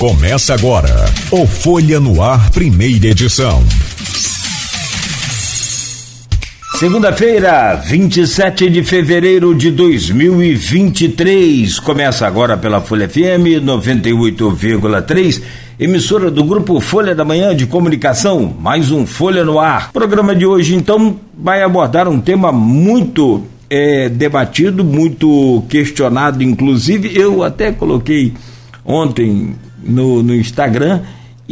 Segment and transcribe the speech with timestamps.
[0.00, 0.88] Começa agora
[1.30, 3.62] o Folha no Ar, primeira edição.
[6.78, 11.78] Segunda-feira, 27 de fevereiro de 2023.
[11.80, 15.42] Começa agora pela Folha FM 98,3,
[15.78, 18.56] emissora do grupo Folha da Manhã de Comunicação.
[18.58, 19.90] Mais um Folha no Ar.
[19.90, 27.14] O programa de hoje, então, vai abordar um tema muito é, debatido, muito questionado, inclusive.
[27.14, 28.32] Eu até coloquei
[28.82, 31.00] ontem no, no Instagram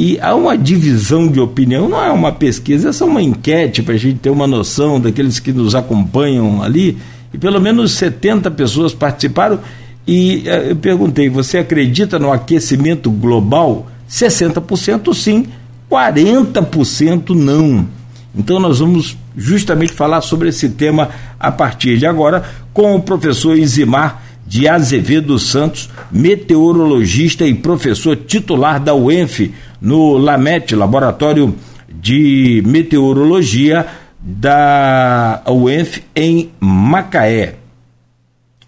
[0.00, 3.98] e há uma divisão de opinião, não é uma pesquisa, é uma enquete para a
[3.98, 6.96] gente ter uma noção daqueles que nos acompanham ali.
[7.34, 9.59] E pelo menos 70 pessoas participaram.
[10.06, 13.88] E eh, eu perguntei: você acredita no aquecimento global?
[14.09, 15.47] 60% sim,
[15.91, 17.88] 40% não.
[18.33, 21.10] Então nós vamos justamente falar sobre esse tema
[21.41, 28.80] a partir de agora com o professor Isimar de Azevedo Santos, meteorologista e professor titular
[28.80, 31.55] da UENF no LAMET, Laboratório
[31.92, 33.87] de Meteorologia
[34.19, 37.56] da UENF em Macaé.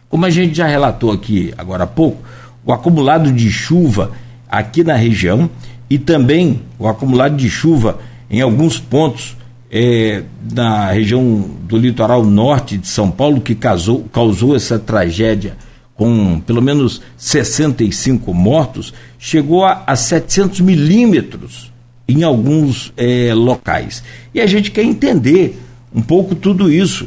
[0.06, 2.22] Como a gente já relatou aqui agora há pouco,
[2.62, 4.10] o acumulado de chuva
[4.50, 5.48] aqui na região
[5.88, 7.98] e também o acumulado de chuva
[8.30, 9.34] em alguns pontos
[9.70, 15.56] é, na região do litoral norte de São Paulo que causou, causou essa tragédia
[16.00, 21.70] com pelo menos 65 mortos, chegou a, a 700 milímetros
[22.08, 24.02] em alguns é, locais.
[24.32, 25.60] E a gente quer entender
[25.94, 27.06] um pouco tudo isso.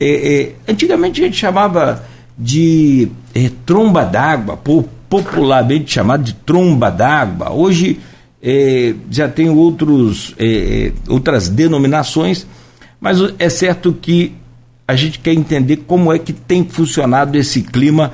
[0.00, 2.02] É, é, antigamente a gente chamava
[2.38, 3.10] de
[3.66, 4.58] tromba d'água,
[5.06, 7.52] popularmente chamado de tromba d'água.
[7.52, 8.00] Hoje
[9.10, 10.34] já tem outros,
[11.06, 12.46] outras denominações,
[12.98, 14.32] mas é certo que
[14.88, 18.12] a gente quer entender como é que tem funcionado esse clima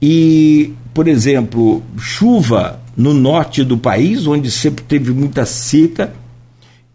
[0.00, 6.12] e, por exemplo, chuva no norte do país, onde sempre teve muita seca,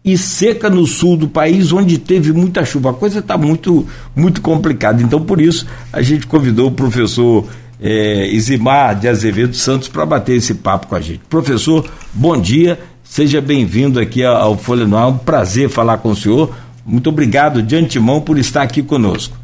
[0.04, 2.90] e seca no sul do país, onde teve muita chuva.
[2.90, 3.86] A coisa está muito,
[4.16, 5.00] muito complicada.
[5.00, 7.46] Então, por isso, a gente convidou o professor
[7.80, 11.20] é, Isimar de Azevedo Santos para bater esse papo com a gente.
[11.28, 15.04] Professor, bom dia, seja bem-vindo aqui ao Folha Noir.
[15.04, 16.52] É um prazer falar com o senhor.
[16.84, 19.36] Muito obrigado de antemão por estar aqui conosco.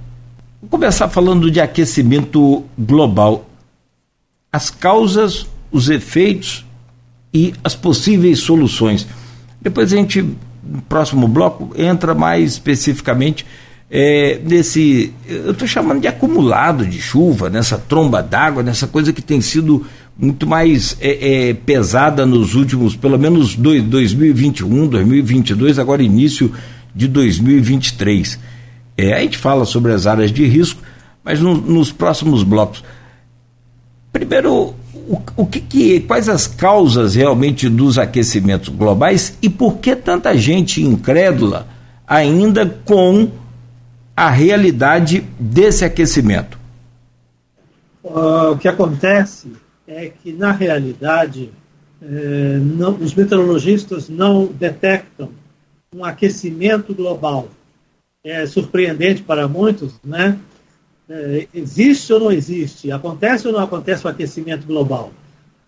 [0.60, 3.47] Vou começar falando de aquecimento global
[4.52, 6.64] as causas, os efeitos
[7.32, 9.06] e as possíveis soluções.
[9.60, 10.22] Depois a gente,
[10.62, 13.44] no próximo bloco, entra mais especificamente
[13.90, 15.12] é, nesse.
[15.26, 19.86] Eu estou chamando de acumulado de chuva, nessa tromba d'água, nessa coisa que tem sido
[20.16, 26.52] muito mais é, é, pesada nos últimos, pelo menos dois, 2021, 2022, agora início
[26.94, 28.38] de 2023.
[28.96, 30.82] É, a gente fala sobre as áreas de risco,
[31.24, 32.82] mas no, nos próximos blocos.
[34.12, 39.94] Primeiro, o, o que, que, quais as causas realmente dos aquecimentos globais e por que
[39.94, 41.66] tanta gente incrédula
[42.06, 43.30] ainda com
[44.16, 46.58] a realidade desse aquecimento?
[48.02, 49.52] Uh, o que acontece
[49.86, 51.50] é que, na realidade,
[52.02, 55.30] eh, não, os meteorologistas não detectam
[55.94, 57.48] um aquecimento global.
[58.22, 60.38] É surpreendente para muitos, né?
[61.08, 65.12] É, existe ou não existe, acontece ou não acontece o aquecimento global.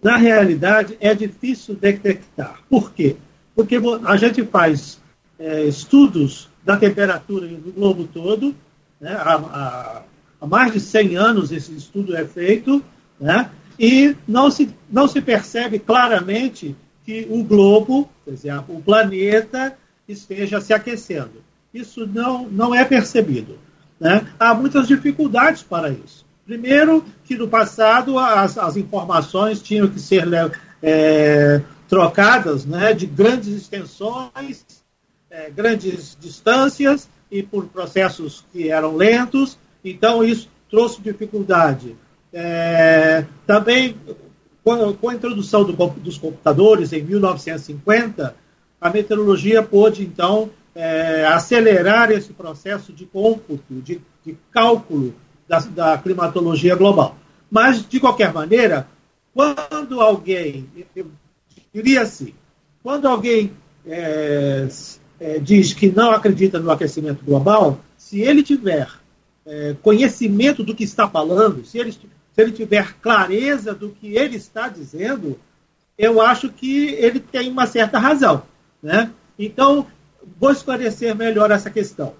[0.02, 2.60] Na realidade, é difícil detectar.
[2.68, 3.16] Por quê?
[3.54, 4.98] Porque a gente faz
[5.38, 8.54] é, estudos da temperatura do globo todo,
[9.00, 9.12] né?
[9.12, 10.02] há,
[10.40, 12.82] há, mais de 100 anos esse estudo é feito,
[13.18, 13.50] né?
[13.78, 19.76] e não se, não se percebe claramente que o globo, por exemplo, o planeta,
[20.06, 21.42] esteja se aquecendo.
[21.72, 23.58] Isso não, não é percebido.
[24.00, 24.26] Né?
[24.38, 26.24] Há muitas dificuldades para isso.
[26.46, 30.26] Primeiro, que no passado as, as informações tinham que ser
[30.82, 34.64] é, trocadas né, de grandes extensões,
[35.30, 39.58] é, grandes distâncias e por processos que eram lentos.
[39.84, 41.96] Então, isso trouxe dificuldade.
[42.32, 43.96] É, também,
[44.64, 48.34] com, com, a introdução do, dos computadores em 1950,
[48.80, 55.14] a meteorologia pôde, então, é, acelerar esse processo de cômputo, de, de cálculo
[55.46, 57.18] da, da, climatologia global.
[57.50, 58.88] Mas, de qualquer maneira,
[59.34, 60.66] quando alguém,
[60.96, 61.06] eu
[61.74, 62.32] diria assim,
[62.82, 63.52] quando alguém
[63.86, 64.68] é,
[65.20, 68.88] é, diz que não acredita no aquecimento global, se ele tiver
[69.44, 72.00] é, conhecimento do que está falando, se ele, se
[72.38, 75.38] ele tiver clareza do que ele está dizendo,
[75.98, 78.44] eu acho que ele tem uma certa razão.
[78.82, 79.10] Né?
[79.38, 79.86] Então,
[80.38, 82.12] vou esclarecer melhor essa questão.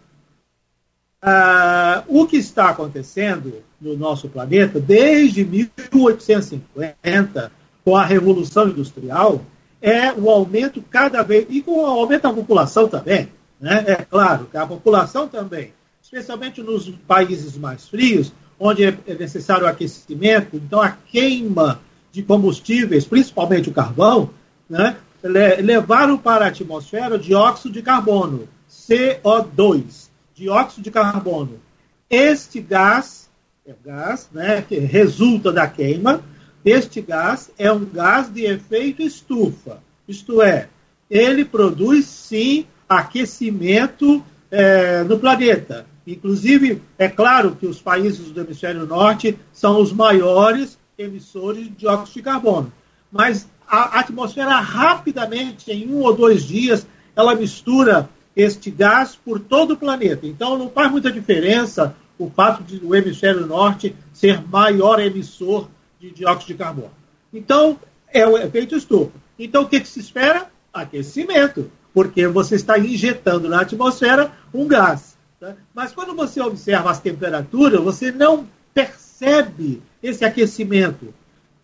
[1.22, 7.52] Ah, o que está acontecendo no nosso planeta desde 1850,
[7.84, 9.40] com a Revolução Industrial
[9.82, 13.28] é o aumento cada vez, e com o aumento da população também,
[13.60, 13.84] né?
[13.86, 15.72] é claro que a população também,
[16.02, 21.80] especialmente nos países mais frios, onde é necessário aquecimento, então a queima
[22.12, 24.28] de combustíveis, principalmente o carvão,
[24.68, 31.60] né, levaram para a atmosfera dióxido de carbono, CO2, dióxido de carbono.
[32.08, 33.28] Este gás,
[33.66, 36.22] é gás né, que resulta da queima,
[36.64, 40.68] este gás é um gás de efeito estufa, isto é,
[41.10, 45.86] ele produz sim aquecimento é, no planeta.
[46.06, 52.14] Inclusive, é claro que os países do hemisfério norte são os maiores emissores de dióxido
[52.14, 52.72] de carbono.
[53.12, 59.74] Mas a atmosfera rapidamente, em um ou dois dias, ela mistura este gás por todo
[59.74, 60.26] o planeta.
[60.26, 65.68] Então não faz muita diferença o fato de o hemisfério norte ser maior emissor
[65.98, 66.90] de dióxido de carbono.
[67.32, 67.78] Então,
[68.12, 69.12] é o efeito estufa.
[69.38, 70.50] Então, o que, que se espera?
[70.72, 75.16] Aquecimento, porque você está injetando na atmosfera um gás.
[75.38, 75.54] Tá?
[75.74, 81.14] Mas quando você observa as temperaturas, você não percebe esse aquecimento.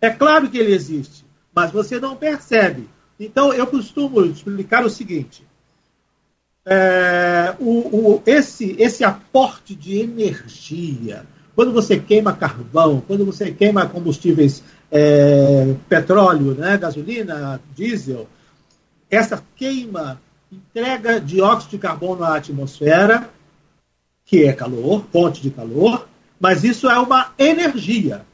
[0.01, 1.26] É claro que ele existe,
[1.57, 2.87] mas você não percebe.
[3.19, 5.43] Então, eu costumo explicar o seguinte:
[6.67, 11.25] é, o, o, esse, esse aporte de energia,
[11.55, 14.63] quando você queima carvão, quando você queima combustíveis,
[14.93, 18.29] é, petróleo, né, gasolina, diesel,
[19.11, 20.21] essa queima
[20.53, 23.31] entrega dióxido de carbono à atmosfera,
[24.27, 26.07] que é calor, fonte de calor,
[26.39, 28.27] mas isso é uma energia.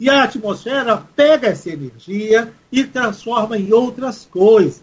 [0.00, 4.82] E a atmosfera pega essa energia e transforma em outras coisas.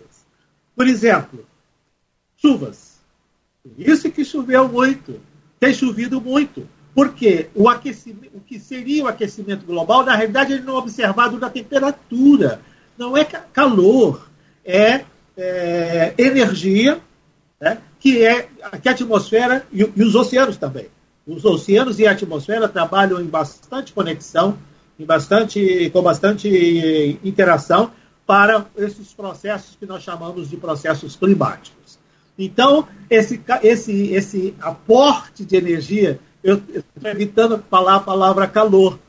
[0.76, 1.46] Por exemplo,
[2.36, 3.00] chuvas.
[3.64, 5.22] Por isso que choveu muito.
[5.60, 6.68] Tem chovido muito.
[6.94, 11.40] Porque o, aquecimento, o que seria o aquecimento global, na realidade, ele não é observado
[11.40, 12.62] na temperatura.
[12.98, 14.30] Não é calor,
[14.64, 15.04] é,
[15.38, 17.02] é energia
[17.60, 18.48] né, que, é,
[18.82, 20.88] que a atmosfera e, e os oceanos também.
[21.28, 24.58] Os oceanos e a atmosfera trabalham em bastante conexão
[25.04, 27.92] bastante, com bastante interação
[28.26, 32.00] para esses processos que nós chamamos de processos climáticos.
[32.38, 39.00] Então, esse, esse, esse aporte de energia, eu estou evitando falar a palavra calor,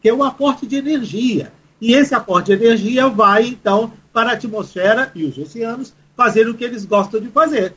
[0.00, 1.52] que é um aporte de energia.
[1.80, 6.54] E esse aporte de energia vai, então, para a atmosfera e os oceanos fazer o
[6.54, 7.74] que eles gostam de fazer,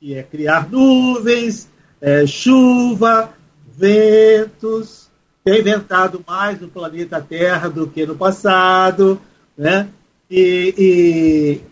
[0.00, 1.68] que é criar nuvens,
[2.00, 3.32] é, chuva,
[3.76, 5.07] ventos,
[5.48, 9.18] tem ventado mais no planeta Terra do que no passado,
[9.56, 9.88] né?
[10.30, 10.74] E,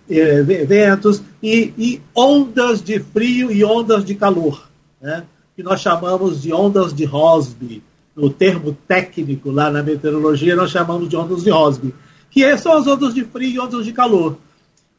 [0.08, 4.66] e, e e, e, ondas de frio e ondas de calor,
[4.98, 5.24] né?
[5.54, 7.82] que nós chamamos de ondas de Rossby.
[8.16, 11.94] No termo técnico lá na meteorologia, nós chamamos de ondas de Rossby,
[12.30, 14.38] que são as ondas de frio e ondas de calor,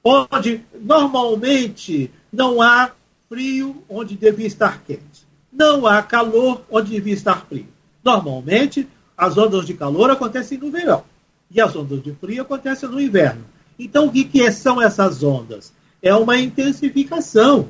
[0.04, 2.92] onde normalmente não há
[3.28, 7.66] frio onde devia estar quente, não há calor onde devia estar frio.
[8.08, 8.88] Normalmente,
[9.18, 11.04] as ondas de calor acontecem no verão
[11.52, 13.44] e as ondas de frio acontecem no inverno.
[13.78, 15.74] Então, o que, que são essas ondas?
[16.02, 17.68] É uma intensificação.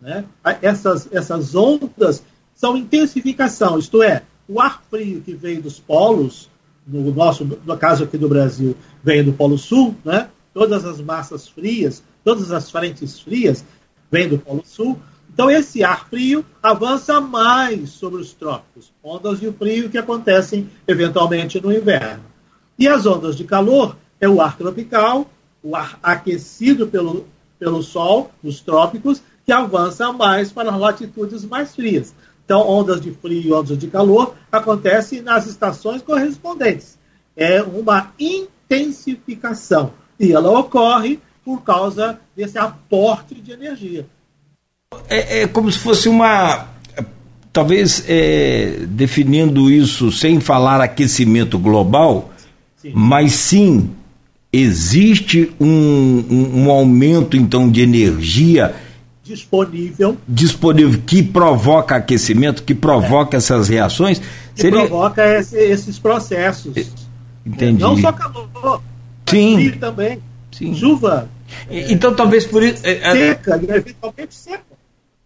[0.00, 0.24] Né?
[0.62, 2.22] Essas, essas ondas
[2.54, 6.48] são intensificação, isto é, o ar frio que vem dos polos,
[6.86, 10.28] no nosso no caso aqui do Brasil, vem do Polo Sul, né?
[10.54, 13.64] todas as massas frias, todas as frentes frias
[14.08, 15.00] vêm do Polo Sul,
[15.32, 21.60] então, esse ar frio avança mais sobre os trópicos, ondas de frio que acontecem eventualmente
[21.60, 22.24] no inverno.
[22.76, 25.30] E as ondas de calor é o ar tropical,
[25.62, 27.26] o ar aquecido pelo,
[27.58, 32.12] pelo Sol, nos trópicos, que avança mais para as latitudes mais frias.
[32.44, 36.98] Então, ondas de frio e ondas de calor acontecem nas estações correspondentes.
[37.36, 39.92] É uma intensificação.
[40.18, 44.06] E ela ocorre por causa desse aporte de energia
[45.08, 46.68] é, é como se fosse uma.
[47.52, 52.32] Talvez é, definindo isso sem falar aquecimento global,
[52.76, 52.92] sim.
[52.94, 53.90] mas sim
[54.52, 58.74] existe um, um, um, aumento então de energia
[59.22, 63.38] disponível disponível que provoca aquecimento, que provoca é.
[63.38, 64.20] essas reações.
[64.54, 64.80] Que seria...
[64.80, 66.92] provoca esse, esses processos.
[67.46, 67.80] Entendi.
[67.80, 68.82] Não só calor,
[69.28, 69.70] sim.
[69.72, 70.20] também.
[70.52, 70.74] Sim.
[70.74, 71.28] Chuva.
[71.70, 72.84] Então talvez por isso.
[72.84, 74.69] É, é, seca, eventualmente seca.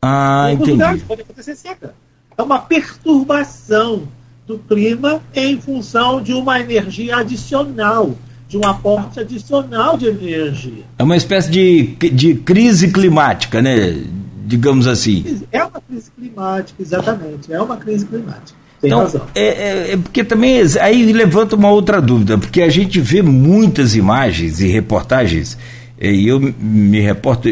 [0.07, 1.03] Ah, em entendi.
[1.05, 1.95] pode acontecer seca.
[2.37, 4.07] É uma perturbação
[4.47, 8.15] do clima em função de uma energia adicional,
[8.47, 10.85] de um aporte adicional de energia.
[10.99, 14.05] É uma espécie de, de crise climática, né?
[14.47, 15.43] Digamos assim.
[15.51, 17.51] É uma crise climática, exatamente.
[17.51, 18.59] É uma crise climática.
[18.85, 19.23] Tem então, razão.
[19.35, 23.97] É, é, é, porque também aí levanta uma outra dúvida, porque a gente vê muitas
[23.97, 25.57] imagens e reportagens,
[26.01, 27.49] e eu me reporto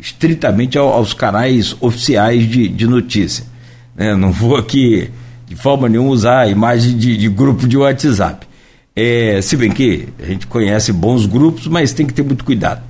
[0.00, 3.44] estritamente aos canais oficiais de, de notícia.
[3.94, 4.14] Né?
[4.16, 5.08] Não vou aqui,
[5.46, 8.46] de forma nenhuma, usar a imagem de, de grupo de WhatsApp.
[8.94, 12.82] É, se bem que a gente conhece bons grupos, mas tem que ter muito cuidado.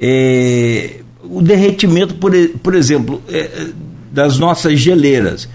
[0.00, 3.68] É, o derretimento, por, por exemplo, é,
[4.12, 5.48] das nossas geleiras.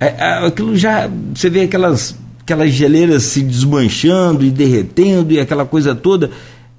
[0.00, 1.08] É, é, aquilo já.
[1.34, 6.30] Você vê aquelas, aquelas geleiras se desmanchando e derretendo e aquela coisa toda.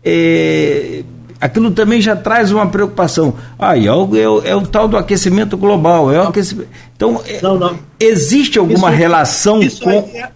[0.04, 1.04] É,
[1.40, 3.36] aquilo também já traz uma preocupação.
[3.58, 6.12] Ah, é o, é o, é o tal do aquecimento global.
[6.12, 6.70] É o aquecimento.
[6.96, 7.80] Então, é, não, não.
[8.00, 10.30] existe alguma isso, relação isso com, é,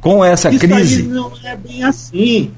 [0.00, 1.02] com essa isso crise?
[1.02, 2.50] Isso aí não é bem assim.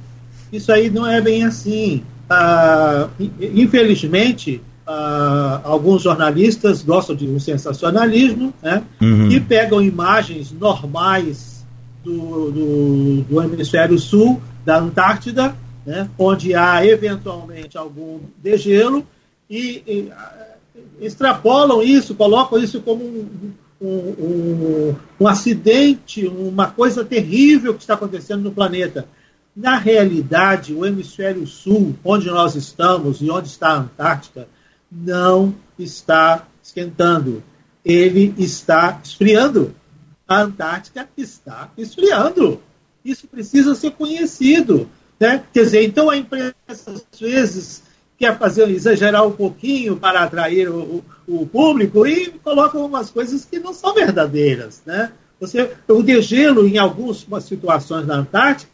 [0.53, 2.03] Isso aí não é bem assim.
[2.29, 3.09] Ah,
[3.41, 9.31] infelizmente, ah, alguns jornalistas gostam de um sensacionalismo né, uhum.
[9.31, 11.65] e pegam imagens normais
[12.05, 15.55] do, do, do hemisfério sul, da Antártida,
[15.91, 19.05] né, onde há eventualmente algum degelo,
[19.51, 20.13] e, e
[21.05, 27.95] extrapolam isso, colocam isso como um, um, um, um, acidente, uma coisa terrível que está
[27.95, 29.09] acontecendo no planeta.
[29.57, 34.47] Na realidade, o hemisfério sul, onde nós estamos e onde está a Antártica,
[34.91, 37.43] não está esquentando.
[37.85, 39.75] Ele está esfriando.
[40.29, 42.63] A Antártica está esfriando.
[43.05, 44.89] Isso precisa ser conhecido.
[45.21, 45.45] Né?
[45.53, 47.83] Quer dizer, então a imprensa, às vezes,
[48.19, 53.59] quer fazer exagerar um pouquinho para atrair o, o, público e coloca umas coisas que
[53.59, 54.83] não são verdadeiras.
[54.87, 55.13] Né?
[55.39, 58.71] Você, o degelo, em algumas situações na Antártica,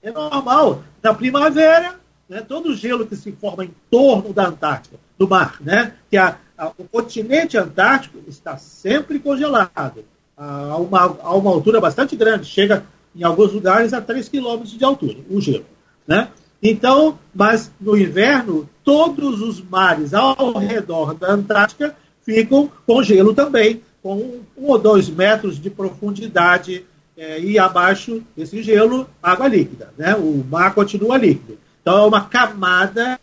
[0.00, 0.84] é normal.
[1.02, 1.96] Na primavera,
[2.28, 6.16] né, todo o gelo que se forma em torno da Antártica, do mar, né, que
[6.16, 10.04] a, a, o continente antártico está sempre congelado
[10.36, 12.84] a uma, a uma altura bastante grande, chega
[13.16, 15.66] em alguns lugares a 3 quilômetros de altura, o gelo.
[16.08, 16.28] Né?
[16.62, 23.82] Então, mas no inverno, todos os mares ao redor da Antártica ficam com gelo também,
[24.02, 26.86] com um, ou dois metros de profundidade
[27.16, 29.92] é, e abaixo desse gelo, água líquida.
[29.98, 30.14] Né?
[30.14, 31.58] O mar continua líquido.
[31.82, 33.20] Então, é uma camada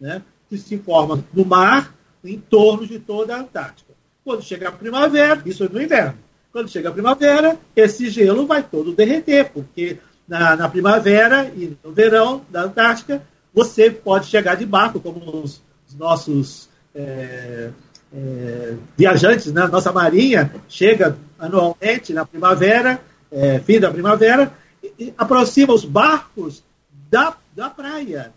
[0.00, 3.92] né, que se forma no mar em torno de toda a Antártica.
[4.24, 6.18] Quando chega a primavera, isso é no inverno.
[6.52, 11.92] Quando chega a primavera, esse gelo vai todo derreter, porque na, na primavera e no
[11.92, 17.70] verão da Antártica, você pode chegar de barco, como os, os nossos é,
[18.14, 19.66] é, viajantes, né?
[19.66, 23.00] nossa marinha chega anualmente na primavera,
[23.30, 24.52] é, fim da primavera,
[24.82, 26.62] e, e aproxima os barcos
[27.10, 28.32] da, da praia,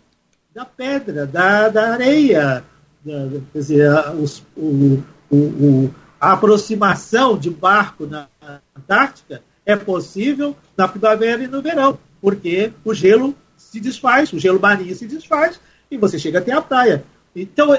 [0.54, 2.64] da pedra, da, da areia.
[3.04, 3.90] Da, quer dizer,
[4.20, 8.28] os, o, o, o, a aproximação de barco na
[8.76, 14.60] Antártica é possível na primavera e no verão, porque o gelo se desfaz, o gelo
[14.60, 17.04] marinho se desfaz e você chega até a praia.
[17.34, 17.76] Então,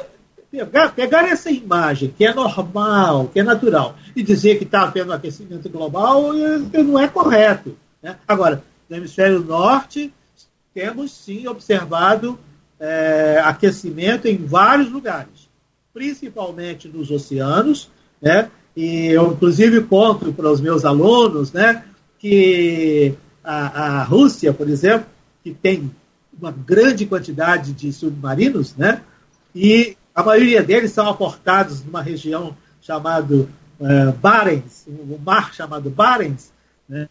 [0.52, 5.14] pegar, pegar essa imagem, que é normal, que é natural, e dizer que está havendo
[5.14, 7.78] aquecimento global, é, não é correto.
[8.04, 8.18] Né?
[8.28, 10.14] Agora, no hemisfério norte,
[10.74, 12.38] temos sim observado
[12.80, 15.50] é, aquecimento em vários lugares,
[15.94, 17.90] principalmente nos oceanos,
[18.22, 18.52] né?
[18.78, 21.84] E eu, inclusive, conto para os meus alunos, né,
[22.20, 25.08] que a, a Rússia, por exemplo,
[25.44, 25.90] que tem
[26.40, 29.02] uma grande quantidade de submarinos, né,
[29.56, 33.48] e a maioria deles são aportados numa região chamada
[33.80, 36.54] uh, Barents, um mar chamado Barents,
[36.88, 37.10] né,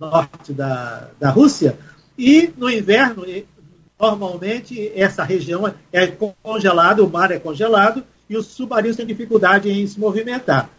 [0.00, 1.78] norte da, da Rússia,
[2.16, 3.26] e no inverno,
[4.00, 6.06] normalmente, essa região é
[6.42, 10.70] congelada, o mar é congelado, e os submarinos têm dificuldade em se movimentar.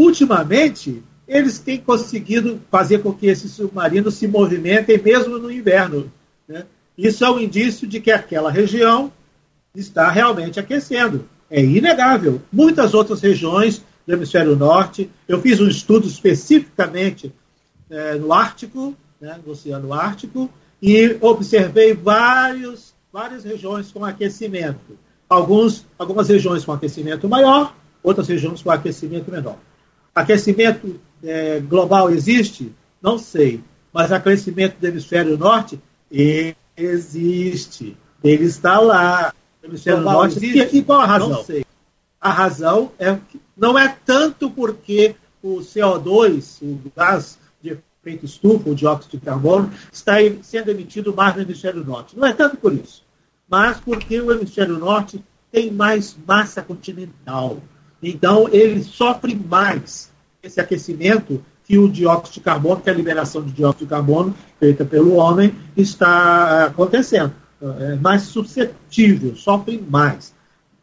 [0.00, 6.10] Ultimamente, eles têm conseguido fazer com que esses submarinos se movimentem mesmo no inverno.
[6.48, 6.64] Né?
[6.96, 9.12] Isso é um indício de que aquela região
[9.74, 11.28] está realmente aquecendo.
[11.50, 12.40] É inegável.
[12.50, 17.30] Muitas outras regiões do hemisfério norte, eu fiz um estudo especificamente
[17.90, 20.48] é, no Ártico, né, no Oceano Ártico,
[20.80, 24.98] e observei vários, várias regiões com aquecimento.
[25.28, 29.58] Alguns, algumas regiões com aquecimento maior, outras regiões com aquecimento menor.
[30.14, 32.72] Aquecimento é, global existe?
[33.00, 33.62] Não sei.
[33.92, 35.80] Mas aquecimento do hemisfério norte
[36.76, 37.96] existe.
[38.22, 39.32] Ele está lá.
[39.62, 40.76] O hemisfério global norte existe.
[40.76, 41.28] E qual a razão?
[41.30, 41.64] Não sei.
[42.20, 43.18] A razão é
[43.56, 47.38] não é tanto porque o CO2, o gás
[48.00, 52.16] efeito estufa, o dióxido de carbono, está sendo emitido mais no hemisfério norte.
[52.16, 53.04] Não é tanto por isso,
[53.48, 57.58] mas porque o hemisfério norte tem mais massa continental.
[58.02, 60.10] Então, ele sofre mais
[60.42, 64.84] esse aquecimento que o dióxido de carbono, que a liberação de dióxido de carbono feita
[64.84, 67.32] pelo homem está acontecendo.
[67.78, 70.34] É mais suscetível, sofre mais,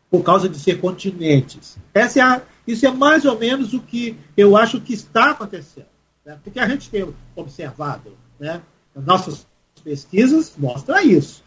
[0.09, 1.77] por causa de ser continentes.
[1.93, 5.87] Essa é a, isso é mais ou menos o que eu acho que está acontecendo.
[6.25, 6.37] Né?
[6.43, 8.61] Porque a gente tem observado, né?
[8.95, 9.45] nossas
[9.83, 11.43] pesquisas mostram isso.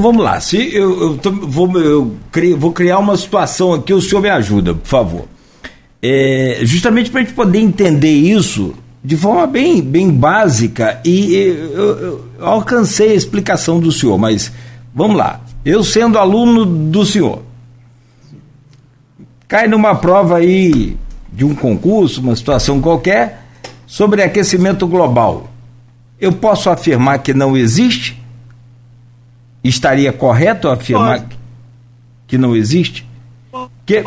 [0.00, 4.00] Então, vamos lá, se eu, eu, vou, eu crio, vou criar uma situação aqui, o
[4.00, 5.24] senhor me ajuda, por favor.
[6.00, 11.98] É, justamente para a gente poder entender isso de forma bem, bem básica, e eu,
[11.98, 14.50] eu alcancei a explicação do senhor, mas
[14.94, 15.42] vamos lá.
[15.66, 17.42] Eu sendo aluno do senhor,
[19.46, 20.96] cai numa prova aí
[21.30, 23.44] de um concurso, uma situação qualquer,
[23.86, 25.50] sobre aquecimento global.
[26.18, 28.19] Eu posso afirmar que não existe?
[29.62, 31.38] Estaria correto afirmar Pode.
[32.26, 33.06] que não existe?
[33.50, 33.70] Pode.
[33.84, 34.02] Que...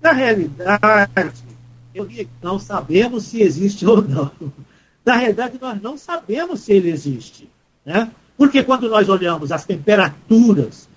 [0.00, 1.32] Na realidade,
[1.94, 2.08] eu
[2.42, 4.30] não sabemos se existe ou não.
[5.04, 7.48] Na realidade, nós não sabemos se ele existe.
[7.84, 8.10] Né?
[8.36, 10.88] Porque quando nós olhamos as temperaturas,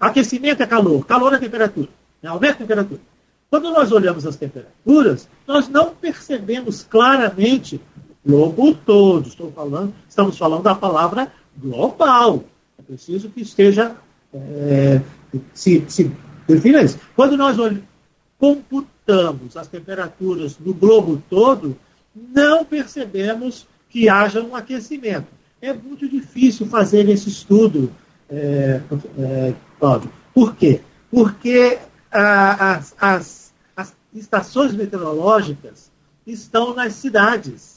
[0.00, 1.88] aquecimento é calor, calor é temperatura,
[2.22, 2.28] né?
[2.28, 3.00] aumento de temperatura.
[3.48, 7.80] Quando nós olhamos as temperaturas, nós não percebemos claramente
[8.26, 9.28] globo todo.
[9.28, 12.44] Estou falando, estamos falando da palavra global.
[12.78, 13.96] É preciso que esteja
[14.34, 15.00] é,
[15.54, 16.10] se, se
[16.46, 16.98] defina isso.
[17.14, 17.56] Quando nós
[18.38, 21.76] computamos as temperaturas no globo todo,
[22.14, 25.28] não percebemos que haja um aquecimento.
[25.60, 27.90] É muito difícil fazer esse estudo,
[28.28, 28.80] é,
[29.18, 30.10] é, Cláudio.
[30.34, 30.80] Por quê?
[31.10, 31.78] Porque
[32.10, 35.90] as, as, as estações meteorológicas
[36.26, 37.75] estão nas cidades.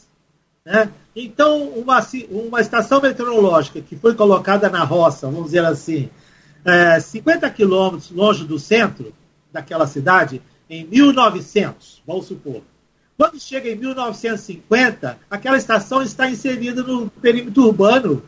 [0.70, 0.88] Né?
[1.16, 6.10] Então, uma, uma estação meteorológica que foi colocada na roça, vamos dizer assim,
[6.64, 9.12] é, 50 quilômetros longe do centro
[9.52, 12.62] daquela cidade, em 1900, vamos supor.
[13.18, 18.22] Quando chega em 1950, aquela estação está inserida no perímetro urbano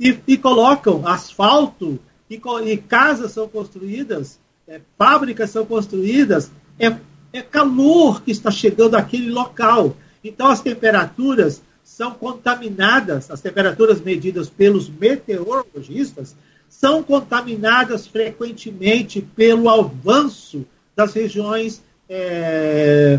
[0.00, 6.94] e, e colocam asfalto e, e, casas são construídas, é, fábricas são construídas, é,
[7.32, 9.96] é calor que está chegando àquele local.
[10.22, 11.62] Então as temperaturas
[11.98, 16.36] são contaminadas, as temperaturas medidas pelos meteorologistas
[16.68, 23.18] são contaminadas frequentemente pelo avanço das regiões é,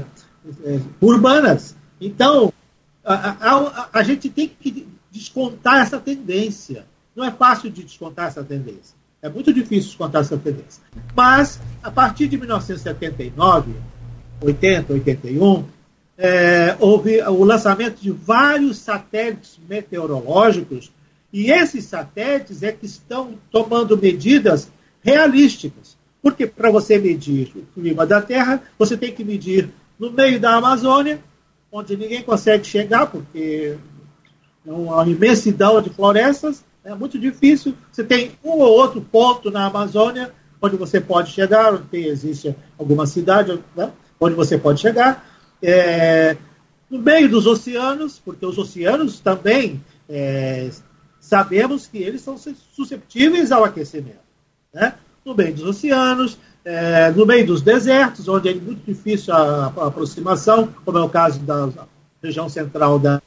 [1.02, 1.76] urbanas.
[2.00, 2.54] Então,
[3.04, 6.86] a, a, a, gente tem que descontar essa tendência.
[7.14, 8.96] Não é fácil de descontar essa tendência.
[9.22, 10.82] É muito difícil descontar essa tendência.
[11.14, 13.74] Mas, a partir de 1979,
[14.42, 15.66] 80, 81,
[16.22, 20.92] é, houve o lançamento de vários satélites meteorológicos
[21.32, 24.70] e esses satélites é que estão tomando medidas
[25.02, 25.98] realísticas.
[26.22, 30.56] Porque para você medir o clima da Terra, você tem que medir no meio da
[30.56, 31.22] Amazônia,
[31.72, 33.78] onde ninguém consegue chegar, porque
[34.68, 37.74] é uma imensidão de florestas, é muito difícil.
[37.90, 43.06] Você tem um ou outro ponto na Amazônia onde você pode chegar, onde existe alguma
[43.06, 45.29] cidade né, onde você pode chegar
[45.62, 46.38] é,
[46.90, 50.70] no meio dos oceanos, porque os oceanos também é,
[51.20, 54.20] sabemos que eles são susceptíveis ao aquecimento.
[54.74, 54.96] Né?
[55.24, 59.88] No meio dos oceanos, é, no meio dos desertos, onde é muito difícil a, a,
[59.88, 61.70] aproximação, como é o caso da
[62.22, 63.22] região central da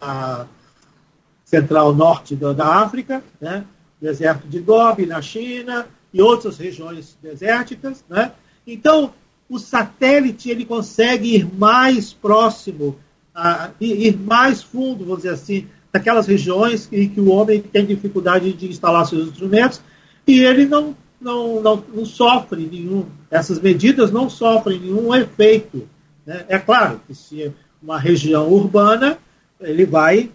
[1.44, 3.64] central norte da, da África, né?
[4.00, 8.32] deserto de Gobi na China e outras regiões desérticas, né?
[8.66, 9.12] Então,
[9.52, 12.98] o satélite ele consegue ir mais próximo,
[13.34, 18.50] a, ir mais fundo, vamos dizer assim, daquelas regiões em que o homem tem dificuldade
[18.54, 19.82] de instalar seus instrumentos
[20.26, 25.86] e ele não, não, não, não sofre nenhum, essas medidas não sofrem nenhum efeito.
[26.24, 26.46] Né?
[26.48, 29.18] É claro que se é uma região urbana,
[29.60, 30.30] ele vai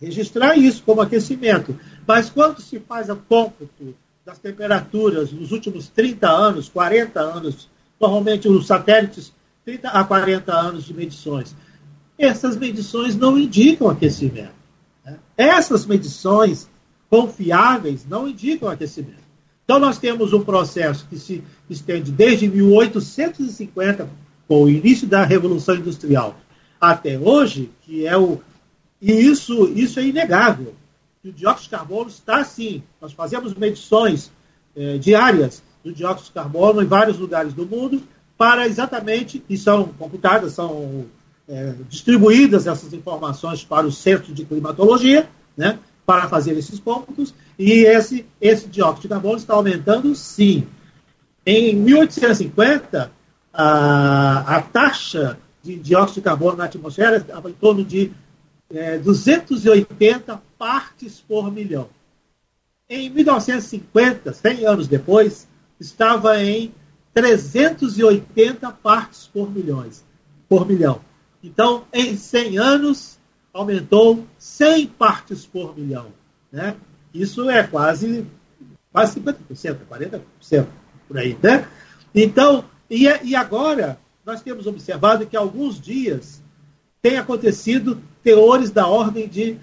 [0.00, 1.76] registrar isso como aquecimento.
[2.06, 7.68] Mas quando se faz a cômputo das temperaturas nos últimos 30 anos, 40 anos
[8.00, 9.32] normalmente os satélites
[9.64, 11.54] 30 a 40 anos de medições.
[12.18, 14.54] Essas medições não indicam aquecimento.
[15.04, 15.18] Né?
[15.36, 16.68] Essas medições
[17.08, 19.20] confiáveis não indicam aquecimento.
[19.64, 24.08] Então, nós temos um processo que se estende desde 1850,
[24.48, 26.36] com o início da Revolução Industrial,
[26.80, 28.40] até hoje, que é o.
[29.00, 30.74] E isso, isso é inegável.
[31.24, 32.82] O dióxido de carbono está assim.
[33.00, 34.32] Nós fazemos medições
[34.74, 38.02] eh, diárias do dióxido de carbono em vários lugares do mundo,
[38.36, 41.06] para exatamente, e são computadas, são
[41.48, 47.84] é, distribuídas essas informações para o Centro de Climatologia, né, para fazer esses cômputos, e
[47.84, 50.66] esse, esse dióxido de carbono está aumentando sim.
[51.44, 53.12] Em 1850,
[53.52, 58.10] a, a taxa de dióxido de carbono na atmosfera estava em torno de
[58.72, 61.88] é, 280 partes por milhão.
[62.88, 65.46] Em 1950, 100 anos depois,
[65.80, 66.72] estava em
[67.14, 70.04] 380 partes por milhões,
[70.48, 71.00] por milhão.
[71.42, 73.18] Então, em 100 anos,
[73.52, 76.08] aumentou 100 partes por milhão.
[76.52, 76.76] Né?
[77.12, 78.26] Isso é quase,
[78.92, 80.66] quase 50%, 40%,
[81.08, 81.36] por aí.
[81.42, 81.66] Né?
[82.14, 86.42] Então, e, e agora, nós temos observado que alguns dias
[87.00, 89.56] tem acontecido teores da ordem de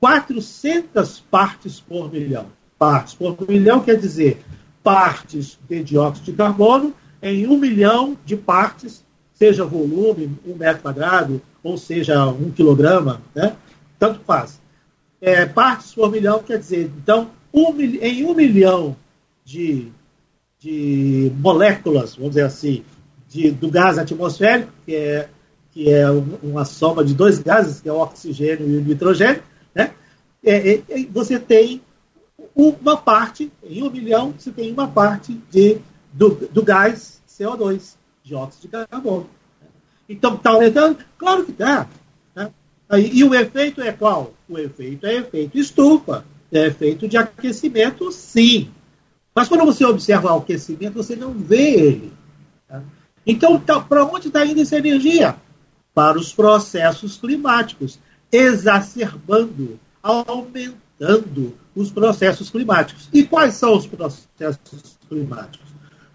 [0.00, 2.46] 400 partes por milhão.
[2.78, 4.42] Partes por milhão quer dizer
[4.82, 11.40] partes de dióxido de carbono em um milhão de partes, seja volume, um metro quadrado,
[11.62, 13.56] ou seja, um quilograma, né?
[13.98, 14.60] tanto faz.
[15.20, 18.96] É, partes por milhão quer dizer, então, um, em um milhão
[19.44, 19.88] de,
[20.58, 22.82] de moléculas, vamos dizer assim,
[23.28, 25.28] de, do gás atmosférico, que é,
[25.72, 26.10] que é
[26.42, 29.42] uma soma de dois gases, que é o oxigênio e o nitrogênio,
[29.74, 29.92] né?
[30.42, 31.82] É, é, é, você tem
[32.54, 35.78] uma parte, em um milhão, você tem uma parte de,
[36.12, 39.28] do, do gás CO2, dióxido de carbono.
[40.08, 40.98] Então, está aumentando?
[41.16, 41.88] Claro que está.
[42.34, 42.50] Né?
[43.12, 44.34] E o efeito é qual?
[44.48, 48.70] O efeito é efeito estufa, é efeito de aquecimento, sim.
[49.34, 52.12] Mas quando você observa o aquecimento, você não vê ele.
[52.68, 52.82] Tá?
[53.24, 55.36] Então, tá, para onde está indo essa energia?
[55.94, 57.98] Para os processos climáticos,
[58.32, 63.08] exacerbando, aumentando os processos climáticos.
[63.12, 65.68] E quais são os processos climáticos?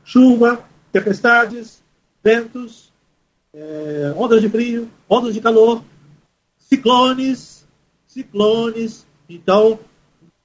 [0.03, 1.83] Chuva, tempestades,
[2.23, 2.91] ventos,
[3.53, 5.83] é, ondas de frio, ondas de calor,
[6.57, 7.65] ciclones,
[8.07, 9.05] ciclones.
[9.29, 9.79] Então,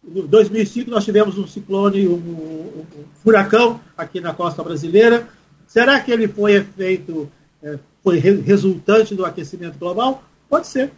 [0.05, 2.85] em 2005 nós tivemos um ciclone, um, um,
[3.23, 5.29] furacão aqui na costa brasileira.
[5.67, 7.31] Será que ele foi efeito,
[7.63, 10.25] é, foi re resultante do aquecimento global?
[10.49, 10.91] Pode ser,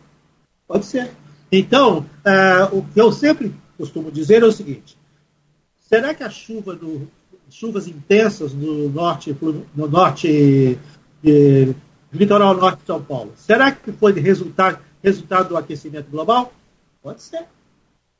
[0.67, 1.11] pode ser.
[1.51, 3.53] Então, é, o que eu sempre
[3.83, 4.97] costumo dizer é o seguinte:
[5.77, 7.09] será que a chuva do,
[7.51, 9.37] chuvas intensas no norte,
[9.75, 10.79] no norte
[11.21, 11.75] de,
[12.13, 16.53] litoral norte de São Paulo, será que foi resultado, resultado do aquecimento global?
[17.03, 17.45] Pode ser.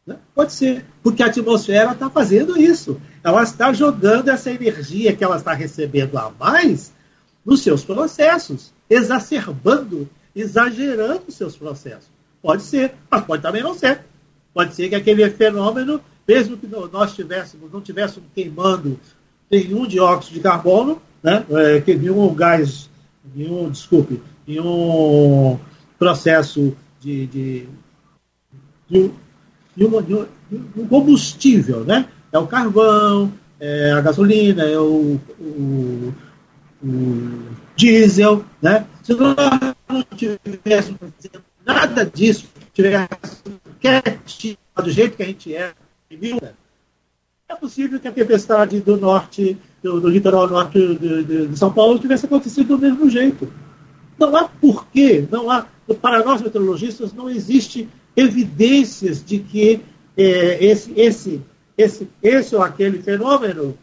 [0.05, 0.19] Né?
[0.35, 3.01] Pode ser, porque a atmosfera está fazendo isso.
[3.23, 6.93] Ela está jogando essa energia que ela está recebendo a mais
[7.47, 12.11] nos seus processos, exacerbando, exagerando os seus processos.
[12.43, 14.05] Pode ser, mas pode também não ser.
[14.55, 18.99] Pode ser que aquele fenômeno, mesmo que nós tivéssemos, não tivéssemos queimando
[19.51, 22.91] nenhum dióxido de carbono, né, é, que nenhum gás,
[23.35, 25.59] nenhum, desculpe, nenhum
[25.99, 27.69] processo de, de,
[28.91, 29.11] de,
[30.89, 32.09] combustível, né?
[32.33, 36.15] É o carvão, é a gasolina, é o, o,
[36.85, 37.43] o
[37.77, 38.87] diesel, né?
[39.03, 39.37] Se nós
[39.89, 40.99] não tivéssemos
[41.65, 43.09] nada disso, tivesse
[43.83, 45.75] quietinho, do jeito que a gente é,
[47.49, 51.73] é possível que a tempestade do norte, do, do litoral norte de, de, de, São
[51.73, 53.53] Paulo tivesse acontecido do mesmo jeito.
[54.19, 55.67] Não há porquê, não há,
[56.01, 59.81] para nós meteorologistas, não existe evidências de que
[60.17, 61.43] é, esse, esse,
[61.77, 63.77] esse, esse ou aquele fenômeno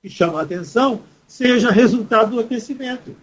[0.00, 3.14] que chama a atenção seja resultado do aquecimento.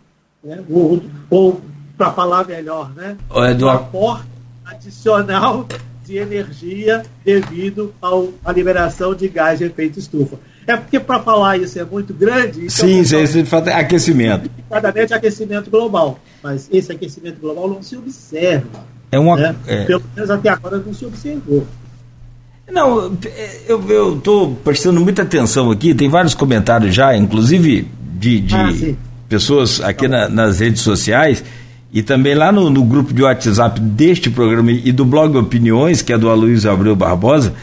[0.44, 0.64] Né?
[0.70, 1.62] Ou, ou
[1.98, 3.18] para falar melhor, né?
[3.58, 4.28] do aporte
[4.64, 5.66] adicional
[6.08, 10.40] de energia devido ao, à liberação de gás de efeito estufa.
[10.66, 12.66] É porque para falar isso é muito grande.
[12.66, 14.50] Então Sim, isso é aquecimento.
[14.70, 16.20] Cada aquecimento global.
[16.42, 18.86] Mas esse aquecimento global não se observa.
[19.12, 19.56] É uma, né?
[19.66, 19.86] é...
[19.86, 21.66] Pelo menos até agora não se observou.
[22.70, 23.18] Não,
[23.66, 27.88] eu estou prestando muita atenção aqui, tem vários comentários já, inclusive
[28.20, 28.96] de, de ah,
[29.30, 31.44] pessoas aqui na, nas redes sociais
[31.92, 36.12] e também lá no, no, grupo de WhatsApp deste programa e do blog Opiniões, que
[36.12, 37.54] é do Aloysio Abreu Barbosa,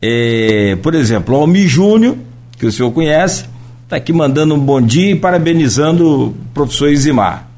[0.00, 2.16] é, por exemplo, o Almi Júnior,
[2.58, 3.44] que o senhor conhece,
[3.84, 7.48] está aqui mandando um bom dia e parabenizando o professor Isimar.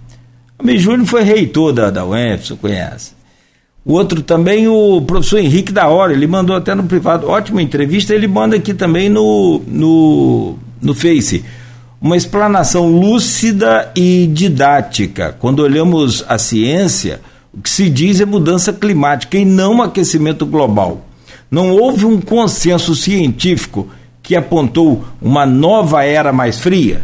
[0.59, 3.12] O Almi Júnior foi reitor da, da UENF, o senhor conhece.
[3.85, 8.14] O outro também, o professor Henrique da Hora, ele mandou até no privado, ótima entrevista,
[8.14, 11.44] ele manda aqui também no, no, no Face
[12.01, 15.37] uma explanação lúcida e didática.
[15.39, 17.21] Quando olhamos a ciência,
[17.53, 21.07] o que se diz é mudança climática e não aquecimento global.
[21.51, 23.89] Não houve um consenso científico
[24.23, 27.03] que apontou uma nova era mais fria?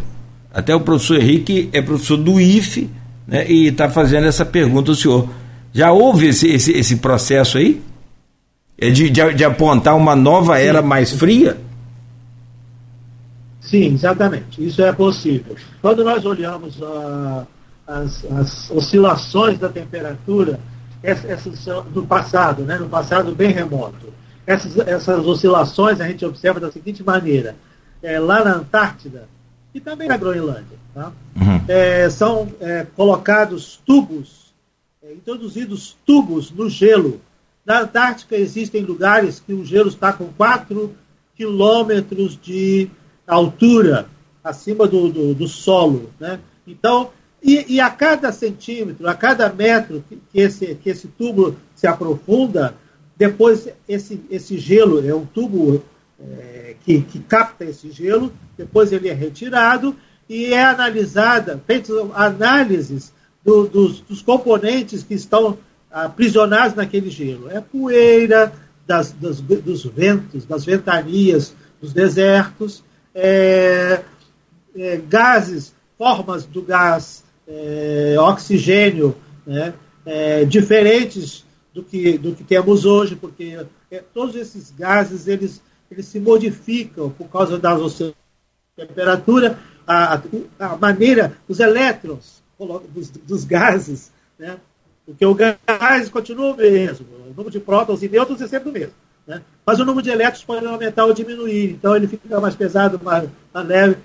[0.51, 2.89] Até o professor Henrique é professor do IFE
[3.27, 5.29] né, e está fazendo essa pergunta ao senhor.
[5.73, 7.81] Já houve esse, esse, esse processo aí?
[8.79, 11.57] É de, de, de apontar uma nova era mais fria?
[13.67, 14.65] Sim, exatamente.
[14.65, 15.55] Isso é possível.
[15.81, 17.45] Quando nós olhamos uh,
[17.85, 20.57] as, as, oscilações da temperatura,
[21.03, 24.13] essas, são do passado, né, no passado bem remoto,
[24.45, 27.55] essas, essas oscilações a gente observa da seguinte maneira.
[28.01, 29.27] É, lá na Antártida,
[29.73, 31.11] e também na Groenlândia, tá?
[31.35, 31.61] uhum.
[31.67, 34.53] é, são é, colocados tubos,
[35.03, 37.19] é, introduzidos tubos no gelo.
[37.65, 40.95] Na Antártica existem lugares que o gelo está com 4
[41.35, 42.89] quilômetros de
[43.35, 44.07] altura
[44.43, 46.09] acima do, do, do solo.
[46.19, 46.39] Né?
[46.65, 47.09] Então,
[47.43, 51.85] e, e, a cada centímetro, a cada metro que, que, esse, que esse tubo se
[51.85, 52.75] aprofunda,
[53.15, 55.83] depois esse, esse gelo é um tubo
[56.19, 59.95] é, que, que capta esse gelo, depois ele é retirado
[60.27, 63.13] e é analisada, feitas análises
[63.43, 65.57] do, dos, dos, componentes que estão
[65.89, 67.49] aprisionados naquele gelo.
[67.49, 68.51] É poeira
[68.85, 72.83] das, das, dos ventos, das ventanias, dos desertos,
[73.19, 74.03] é,
[74.75, 79.73] é, gases, formas do gás, é, oxigênio, né,
[80.05, 86.05] é, diferentes do que, do que temos hoje, porque é, todos esses gases eles, eles
[86.05, 87.97] se modificam por causa das
[88.75, 90.21] temperatura, a,
[90.59, 92.43] a maneira, os elétrons
[92.93, 94.57] dos, dos gases, né?
[95.03, 98.73] porque o gás continua o mesmo, o número de prótons e nêutrons é sempre o
[98.73, 98.93] mesmo.
[99.27, 99.41] Né?
[99.65, 103.29] Mas o número de elétrons pode aumentar ou diminuir, então ele fica mais pesado, mais,
[103.53, 103.97] mais leve,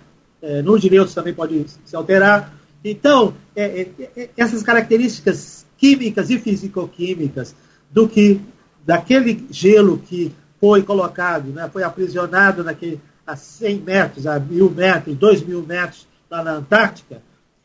[0.43, 2.53] é, número de também pode se alterar.
[2.85, 7.55] Então, é, é, é, essas características químicas e fisicoquímicas
[7.91, 8.41] do que
[8.85, 15.17] daquele gelo que foi colocado, né, foi aprisionado naquele, a 100 metros, a 1000 metros,
[15.17, 17.23] 2 mil metros lá na Antártica,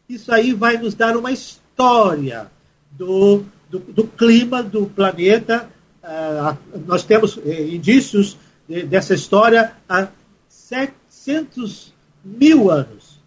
[0.08, 2.48] isso aí vai nos dar uma história
[2.92, 5.70] do, do, do clima do planeta.
[6.08, 10.08] Uh, nós temos eh, indícios de, dessa história há
[10.48, 11.94] 700
[12.24, 13.20] mil anos.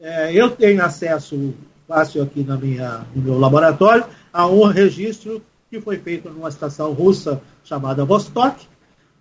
[0.00, 1.54] É, eu tenho acesso
[1.86, 6.92] fácil aqui na minha, no meu laboratório a um registro que foi feito numa estação
[6.92, 8.66] russa chamada Vostok,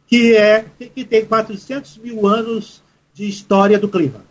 [0.08, 2.82] que, é, que tem 400 mil anos
[3.14, 4.26] de história do clima.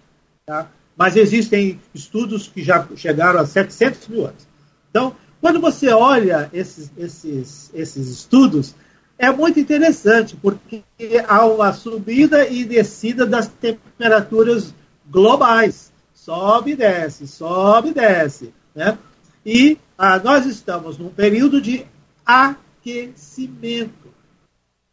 [0.44, 0.68] Tá?
[0.96, 4.46] Mas existem estudos que já chegaram a 700 mil anos.
[4.90, 8.76] Então, quando você olha esses, esses, esses estudos,
[9.18, 10.84] é muito interessante, porque
[11.26, 14.72] há uma subida e descida das temperaturas
[15.10, 15.92] globais.
[16.14, 18.54] Sobe e desce, sobe e desce.
[18.72, 18.96] Né?
[19.44, 21.84] E ah, nós estamos num período de
[22.24, 24.12] aquecimento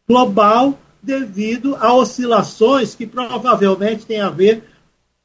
[0.08, 4.64] global devido a oscilações que provavelmente têm a ver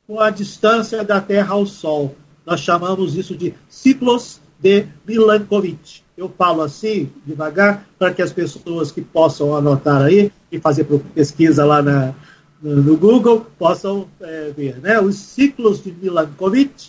[0.06, 2.14] com a distância da Terra ao Sol.
[2.44, 6.00] Nós chamamos isso de ciclos de Milankovitch.
[6.16, 11.66] Eu falo assim, devagar, para que as pessoas que possam anotar aí e fazer pesquisa
[11.66, 12.14] lá na,
[12.62, 14.80] no Google possam é, ver.
[14.80, 14.98] Né?
[14.98, 16.88] Os ciclos de Milankovitch,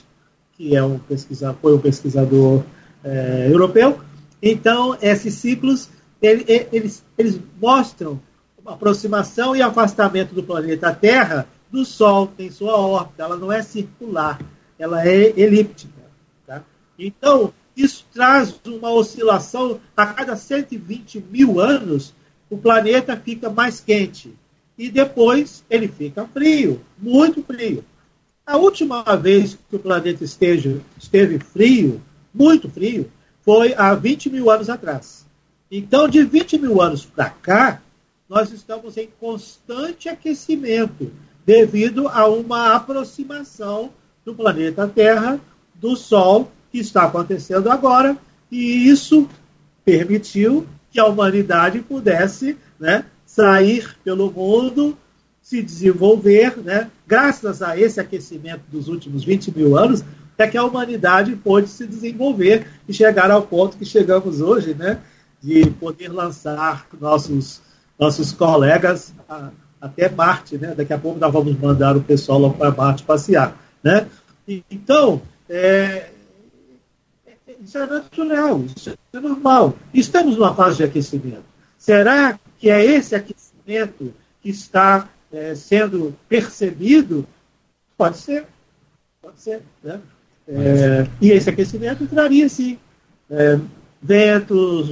[0.53, 2.63] que é um pesquisador, foi um pesquisador
[3.03, 3.99] é, europeu.
[4.41, 5.89] Então, esses ciclos
[6.21, 8.21] ele, eles, eles mostram
[8.65, 14.39] aproximação e afastamento do planeta Terra do Sol, tem sua órbita, ela não é circular,
[14.79, 15.93] ela é elíptica.
[16.47, 16.63] Tá?
[16.97, 22.13] Então, isso traz uma oscilação a cada 120 mil anos,
[22.49, 24.33] o planeta fica mais quente.
[24.77, 27.83] E depois ele fica frio, muito frio.
[28.45, 32.01] A última vez que o planeta esteja, esteve frio,
[32.33, 33.11] muito frio,
[33.41, 35.25] foi há 20 mil anos atrás.
[35.69, 37.81] Então, de 20 mil anos para cá,
[38.29, 41.11] nós estamos em constante aquecimento
[41.45, 43.91] devido a uma aproximação
[44.23, 45.39] do planeta Terra
[45.75, 48.17] do Sol que está acontecendo agora,
[48.51, 49.29] e isso
[49.85, 54.97] permitiu que a humanidade pudesse né, sair pelo mundo,
[55.41, 60.03] se desenvolver, né, graças a esse aquecimento dos últimos 20 mil anos,
[60.37, 64.99] é que a humanidade pôde se desenvolver e chegar ao ponto que chegamos hoje, né,
[65.41, 67.61] de poder lançar nossos,
[67.97, 70.73] nossos colegas a, até Marte, né?
[70.75, 74.07] Daqui a pouco nós vamos mandar o pessoal lá para Marte passear, né?
[74.69, 76.09] Então, é,
[77.65, 79.73] isso é natural, isso é normal.
[79.91, 81.43] Estamos numa fase de aquecimento.
[81.77, 87.25] Será que é esse aquecimento que está é, sendo percebido?
[87.97, 88.45] Pode ser,
[89.19, 89.99] pode ser, né?
[90.47, 92.77] É, e esse aquecimento traria, sim,
[93.31, 93.59] é,
[93.99, 94.89] ventos.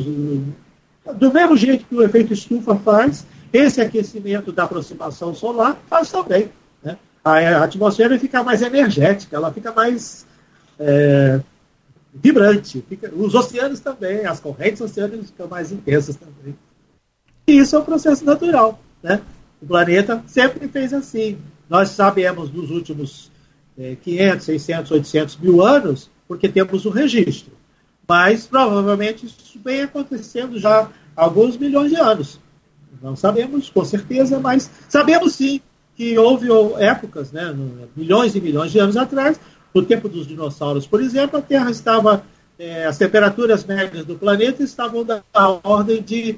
[1.15, 6.49] Do mesmo jeito que o efeito estufa faz, esse aquecimento da aproximação solar faz também.
[6.81, 6.97] Né?
[7.23, 10.25] A atmosfera fica mais energética, ela fica mais
[10.79, 11.39] é,
[12.13, 12.83] vibrante.
[12.87, 16.55] Fica, os oceanos também, as correntes oceânicas ficam mais intensas também.
[17.47, 18.79] E isso é um processo natural.
[19.01, 19.21] Né?
[19.61, 21.37] O planeta sempre fez assim.
[21.69, 23.31] Nós sabemos nos últimos
[23.77, 27.53] é, 500, 600, 800 mil anos, porque temos o registro.
[28.07, 32.39] Mas provavelmente isso vem acontecendo já há alguns milhões de anos.
[33.01, 35.61] Não sabemos com certeza, mas sabemos sim
[35.95, 36.47] que houve
[36.79, 37.55] épocas, né,
[37.95, 39.39] milhões e milhões de anos atrás,
[39.73, 42.25] no tempo dos dinossauros, por exemplo, a Terra estava,
[42.59, 45.23] é, as temperaturas médias do planeta estavam da
[45.63, 46.37] ordem de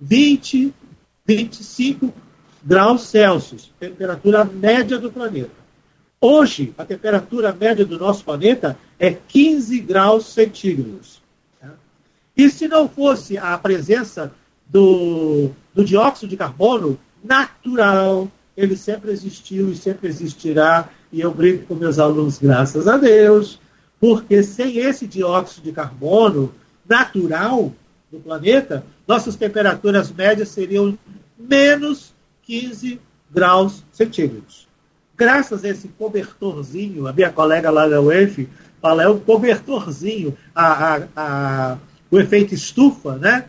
[0.00, 0.74] 20,
[1.24, 2.12] 25
[2.62, 5.64] graus Celsius, temperatura média do planeta.
[6.20, 11.22] Hoje, a temperatura média do nosso planeta é 15 graus centígrados.
[12.36, 14.32] E se não fosse a presença
[14.66, 21.66] do, do dióxido de carbono natural, ele sempre existiu e sempre existirá, e eu brinco
[21.66, 23.60] com meus alunos, graças a Deus,
[24.00, 26.52] porque sem esse dióxido de carbono
[26.88, 27.72] natural
[28.10, 30.98] do planeta, nossas temperaturas médias seriam
[31.38, 33.00] menos 15
[33.30, 34.64] graus centígrados
[35.16, 38.48] graças a esse cobertorzinho, a minha colega lá da UEF
[38.80, 41.78] fala, é um cobertorzinho, a, a, a,
[42.10, 43.46] o efeito estufa, né?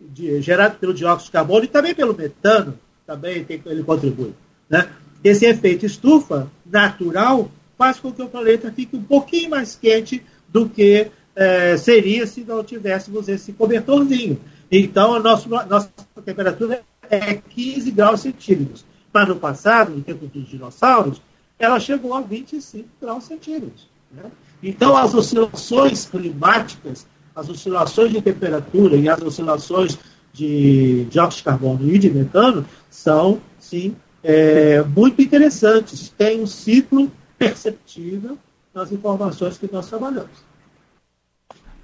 [0.00, 4.32] De, gerado pelo dióxido de carbono e também pelo metano, também tem, ele contribui.
[4.68, 4.88] Né?
[5.24, 10.68] Esse efeito estufa natural faz com que o planeta fique um pouquinho mais quente do
[10.68, 14.38] que é, seria se não tivéssemos esse cobertorzinho.
[14.70, 15.90] Então, a nossa, nossa
[16.24, 18.84] temperatura é 15 graus centígrados.
[19.12, 21.20] Mas no passado, no tempo dos dinossauros,
[21.58, 23.88] ela chegou a 25 graus centígrados.
[24.12, 24.24] Né?
[24.62, 29.98] Então, as oscilações climáticas, as oscilações de temperatura e as oscilações
[30.32, 36.12] de dióxido de carbono e de metano são, sim, é, muito interessantes.
[36.16, 38.38] Tem um ciclo perceptível
[38.74, 40.42] nas informações que nós trabalhamos.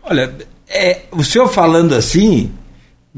[0.03, 0.35] Olha,
[0.67, 2.51] é, o senhor falando assim,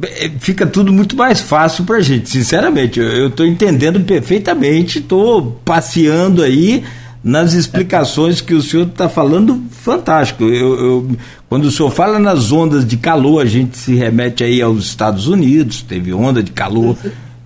[0.03, 2.99] é, fica tudo muito mais fácil para a gente, sinceramente.
[2.99, 6.85] Eu estou entendendo perfeitamente, estou passeando aí
[7.23, 10.45] nas explicações que o senhor está falando, fantástico.
[10.45, 11.11] Eu, eu,
[11.49, 15.29] quando o senhor fala nas ondas de calor, a gente se remete aí aos Estados
[15.29, 16.97] Unidos, teve onda de calor,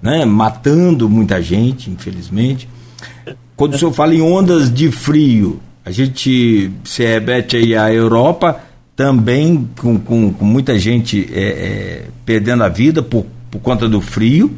[0.02, 2.68] né, matando muita gente, infelizmente.
[3.56, 8.60] Quando o senhor fala em ondas de frio, a gente se remete aí à Europa,
[8.94, 14.00] também com, com, com muita gente é, é, perdendo a vida por, por conta do
[14.00, 14.52] frio.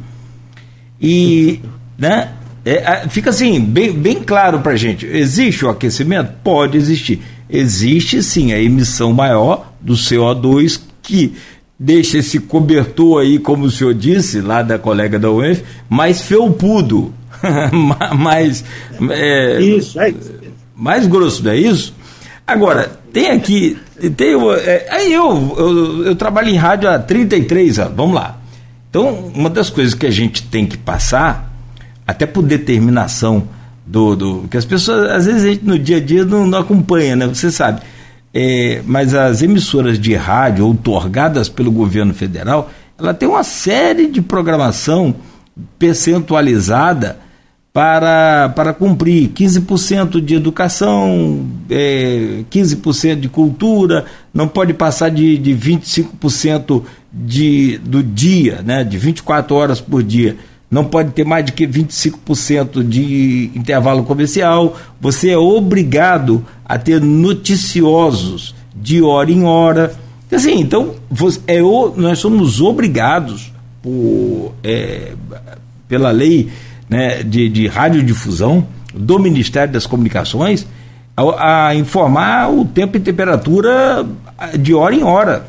[0.99, 1.59] E
[1.97, 2.31] né,
[2.65, 6.33] é, fica assim, bem, bem claro para gente: existe o aquecimento?
[6.43, 7.21] Pode existir.
[7.49, 11.33] Existe sim a emissão maior do CO2 que
[11.79, 17.13] deixa esse cobertor aí, como o senhor disse, lá da colega da UF, mais felpudo.
[18.17, 18.65] mais.
[19.09, 20.33] É, isso, é isso.
[20.75, 21.93] Mais grosso, não é isso?
[22.45, 23.77] Agora, tem aqui.
[24.15, 24.33] Tem,
[24.65, 28.37] é, aí eu, eu, eu, trabalho em rádio há 33 anos, vamos lá.
[28.89, 31.53] Então, uma das coisas que a gente tem que passar,
[32.07, 33.47] até por determinação
[33.85, 34.15] do.
[34.15, 37.15] do que as pessoas, às vezes, a gente no dia a dia não, não acompanha,
[37.15, 37.27] né?
[37.27, 37.81] Você sabe.
[38.33, 44.21] É, mas as emissoras de rádio outorgadas pelo governo federal, ela tem uma série de
[44.21, 45.15] programação
[45.77, 47.17] percentualizada
[47.73, 55.51] para, para cumprir 15% de educação, é, 15% de cultura, não pode passar de, de
[55.55, 60.35] 25% de, do dia, né, de 24 horas por dia.
[60.69, 64.77] Não pode ter mais de que 25% de intervalo comercial.
[65.01, 69.93] Você é obrigado a ter noticiosos de hora em hora.
[70.31, 70.93] Assim, então,
[71.47, 71.59] é,
[71.95, 73.51] nós somos obrigados
[73.81, 75.13] por, é,
[75.87, 76.49] pela lei
[76.87, 80.67] né, de, de radiodifusão do Ministério das Comunicações
[81.19, 84.05] a, a, informar o tempo e temperatura
[84.59, 85.47] de hora em hora.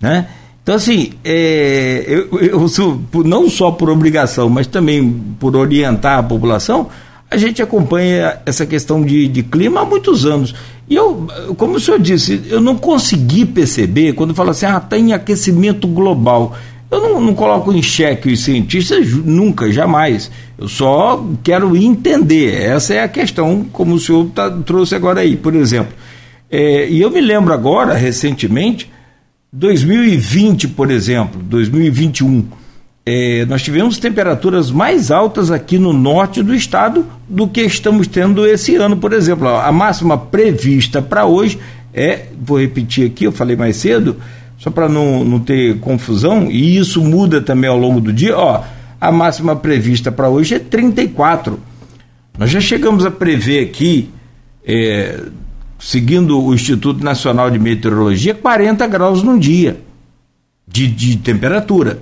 [0.00, 0.28] Né?
[0.66, 6.88] Então, assim, é, eu, eu não só por obrigação, mas também por orientar a população,
[7.30, 10.56] a gente acompanha essa questão de, de clima há muitos anos.
[10.90, 15.12] E eu, como o senhor disse, eu não consegui perceber quando fala assim, ah, tem
[15.12, 16.56] aquecimento global.
[16.90, 20.32] Eu não, não, coloco em xeque os cientistas nunca, jamais.
[20.58, 22.60] Eu só quero entender.
[22.60, 25.94] Essa é a questão, como o senhor tá, trouxe agora aí, por exemplo.
[26.50, 28.90] É, e eu me lembro agora, recentemente,
[29.52, 32.46] 2020, por exemplo, 2021,
[33.04, 38.44] é, nós tivemos temperaturas mais altas aqui no norte do estado do que estamos tendo
[38.44, 39.48] esse ano, por exemplo.
[39.48, 41.58] A máxima prevista para hoje
[41.94, 44.16] é, vou repetir aqui, eu falei mais cedo,
[44.58, 48.62] só para não, não ter confusão, e isso muda também ao longo do dia, ó,
[49.00, 51.58] a máxima prevista para hoje é 34.
[52.38, 54.10] Nós já chegamos a prever aqui,
[54.66, 55.20] é,
[55.78, 59.80] seguindo o Instituto Nacional de Meteorologia, 40 graus num dia
[60.66, 62.00] de, de temperatura.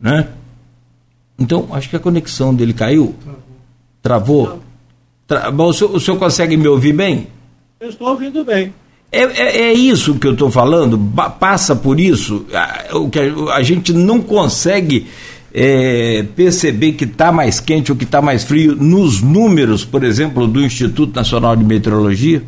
[0.00, 0.28] Né?
[1.38, 3.14] Então, acho que a conexão dele caiu.
[4.02, 4.60] Travou?
[5.26, 5.50] Tra...
[5.50, 7.28] Bom, o senhor, o senhor consegue me ouvir bem?
[7.80, 8.72] Eu estou ouvindo bem.
[9.10, 10.98] É, é, é, isso que eu estou falando,
[11.38, 12.46] passa por isso,
[12.92, 15.06] o que a, a gente não consegue
[15.56, 20.48] é, perceber que está mais quente ou que está mais frio nos números, por exemplo,
[20.48, 22.42] do Instituto Nacional de Meteorologia?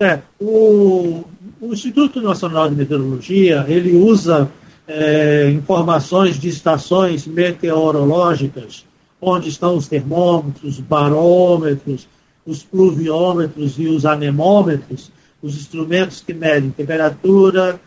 [0.00, 1.24] É, o,
[1.60, 4.50] o Instituto Nacional de Meteorologia ele usa
[4.88, 8.84] é, informações de estações meteorológicas,
[9.20, 12.08] onde estão os termômetros, barômetros,
[12.44, 17.78] os pluviômetros e os anemômetros, os instrumentos que medem temperatura,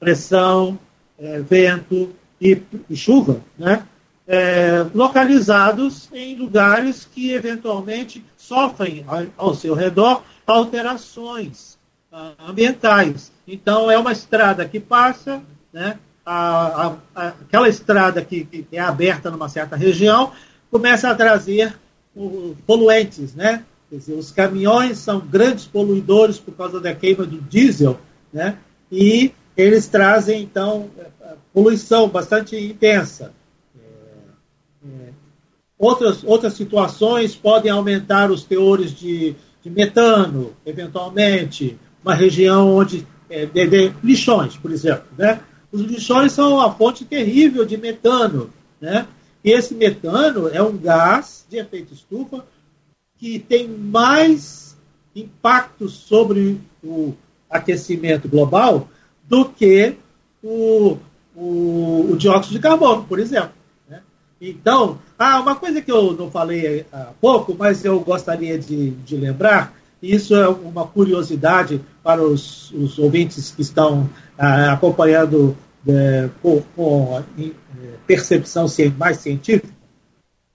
[0.00, 0.78] pressão,
[1.18, 3.86] é, vento e, e, chuva, né?
[4.26, 9.04] É, localizados em lugares que eventualmente sofrem
[9.36, 11.76] ao, seu redor alterações
[12.12, 13.32] uh, ambientais.
[13.46, 15.42] Então, é uma estrada que passa,
[15.72, 15.98] né?
[16.24, 20.32] A, a, aquela estrada que, que, é aberta numa certa região
[20.70, 21.76] começa a trazer
[22.14, 23.64] uh, poluentes, né?
[23.90, 27.98] Quer dizer, os caminhões são grandes poluidores por causa da queima do diesel,
[28.32, 28.56] né?
[28.92, 30.90] E eles trazem, então,
[31.52, 33.32] poluição bastante intensa.
[33.76, 35.08] É, é,
[35.78, 43.06] outras, outras situações podem aumentar os teores de, de metano, eventualmente, uma região onde.
[43.28, 45.04] É, de, de, lixões, por exemplo.
[45.16, 45.40] Né?
[45.70, 48.50] Os lixões são uma fonte terrível de metano.
[48.80, 49.06] Né?
[49.44, 52.44] E esse metano é um gás de efeito estufa
[53.16, 54.76] que tem mais
[55.14, 57.14] impacto sobre o
[57.48, 58.88] aquecimento global
[59.30, 59.96] do que
[60.42, 60.98] o,
[61.36, 63.52] o, o dióxido de carbono, por exemplo.
[63.88, 64.02] Né?
[64.40, 69.16] Então, ah, uma coisa que eu não falei há pouco, mas eu gostaria de, de
[69.16, 69.72] lembrar,
[70.02, 75.56] e isso é uma curiosidade para os, os ouvintes que estão ah, acompanhando
[75.86, 77.50] é, com, com é,
[78.06, 78.66] percepção
[78.98, 79.72] mais científica,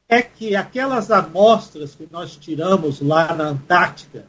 [0.09, 4.25] é que aquelas amostras que nós tiramos lá na Antártica,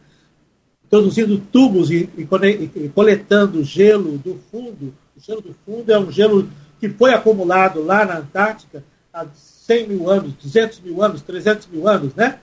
[0.86, 6.10] introduzindo tubos e, e, e, coletando gelo do fundo, o gelo do fundo é um
[6.10, 11.66] gelo que foi acumulado lá na Antártica há 100 mil anos, 200 mil anos, 300
[11.68, 12.38] mil anos, né?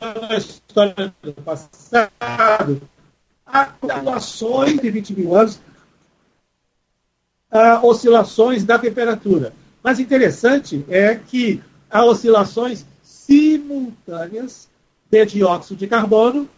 [0.00, 2.80] a história do passado,
[3.44, 5.60] acumulações de 20 mil anos,
[7.82, 9.52] oscilações da temperatura.
[9.82, 14.68] Mas interessante é que há oscilações simultâneas
[15.10, 16.48] de dióxido de carbono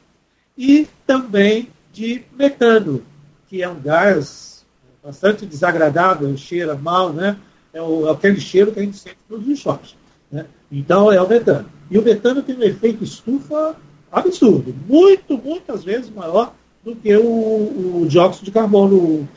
[0.57, 3.03] e também de metano,
[3.49, 4.65] que é um gás
[5.03, 7.37] bastante desagradável, cheira mal, né?
[7.73, 9.97] É, o, é aquele cheiro que a gente sente nos lixões.
[10.31, 10.47] Né?
[10.71, 11.71] Então é o metano.
[11.91, 13.77] E o metano tem um efeito estufa
[14.11, 19.29] absurdo, muito, muitas vezes maior do que o, o dióxido de carbono,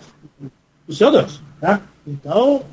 [0.88, 1.40] o CO2.
[1.60, 1.82] Tá?
[2.08, 2.64] Então,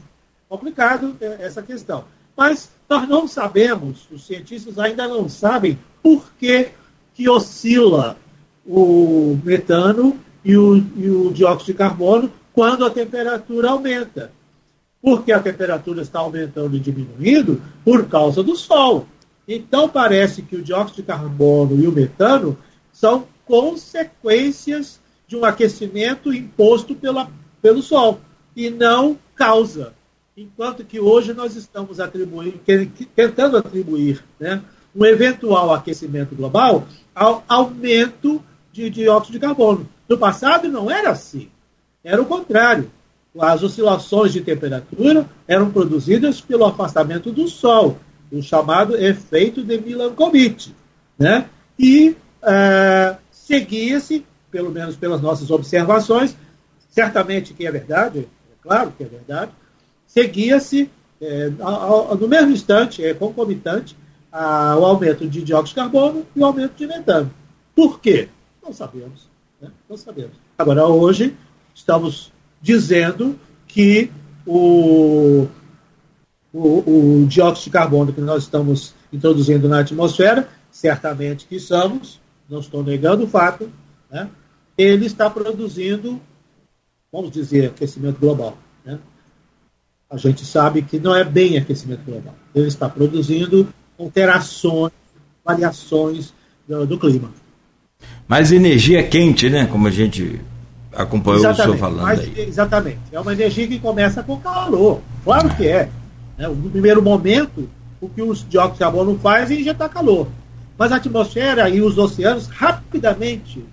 [0.48, 2.04] complicado é, essa questão.
[2.36, 6.70] Mas nós não sabemos, os cientistas ainda não sabem por que,
[7.14, 8.16] que oscila
[8.66, 14.30] o metano e o, e o dióxido de carbono quando a temperatura aumenta.
[15.02, 19.06] Porque a temperatura está aumentando e diminuindo por causa do Sol.
[19.48, 22.58] Então parece que o dióxido de carbono e o metano
[22.92, 27.30] são consequências de um aquecimento imposto pela,
[27.62, 28.20] pelo Sol
[28.54, 29.95] e não causa
[30.36, 32.60] enquanto que hoje nós estamos atribuindo,
[33.14, 34.62] tentando atribuir né,
[34.94, 39.88] um eventual aquecimento global ao aumento de dióxido de carbono.
[40.06, 41.48] No passado não era assim,
[42.04, 42.90] era o contrário.
[43.38, 47.98] As oscilações de temperatura eram produzidas pelo afastamento do Sol,
[48.30, 50.68] o chamado efeito de Milankovitch.
[51.18, 51.48] Né?
[51.78, 52.10] E
[52.42, 56.36] uh, seguia-se, pelo menos pelas nossas observações,
[56.90, 59.52] certamente que é verdade, é claro que é verdade,
[60.16, 60.90] seguia-se,
[61.20, 61.50] é,
[62.18, 63.94] no mesmo instante, é concomitante,
[64.32, 67.30] ao aumento de dióxido de carbono e o aumento de metano.
[67.74, 68.28] Por quê?
[68.62, 69.28] Não sabemos.
[69.60, 69.70] Né?
[69.88, 70.32] Não sabemos.
[70.58, 71.36] Agora, hoje,
[71.74, 74.10] estamos dizendo que
[74.46, 75.46] o,
[76.52, 82.60] o, o dióxido de carbono que nós estamos introduzindo na atmosfera, certamente que estamos, não
[82.60, 83.70] estou negando o fato,
[84.10, 84.28] né?
[84.76, 86.20] ele está produzindo,
[87.12, 88.56] vamos dizer, aquecimento global.
[90.10, 90.16] Né?
[90.16, 92.34] a gente sabe que não é bem aquecimento global.
[92.54, 94.92] Ele está produzindo alterações,
[95.44, 96.32] variações
[96.68, 97.30] do, do clima.
[98.28, 99.66] Mas energia quente, né?
[99.66, 100.40] Como a gente
[100.92, 102.40] acompanhou exatamente, o senhor falando mas, aí.
[102.40, 103.00] Exatamente.
[103.12, 105.00] É uma energia que começa com calor.
[105.24, 105.90] Claro que é.
[106.38, 106.48] Né?
[106.48, 107.68] No primeiro momento,
[108.00, 110.28] o que o dióxido de carbono faz é injetar calor.
[110.78, 113.64] Mas a atmosfera e os oceanos, rapidamente,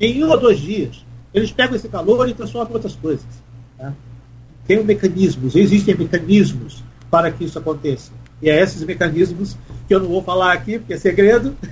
[0.00, 3.26] em um ou dois dias, eles pegam esse calor e transformam em outras coisas.
[3.76, 3.92] Tá?
[4.68, 8.12] Tem mecanismos, existem mecanismos para que isso aconteça.
[8.40, 9.56] E é esses mecanismos
[9.88, 11.56] que eu não vou falar aqui, porque é segredo.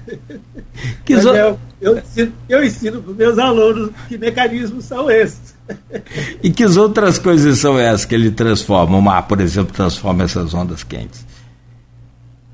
[1.07, 5.55] Que Mas eu, eu, ensino, eu ensino para os meus alunos que mecanismos são esses.
[6.43, 8.97] E que outras coisas são essas que ele transforma?
[8.97, 11.25] O mar, por exemplo, transforma essas ondas quentes?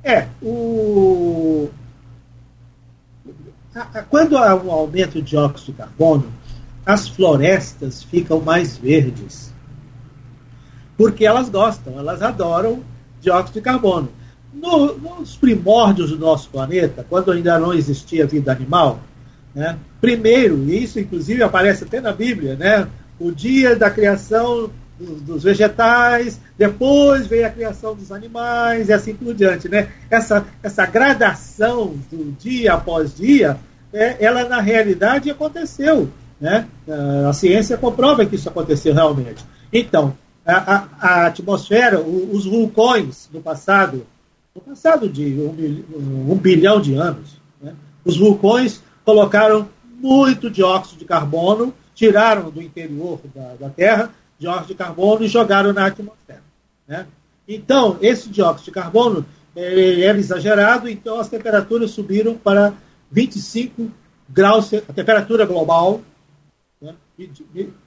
[0.05, 1.69] É, o...
[4.11, 6.27] quando há um aumento de dióxido de carbono,
[6.85, 9.53] as florestas ficam mais verdes.
[11.03, 12.81] Porque elas gostam, elas adoram
[13.21, 14.09] dióxido de carbono.
[14.55, 19.01] No, nos primórdios do nosso planeta, quando ainda não existia vida animal,
[19.53, 22.87] né, primeiro, e isso inclusive aparece até na Bíblia, né,
[23.19, 29.13] o dia da criação dos, dos, vegetais, depois veio a criação dos animais e assim
[29.13, 29.69] por diante.
[29.69, 29.89] Né?
[30.09, 33.57] Essa, essa gradação do dia após dia,
[33.93, 36.09] é, ela na realidade aconteceu.
[36.41, 36.65] Né?
[37.29, 39.45] A ciência comprova que isso aconteceu realmente.
[39.73, 40.15] Então,
[40.45, 44.07] a, a, atmosfera, os vulcões no passado,
[44.55, 47.75] no passado de um, um bilhão de anos, né?
[48.05, 54.75] os vulcões colocaram muito dióxido de carbono, tiraram do interior da, da Terra dióxido de
[54.75, 56.43] carbono e jogaram na atmosfera.
[56.87, 57.07] Né?
[57.47, 59.25] Então, esse dióxido de carbono
[59.55, 62.75] era exagerado, então as temperaturas subiram para
[63.11, 63.91] 25
[64.29, 66.01] graus, a temperatura global
[66.81, 66.95] né,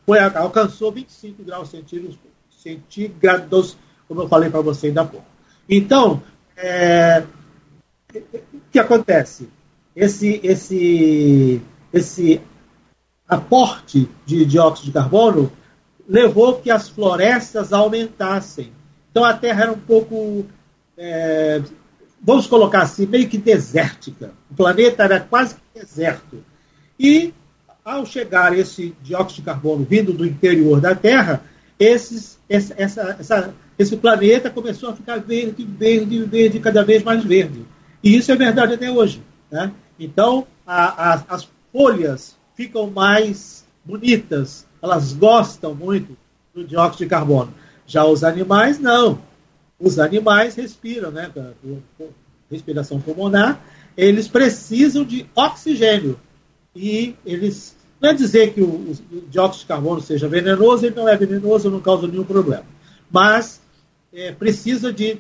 [0.06, 2.18] foi, alcançou 25 graus centígrados,
[2.66, 5.26] centígrados como eu falei para você ainda há pouco.
[5.70, 6.22] Então,
[6.58, 7.24] é,
[8.14, 9.50] o que acontece?
[9.96, 11.62] Esse, esse,
[11.92, 12.42] esse
[13.28, 15.52] aporte de dióxido de carbono
[16.08, 18.72] levou que as florestas aumentassem.
[19.10, 20.46] Então a Terra era um pouco,
[20.98, 21.62] é,
[22.22, 24.32] vamos colocar assim, meio que desértica.
[24.52, 26.44] O planeta era quase que deserto.
[27.00, 27.34] E
[27.84, 31.44] ao chegar esse dióxido de carbono vindo do interior da Terra,
[31.80, 37.24] esses, esse, essa, essa, esse planeta começou a ficar verde, verde, verde, cada vez mais
[37.24, 37.66] verde.
[38.04, 39.22] E isso é verdade até hoje.
[39.52, 39.72] Né?
[40.00, 46.18] Então, a, a, as folhas ficam mais bonitas, elas gostam muito
[46.54, 47.54] do dióxido de carbono.
[47.86, 49.20] Já os animais, não.
[49.80, 51.30] Os animais respiram, né?
[52.50, 53.62] Respiração pulmonar,
[53.98, 56.20] eles precisam de oxigênio.
[56.76, 57.76] E eles.
[58.02, 61.70] Não é dizer que o, o dióxido de carbono seja venenoso, ele não é venenoso,
[61.70, 62.66] não causa nenhum problema.
[63.12, 63.62] Mas
[64.14, 65.18] é, precisa de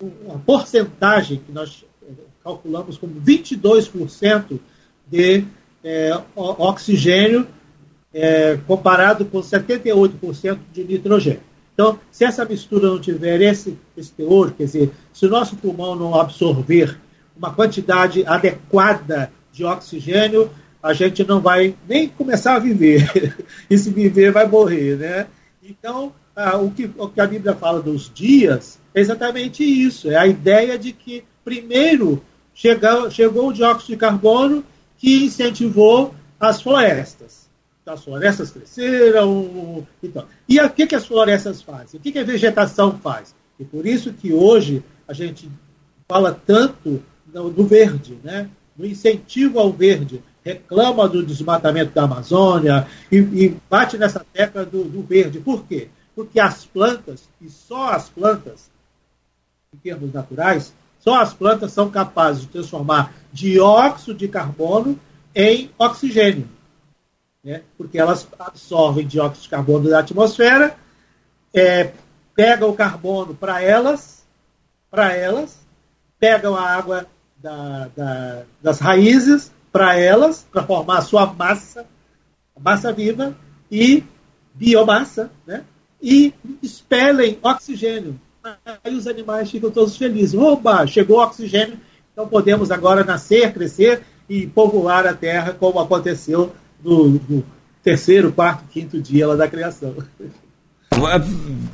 [0.00, 2.12] uma porcentagem que nós é,
[2.42, 4.58] calculamos como 22%
[5.06, 5.44] de
[5.82, 7.46] é, oxigênio
[8.12, 11.42] é, comparado com 78% de nitrogênio.
[11.74, 15.94] Então, se essa mistura não tiver esse, esse teor, quer dizer, se o nosso pulmão
[15.94, 16.98] não absorver
[17.36, 20.50] uma quantidade adequada de oxigênio,
[20.88, 23.36] a gente não vai nem começar a viver.
[23.68, 25.26] e se viver, vai morrer, né?
[25.62, 30.10] Então, ah, o, que, o que a Bíblia fala dos dias é exatamente isso.
[30.10, 32.24] É a ideia de que, primeiro,
[32.54, 34.64] chegou, chegou o dióxido de carbono
[34.96, 37.50] que incentivou as florestas.
[37.82, 39.86] Então, as florestas cresceram.
[40.02, 40.24] Então.
[40.48, 42.00] E o que, que as florestas fazem?
[42.00, 43.34] O que, que a vegetação faz?
[43.60, 45.50] E por isso que hoje a gente
[46.08, 48.48] fala tanto do verde, né?
[48.78, 54.84] do incentivo ao verde, reclama do desmatamento da Amazônia e, e bate nessa tecla do,
[54.84, 55.40] do, verde.
[55.40, 55.88] Por quê?
[56.14, 58.70] Porque as plantas, e só as plantas,
[59.74, 64.98] em termos naturais, só as plantas são capazes de transformar dióxido de carbono
[65.34, 66.48] em oxigênio.
[67.44, 67.62] Né?
[67.76, 70.76] Porque elas absorvem dióxido de carbono da atmosfera,
[71.52, 71.92] é,
[72.34, 74.26] pegam o carbono para elas,
[74.90, 75.60] para elas,
[76.18, 81.86] pegam a água da, da, das raízes para elas, para formar a sua massa,
[82.58, 83.36] massa viva
[83.70, 84.02] e
[84.54, 85.64] biomassa, né?
[86.00, 88.18] e expelem oxigênio.
[88.82, 90.38] Aí os animais ficam todos felizes.
[90.38, 91.78] Oba, chegou oxigênio,
[92.12, 96.52] então podemos agora nascer, crescer e povoar a Terra, como aconteceu
[96.82, 97.44] no, no
[97.82, 99.94] terceiro, quarto, quinto dia da criação.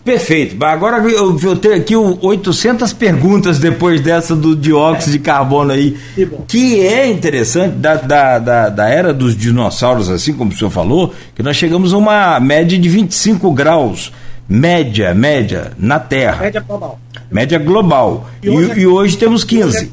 [0.04, 0.62] Perfeito.
[0.62, 6.26] Agora eu, eu tenho aqui 800 perguntas depois dessa do dióxido de carbono aí, que,
[6.46, 11.14] que é interessante da, da, da, da, era dos dinossauros, assim como o senhor falou,
[11.34, 14.12] que nós chegamos a uma média de 25 graus
[14.48, 16.42] média, média, na Terra.
[16.42, 17.00] Média global.
[17.30, 18.30] Média global.
[18.42, 19.90] E, hoje, e, e hoje temos 15.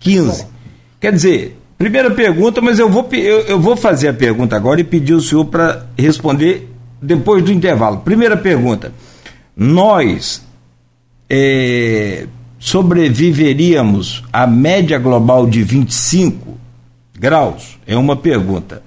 [0.00, 0.46] 15.
[1.00, 4.84] Quer dizer, primeira pergunta, mas eu vou, eu, eu vou fazer a pergunta agora e
[4.84, 6.73] pedir o senhor para responder
[7.04, 7.98] depois do intervalo.
[7.98, 8.92] Primeira pergunta.
[9.56, 10.44] Nós
[11.28, 12.26] é,
[12.58, 16.58] sobreviveríamos à média global de 25
[17.18, 17.78] graus?
[17.86, 18.82] É uma pergunta.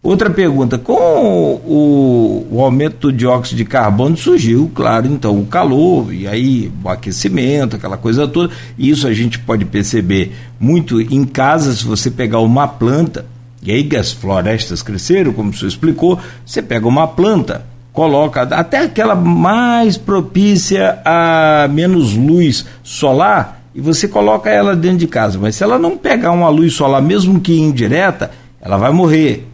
[0.00, 6.14] Outra pergunta, com o, o, aumento do dióxido de carbono surgiu, claro, então o calor
[6.14, 8.54] e aí o aquecimento, aquela coisa toda.
[8.78, 13.26] Isso a gente pode perceber muito em casa, se você pegar uma planta,
[13.62, 18.42] e aí que as florestas cresceram, como o senhor explicou, você pega uma planta, coloca
[18.42, 25.38] até aquela mais propícia a menos luz solar e você coloca ela dentro de casa.
[25.38, 28.30] Mas se ela não pegar uma luz solar, mesmo que indireta,
[28.60, 29.48] ela vai morrer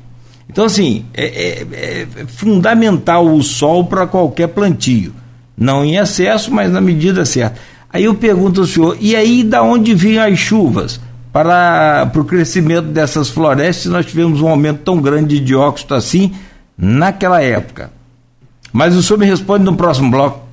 [0.49, 5.13] então, assim, é, é, é fundamental o sol para qualquer plantio.
[5.57, 7.59] Não em excesso, mas na medida certa.
[7.93, 11.01] Aí eu pergunto ao senhor, e aí da onde vinham as chuvas?
[11.35, 16.32] Para, para o crescimento dessas florestas, nós tivemos um aumento tão grande de dióxido assim
[16.78, 17.91] naquela época.
[18.72, 20.45] Mas o senhor me responde no próximo bloco.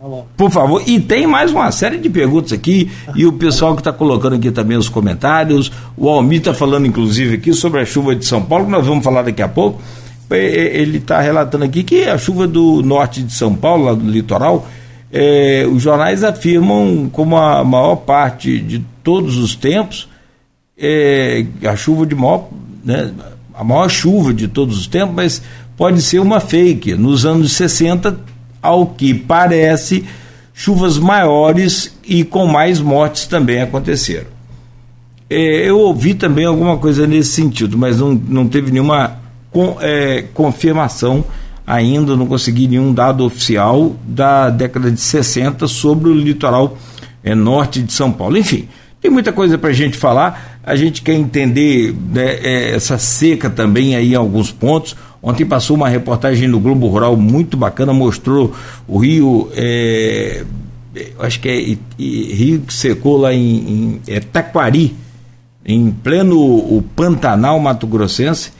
[0.00, 3.82] Tá Por favor, e tem mais uma série de perguntas aqui, e o pessoal que
[3.82, 5.70] está colocando aqui também os comentários.
[5.98, 9.04] O Almir está falando, inclusive, aqui sobre a chuva de São Paulo, que nós vamos
[9.04, 9.82] falar daqui a pouco.
[10.30, 14.66] Ele está relatando aqui que a chuva do norte de São Paulo, lá do litoral,
[15.12, 20.08] é, os jornais afirmam como a maior parte de todos os tempos,
[20.78, 22.48] é, a chuva de maior,
[22.84, 23.12] né,
[23.54, 25.42] a maior chuva de todos os tempos, mas
[25.76, 26.94] pode ser uma fake.
[26.94, 28.18] Nos anos 60
[28.60, 30.04] ao que parece,
[30.52, 34.26] chuvas maiores e com mais mortes também aconteceram.
[35.28, 39.18] É, eu ouvi também alguma coisa nesse sentido, mas não, não teve nenhuma
[39.50, 41.24] com, é, confirmação
[41.66, 46.78] ainda, não consegui nenhum dado oficial da década de 60 sobre o litoral
[47.24, 48.36] é, norte de São Paulo.
[48.36, 48.68] Enfim,
[49.00, 50.60] tem muita coisa para a gente falar.
[50.62, 54.96] A gente quer entender né, é, essa seca também aí em alguns pontos.
[55.22, 58.54] Ontem passou uma reportagem no Globo Rural muito bacana, mostrou
[58.86, 60.44] o rio, é,
[61.18, 64.94] acho que é rio que secou lá em, em é, Taquari,
[65.64, 68.52] em pleno o Pantanal Mato Grossense,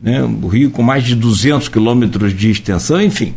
[0.00, 3.34] né, o rio com mais de 200 quilômetros de extensão, enfim.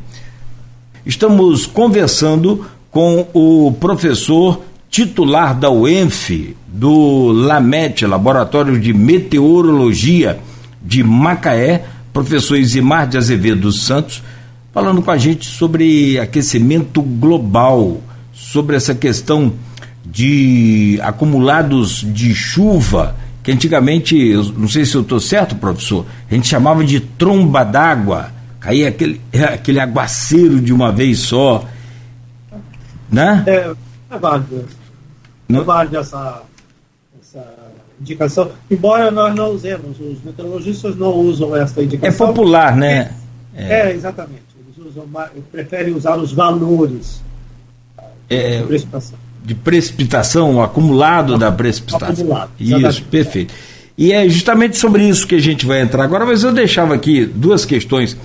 [1.06, 10.40] Estamos conversando com o professor titular da UENF, do LAMET, Laboratório de Meteorologia
[10.82, 14.22] de Macaé, professor Isimar de Azevedo Santos,
[14.74, 18.02] falando com a gente sobre aquecimento global,
[18.34, 19.54] sobre essa questão
[20.06, 26.48] de acumulados de chuva, que antigamente, não sei se eu estou certo, professor, a gente
[26.48, 29.22] chamava de tromba d'água, caía aquele,
[29.54, 31.66] aquele aguaceiro de uma vez só.
[33.12, 33.44] Né?
[33.48, 33.74] É,
[34.12, 34.66] é válido.
[35.52, 36.44] É válido essa,
[38.00, 42.26] indicação, embora nós não usemos, os meteorologistas não usam essa indicação.
[42.26, 43.14] É popular, né?
[43.56, 44.44] É, é exatamente.
[44.58, 45.06] Eles usam,
[45.52, 47.22] preferem usar os valores
[48.30, 49.20] é, de precipitação.
[49.44, 52.10] De precipitação, o acumulado da precipitação.
[52.10, 53.54] Acumulado, isso, perfeito.
[53.98, 57.26] E é justamente sobre isso que a gente vai entrar agora, mas eu deixava aqui
[57.26, 58.16] duas questões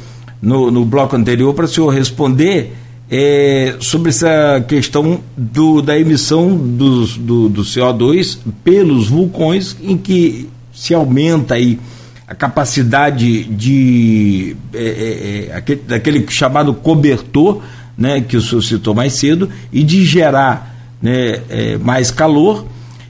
[0.41, 2.73] no, no bloco anterior para o senhor responder
[3.11, 10.49] é, sobre essa questão do, da emissão do, do, do, CO2 pelos vulcões, em que
[10.73, 11.79] se aumenta aí
[12.27, 17.63] a capacidade de é, é, é, aquele, daquele chamado cobertor,
[17.97, 22.67] né, que o senhor citou mais cedo, e de gerar né, é, mais calor.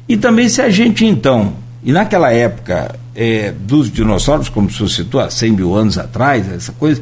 [0.09, 4.89] E também se a gente então, e naquela época é, dos dinossauros, como o senhor
[4.89, 7.01] citou, há 100 mil anos atrás, essa coisa,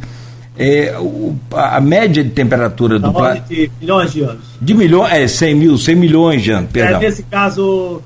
[0.58, 3.46] é, o, a média de temperatura do planeta.
[3.48, 4.44] De milhões de anos.
[4.60, 7.00] De milhões, é, 100 mil, 100 milhões de anos, perdão.
[7.00, 8.02] É, nesse caso,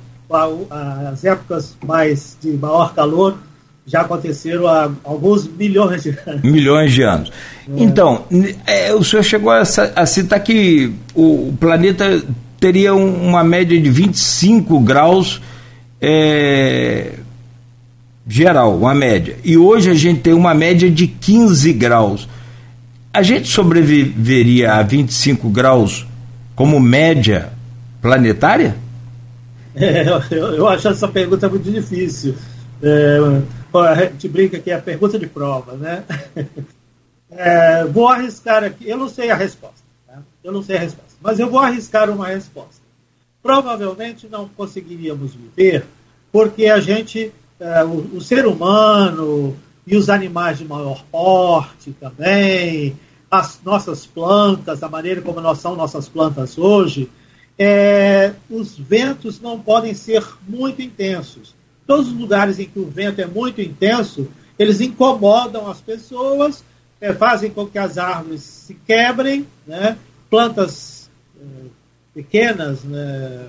[1.11, 3.37] as épocas mais de maior calor
[3.87, 6.43] já aconteceram há alguns milhões de anos.
[6.43, 7.33] Milhões de anos.
[7.69, 7.83] É.
[7.83, 8.25] Então,
[8.67, 9.63] é, o senhor chegou a,
[9.95, 12.23] a citar que o planeta
[12.61, 15.41] teria um, uma média de 25 graus.
[16.01, 17.15] É,
[18.27, 19.37] geral, uma média.
[19.45, 22.29] E hoje a gente tem uma média de 15 graus.
[23.13, 26.07] A gente sobreviveria a 25 graus
[26.55, 27.51] como média
[28.03, 28.77] planetária?
[29.75, 32.35] É, eu, eu acho essa pergunta muito difícil.
[32.83, 33.19] É,
[33.75, 36.03] a gente brinca que é a pergunta de prova, né?
[37.29, 40.23] É, vou arriscar aqui, eu não sei a resposta, né?
[40.45, 42.81] eu não sei a resposta, mas eu vou arriscar uma resposta.
[43.43, 45.85] Provavelmente não conseguiríamos viver
[46.31, 52.97] porque a gente é, o, o, ser humano e os animais de maior porte também,
[53.29, 57.11] as nossas plantas, a maneira como nós são nossas plantas hoje,
[57.59, 61.57] é, os ventos não podem ser muito intensos.
[61.89, 66.63] Todos os lugares em que o vento é muito intenso, eles incomodam as pessoas,
[67.01, 69.99] é, fazem com que as árvores se quebrem, né?
[70.31, 70.96] plantas
[72.15, 73.49] pequenas, né?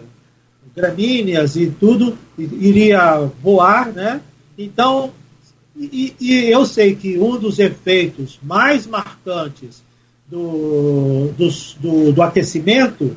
[0.76, 4.22] gramíneas e tudo iria voar, né?
[4.58, 5.12] Então,
[5.80, 9.84] E, e, eu sei que um dos efeitos mais marcantes
[10.28, 13.16] do, do, do, do aquecimento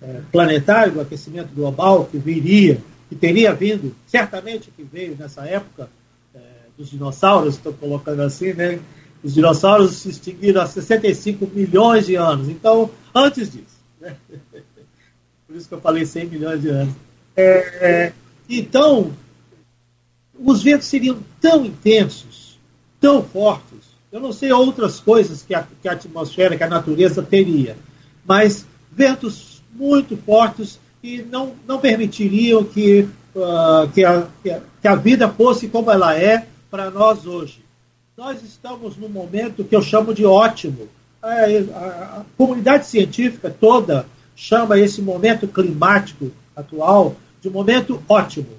[0.00, 5.90] é, planetário, do aquecimento global que viria, que teria vindo, certamente que veio nessa época
[6.34, 6.38] é,
[6.78, 8.80] dos dinossauros, estou colocando assim, né?
[9.22, 12.48] Os dinossauros se extinguiram há 65 milhões de anos.
[12.48, 13.77] Então, antes disso.
[15.46, 16.94] Por isso que eu falei 100 milhões de anos.
[17.36, 17.42] É,
[17.80, 18.12] é,
[18.48, 19.12] então,
[20.38, 22.58] os ventos seriam tão intensos,
[23.00, 23.88] tão fortes.
[24.10, 27.76] Eu não sei outras coisas que a, que a atmosfera, que a natureza teria,
[28.24, 35.28] mas ventos muito fortes e não, não permitiriam que, uh, que, a, que a vida
[35.28, 37.62] fosse como ela é para nós hoje.
[38.16, 40.88] Nós estamos num momento que eu chamo de ótimo.
[41.22, 44.06] A, a, a comunidade científica toda
[44.36, 48.50] chama esse momento climático atual de momento ótimo.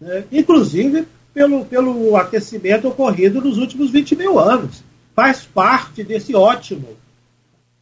[0.00, 0.24] Né?
[0.32, 4.82] Inclusive pelo, pelo aquecimento ocorrido nos últimos 20 mil anos.
[5.14, 6.88] Faz parte desse ótimo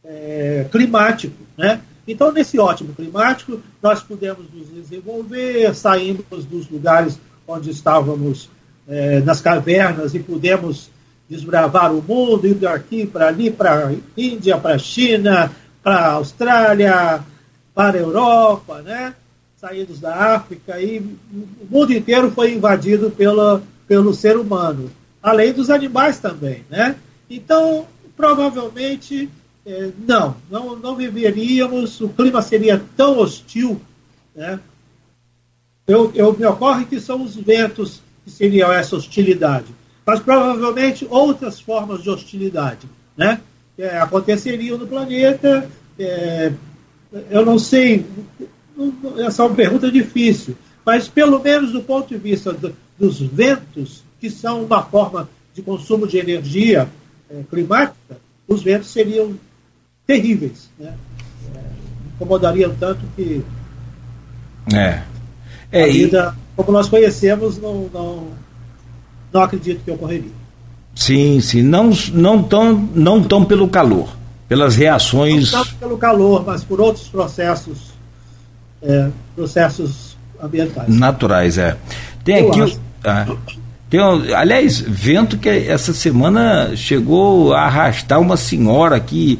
[0.03, 1.35] é, climático.
[1.57, 1.81] Né?
[2.07, 8.49] Então, nesse ótimo climático, nós pudemos nos desenvolver, saímos dos lugares onde estávamos
[8.87, 10.89] é, nas cavernas e pudemos
[11.31, 15.49] desbravar o mundo, indo aqui para ali, para Índia, para China,
[15.81, 17.21] para Austrália,
[17.73, 19.15] para Europa, né?
[19.55, 24.91] saídos da África, e o mundo inteiro foi invadido pela, pelo ser humano,
[25.23, 26.65] além dos animais também.
[26.69, 26.97] Né?
[27.29, 27.85] Então,
[28.17, 29.29] provavelmente
[29.65, 33.79] é, não, não, não viveríamos, o clima seria tão hostil.
[34.35, 34.59] Né?
[35.87, 39.67] Eu, eu, me ocorre que são os ventos que seriam essa hostilidade,
[40.11, 42.85] mas provavelmente outras formas de hostilidade
[43.15, 43.39] né?
[43.77, 45.69] É, aconteceriam no planeta.
[45.97, 46.51] É,
[47.29, 48.05] eu não sei,
[49.25, 54.03] essa é uma pergunta difícil, mas pelo menos do ponto de vista do, dos ventos,
[54.19, 56.89] que são uma forma de consumo de energia
[57.29, 59.33] é, climática, os ventos seriam
[60.05, 60.69] terríveis.
[60.77, 60.93] Né?
[62.15, 63.41] Incomodariam tanto que
[64.73, 65.03] é.
[65.71, 66.55] É, a vida, e...
[66.57, 68.27] como nós conhecemos, não, não,
[69.33, 70.31] não acredito que ocorreria.
[70.95, 71.61] Sim, sim.
[71.61, 74.09] Não, não, tão, não tão pelo calor,
[74.47, 75.51] pelas reações.
[75.51, 77.91] Não tanto pelo calor, mas por outros processos,
[78.81, 80.89] é, processos ambientais.
[80.89, 81.77] Naturais, é.
[82.23, 82.77] Tem Eu aqui.
[83.03, 83.25] Ah,
[83.89, 83.99] tem,
[84.33, 89.39] aliás, vento que essa semana chegou a arrastar uma senhora aqui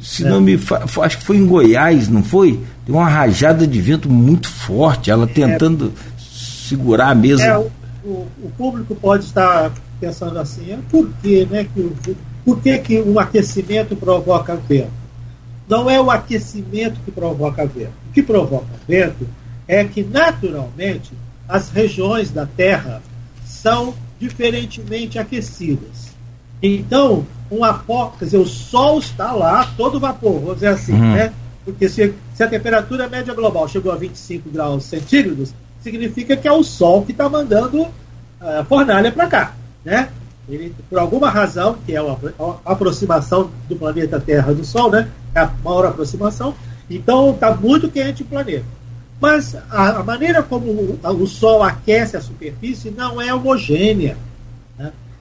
[0.00, 0.28] se é.
[0.28, 0.58] não me
[1.02, 2.58] acho que foi em Goiás, não foi?
[2.86, 5.26] Deu uma rajada de vento muito forte, ela é.
[5.26, 6.22] tentando é,
[6.66, 7.44] segurar a mesa.
[7.44, 7.66] É,
[8.04, 11.66] o, o, público pode estar pensando assim, é por quê, né?
[11.72, 11.96] Que o,
[12.44, 14.90] por que, que o aquecimento provoca vento?
[15.68, 17.92] Não é o aquecimento que provoca vento.
[18.08, 19.28] O que provoca vento
[19.68, 21.12] é que, naturalmente,
[21.48, 23.02] as regiões da Terra
[23.44, 26.10] são diferentemente aquecidas.
[26.62, 27.60] Então, um
[28.18, 31.14] quer dizer, o Sol está lá, todo vapor, vamos dizer assim, uhum.
[31.14, 31.32] né?
[31.64, 35.52] Porque se, se, a temperatura média global chegou a 25 graus centígrados,
[35.82, 37.86] significa que é o Sol que está mandando
[38.40, 39.54] a fornalha para cá,
[39.84, 40.08] né?
[40.48, 42.16] Ele, por alguma razão, que é a,
[42.64, 45.08] a aproximação do planeta Terra do Sol, né?
[45.34, 46.54] É a maior aproximação,
[46.88, 48.64] então está muito quente o planeta.
[49.20, 54.16] Mas a, a maneira como o, o, Sol aquece a superfície não é homogênea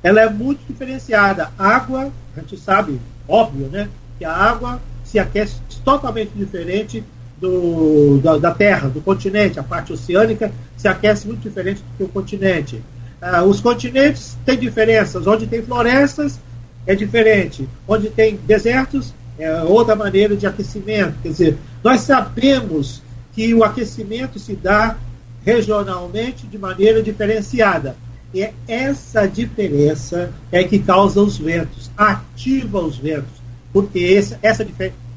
[0.02, 1.52] ela é muito diferenciada.
[1.58, 3.90] Água, a gente sabe, óbvio, né?
[4.18, 7.04] Que a água se aquece totalmente diferente
[7.40, 9.60] do, da, da, Terra, do continente.
[9.60, 12.82] A parte oceânica se aquece muito diferente do que o continente.
[13.22, 15.28] Ah, os continentes têm diferenças.
[15.28, 16.40] Onde tem florestas
[16.86, 17.68] é diferente.
[17.88, 21.16] Onde tem desertos é outra maneira de aquecimento.
[21.24, 23.02] Quer dizer, nós sabemos
[23.34, 24.98] que o aquecimento se dá
[25.46, 27.96] regionalmente de maneira diferenciada.
[28.34, 33.42] E é essa diferença é que causa os ventos, ativa os ventos,
[33.74, 34.68] porque essa,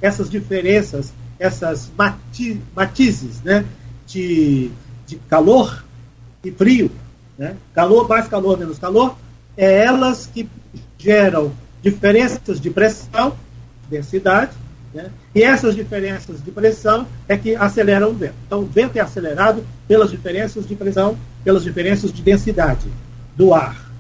[0.01, 1.13] essas diferenças,
[1.43, 3.65] essas mati, matizes né,
[4.07, 4.71] de,
[5.07, 5.85] de calor
[6.45, 6.91] e frio,
[7.37, 9.17] né, calor, mais calor, menos calor,
[9.57, 10.49] é elas que
[10.97, 13.37] geram diferenças de pressão,
[13.91, 14.53] densidade,
[14.95, 18.35] né, e essas diferenças de pressão é que aceleram o vento.
[18.47, 22.87] Então, o vento é acelerado pelas diferenças de pressão, pelas diferenças de densidade
[23.37, 23.91] do ar.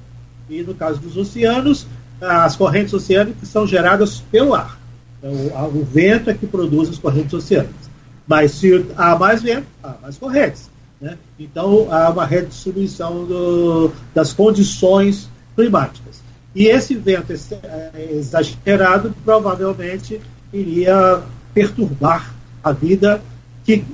[0.48, 1.86] E no caso dos oceanos,
[2.20, 4.78] as correntes oceânicas são geradas pelo ar.
[5.22, 7.90] Então, o vento é que produz as correntes oceânicas.
[8.26, 10.68] Mas se há mais vento, há mais correntes.
[11.00, 11.16] Né?
[11.38, 16.20] Então, há uma redistribuição do, das condições climáticas.
[16.54, 20.20] E esse vento é, exagerado provavelmente
[20.52, 21.22] iria
[21.54, 23.22] perturbar a vida
[23.64, 23.84] que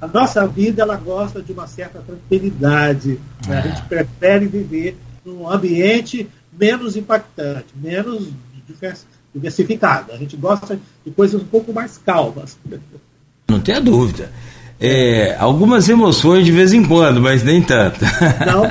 [0.00, 3.20] a nossa vida ela gosta de uma certa tranquilidade.
[3.46, 3.58] Né?
[3.58, 8.28] A gente prefere viver num ambiente menos impactante, menos
[9.36, 10.12] diversificado.
[10.12, 12.56] A gente gosta de coisas um pouco mais calmas.
[13.48, 14.32] Não tenha dúvida.
[14.80, 18.00] É, algumas emoções de vez em quando, mas nem tanto.
[18.44, 18.64] Não.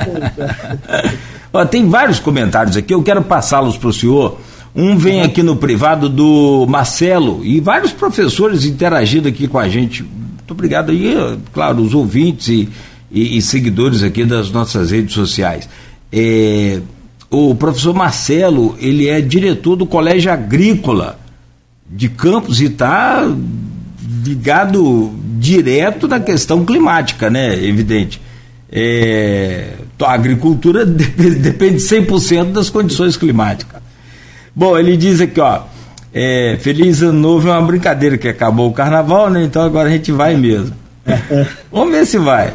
[1.52, 4.38] Ó, tem vários comentários aqui, eu quero passá-los para o senhor.
[4.74, 10.02] Um vem aqui no privado do Marcelo e vários professores interagindo aqui com a gente.
[10.02, 11.14] Muito obrigado aí,
[11.52, 12.68] claro, os ouvintes e,
[13.10, 15.66] e, e seguidores aqui das nossas redes sociais.
[16.12, 16.80] É,
[17.36, 21.18] o professor Marcelo, ele é diretor do Colégio Agrícola
[21.88, 23.30] de Campos e está
[24.24, 27.54] ligado direto na questão climática, né?
[27.62, 28.20] Evidente.
[28.72, 33.80] É, a agricultura depende 100% das condições climáticas.
[34.54, 35.60] Bom, ele diz aqui, ó,
[36.14, 39.44] é, Feliz Ano Novo é uma brincadeira que acabou o carnaval, né?
[39.44, 40.74] Então agora a gente vai mesmo.
[41.70, 42.54] Vamos ver se vai.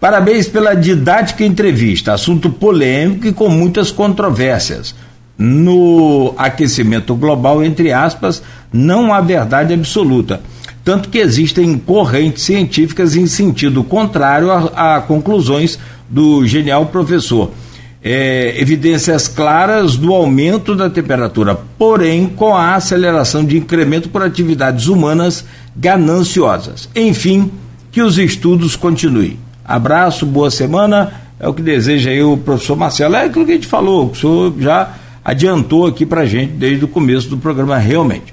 [0.00, 4.94] Parabéns pela didática entrevista, assunto polêmico e com muitas controvérsias.
[5.38, 8.42] No aquecimento global, entre aspas,
[8.72, 10.40] não há verdade absoluta
[10.86, 15.76] tanto que existem correntes científicas em sentido contrário a, a conclusões
[16.08, 17.50] do genial professor.
[18.00, 24.86] É, evidências claras do aumento da temperatura, porém com a aceleração de incremento por atividades
[24.86, 25.44] humanas
[25.74, 26.88] gananciosas.
[26.94, 27.50] Enfim,
[27.90, 29.36] que os estudos continuem.
[29.66, 31.12] Abraço, boa semana.
[31.40, 33.16] É o que deseja aí o professor Marcelo.
[33.16, 34.94] É aquilo que a gente falou, o senhor já
[35.24, 38.32] adiantou aqui para gente desde o começo do programa, realmente.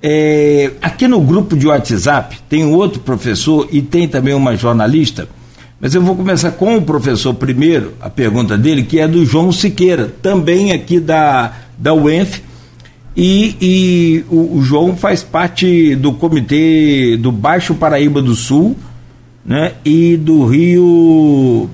[0.00, 5.26] É, aqui no grupo de WhatsApp tem outro professor e tem também uma jornalista,
[5.80, 9.50] mas eu vou começar com o professor primeiro, a pergunta dele, que é do João
[9.50, 12.42] Siqueira, também aqui da, da UENF,
[13.16, 18.76] e, e o, o, João faz parte do comitê do Baixo Paraíba do Sul,
[19.44, 21.68] né, e do Rio,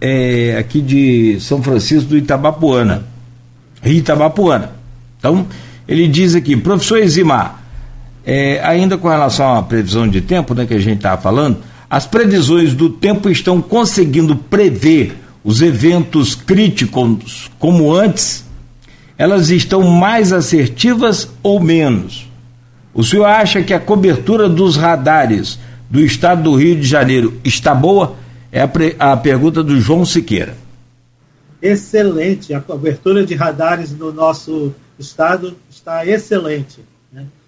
[0.00, 3.04] é, aqui de São Francisco do Itabapuana,
[3.82, 4.72] Rio Itabapuana.
[5.18, 5.46] Então,
[5.86, 7.62] ele diz aqui, professor Eximar,
[8.24, 11.58] é, ainda com relação à previsão de tempo, né, que a gente estava falando,
[11.90, 18.44] as previsões do tempo estão conseguindo prever os eventos críticos como antes?
[19.18, 22.26] Elas estão mais assertivas ou menos?
[22.94, 25.58] O senhor acha que a cobertura dos radares
[25.92, 28.16] do estado do Rio de Janeiro está boa?
[28.50, 30.56] É a, pre, a pergunta do João Siqueira.
[31.60, 32.54] Excelente.
[32.54, 36.80] A cobertura de radares no nosso estado está excelente.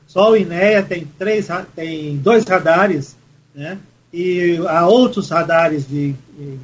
[0.06, 3.16] Só o INEA tem, três, tem dois radares,
[3.54, 3.78] né?
[4.12, 6.14] e há outros radares de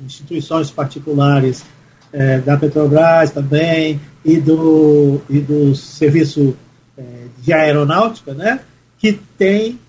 [0.05, 1.65] instituições particulares,
[2.13, 6.55] é, da Petrobras também, e do, e do Serviço
[6.97, 7.03] é,
[7.43, 8.61] de Aeronáutica, né?
[8.99, 9.81] que tem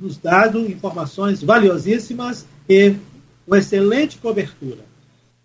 [0.00, 2.94] nos dado informações valiosíssimas e
[3.46, 4.84] uma excelente cobertura.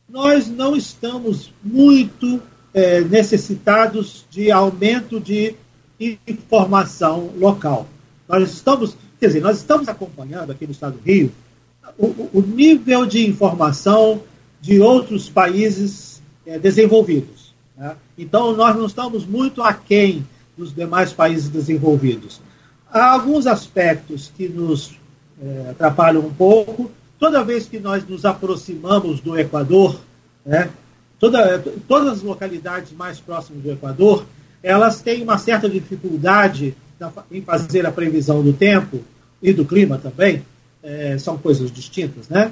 [0.08, 2.42] Nós não estamos muito
[2.74, 5.56] é, necessitados de aumento de
[6.00, 7.88] informação local.
[8.28, 11.32] Nós estamos, quer dizer, nós estamos acompanhando aqui no estado do Rio
[11.98, 14.22] o, o nível de informação
[14.62, 17.54] de outros países é, desenvolvidos.
[17.76, 17.96] Né?
[18.18, 20.26] Então, nós não estamos muito aquém
[20.58, 22.42] dos demais países desenvolvidos.
[22.92, 24.98] Há alguns aspectos que nos
[25.42, 26.92] é, atrapalham um pouco.
[27.20, 30.00] Toda vez que nós nos aproximamos do Equador,
[30.46, 30.70] né,
[31.20, 34.26] toda, todas as localidades mais próximas do Equador,
[34.62, 36.76] elas têm uma certa dificuldade
[37.32, 39.02] em fazer a previsão do tempo
[39.42, 40.44] e do clima também,
[40.82, 42.52] é, são coisas distintas, né?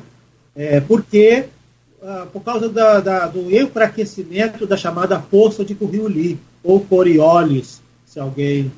[0.55, 1.45] É, porque,
[2.03, 8.19] ah, por causa da, da, do enfraquecimento da chamada força de Coriolis, ou Coriolis, se
[8.19, 8.71] alguém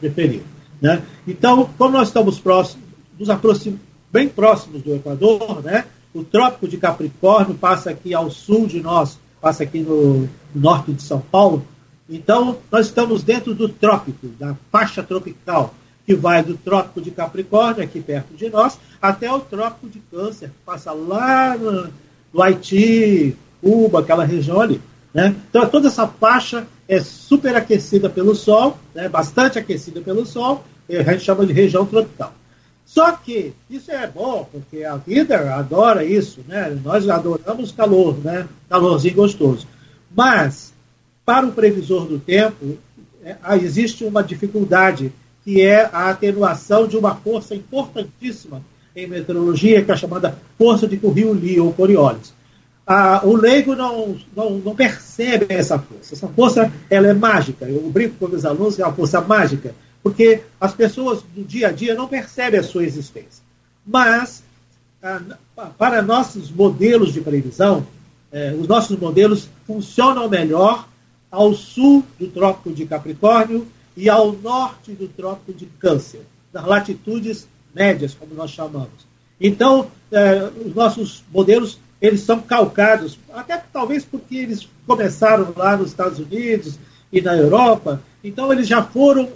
[0.00, 0.42] preferir.
[0.82, 1.00] Né?
[1.26, 2.84] Então, como nós estamos próximos,
[3.18, 3.78] nos aproxim,
[4.12, 5.86] bem próximos do Equador, né?
[6.12, 11.02] o Trópico de Capricórnio passa aqui ao sul de nós, passa aqui no norte de
[11.02, 11.64] São Paulo,
[12.12, 15.74] então, nós estamos dentro do trópico, da faixa tropical,
[16.04, 20.48] que vai do trópico de Capricórnio, aqui perto de nós, até o trópico de Câncer,
[20.48, 21.88] que passa lá no,
[22.32, 24.80] no Haiti, Cuba, aquela região ali.
[25.14, 25.34] Né?
[25.48, 29.08] Então, toda essa faixa é superaquecida pelo Sol, né?
[29.08, 32.34] bastante aquecida pelo Sol, a gente chama de região tropical.
[32.84, 36.78] Só que isso é bom, porque a vida adora isso, né?
[36.84, 38.46] Nós adoramos calor, né?
[38.68, 39.66] Calorzinho gostoso.
[40.14, 40.72] Mas
[41.24, 42.76] para o previsor do tempo,
[43.24, 45.12] é, existe uma dificuldade,
[45.44, 48.62] que é a atenuação de uma força importantíssima
[48.94, 52.34] em meteorologia, que é a chamada força de Coriolis ou Coriolis.
[52.86, 56.14] Ah, o leigo não, não, não, percebe essa força.
[56.14, 57.64] Essa força ela é mágica.
[57.64, 59.72] Eu brinco com meus alunos que é uma força mágica,
[60.02, 63.42] porque as pessoas do dia a dia não percebem a sua existência.
[63.86, 64.42] Mas,
[65.02, 65.20] ah,
[65.78, 67.86] para nossos modelos de previsão,
[68.30, 70.88] é, os nossos modelos funcionam melhor
[71.30, 76.22] ao sul do Trópico de Capricórnio e ao norte do Trópico de Câncer,
[76.52, 79.06] nas latitudes médias, como nós chamamos.
[79.40, 85.90] Então, é, os nossos modelos eles são calcados, até talvez porque eles começaram lá nos
[85.90, 86.76] Estados Unidos
[87.12, 89.28] e na Europa, então eles já foram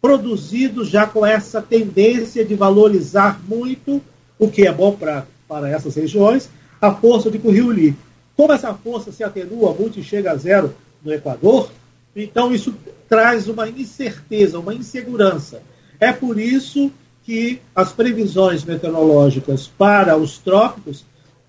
[0.00, 4.00] produzidos já com essa tendência de valorizar muito,
[4.38, 5.26] o que é bom para
[5.68, 6.48] essas regiões,
[6.80, 7.96] a força de Curriuli.
[8.36, 11.70] Como essa força se atenua muito e chega a zero no Equador,
[12.14, 12.74] então isso
[13.08, 15.60] traz uma incerteza, uma insegurança.
[15.98, 16.92] É por isso
[17.24, 21.04] que as previsões meteorológicas para os trópicos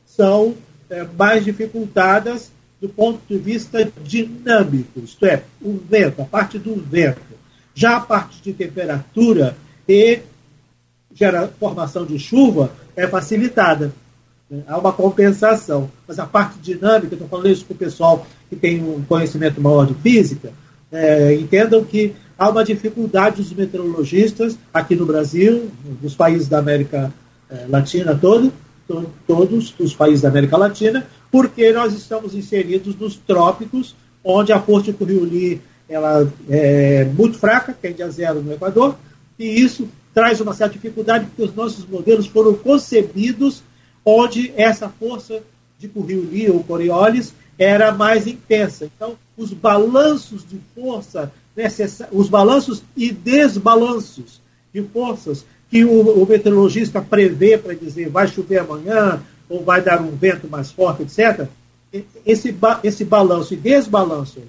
[0.06, 0.56] são
[0.90, 6.76] é, mais dificultadas do ponto de vista dinâmico, isto é, o vento, a parte do
[6.76, 7.29] vento.
[7.80, 9.56] Já a parte de temperatura
[9.88, 10.20] e
[11.16, 13.94] gera formação de chuva é facilitada.
[14.50, 14.64] Né?
[14.68, 15.90] Há uma compensação.
[16.06, 19.86] Mas a parte dinâmica, estou falando isso para o pessoal que tem um conhecimento maior
[19.86, 20.52] de física,
[20.92, 25.72] é, entendam que há uma dificuldade dos meteorologistas aqui no Brasil,
[26.02, 27.14] nos países da América
[27.50, 28.52] é, Latina todo,
[28.90, 34.60] to, todos os países da América Latina, porque nós estamos inseridos nos trópicos, onde a
[34.60, 38.96] força de Corrioli ela é muito fraca, tende a zero no Equador,
[39.38, 43.64] e isso traz uma certa dificuldade, porque os nossos modelos foram concebidos
[44.06, 45.42] onde essa força
[45.78, 48.86] de Corrioli ou Coriolis era mais intensa.
[48.86, 51.32] Então, os balanços de força,
[52.12, 54.42] os balanços e desbalanços
[54.74, 60.02] de forças que o, o meteorologista prevê para dizer vai chover amanhã ou vai dar
[60.02, 61.48] um vento mais forte, etc.,
[62.24, 64.40] esse, esse balanço e desbalanço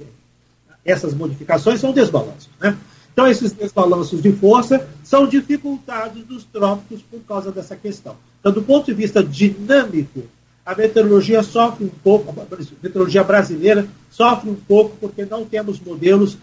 [0.84, 2.48] essas modificações são desbalanços.
[2.60, 2.76] Né?
[3.12, 8.16] Então, esses desbalanços de força são dificultados dos trópicos por causa dessa questão.
[8.40, 10.22] Então, do ponto de vista dinâmico,
[10.64, 16.38] a meteorologia sofre um pouco, a meteorologia brasileira sofre um pouco porque não temos modelos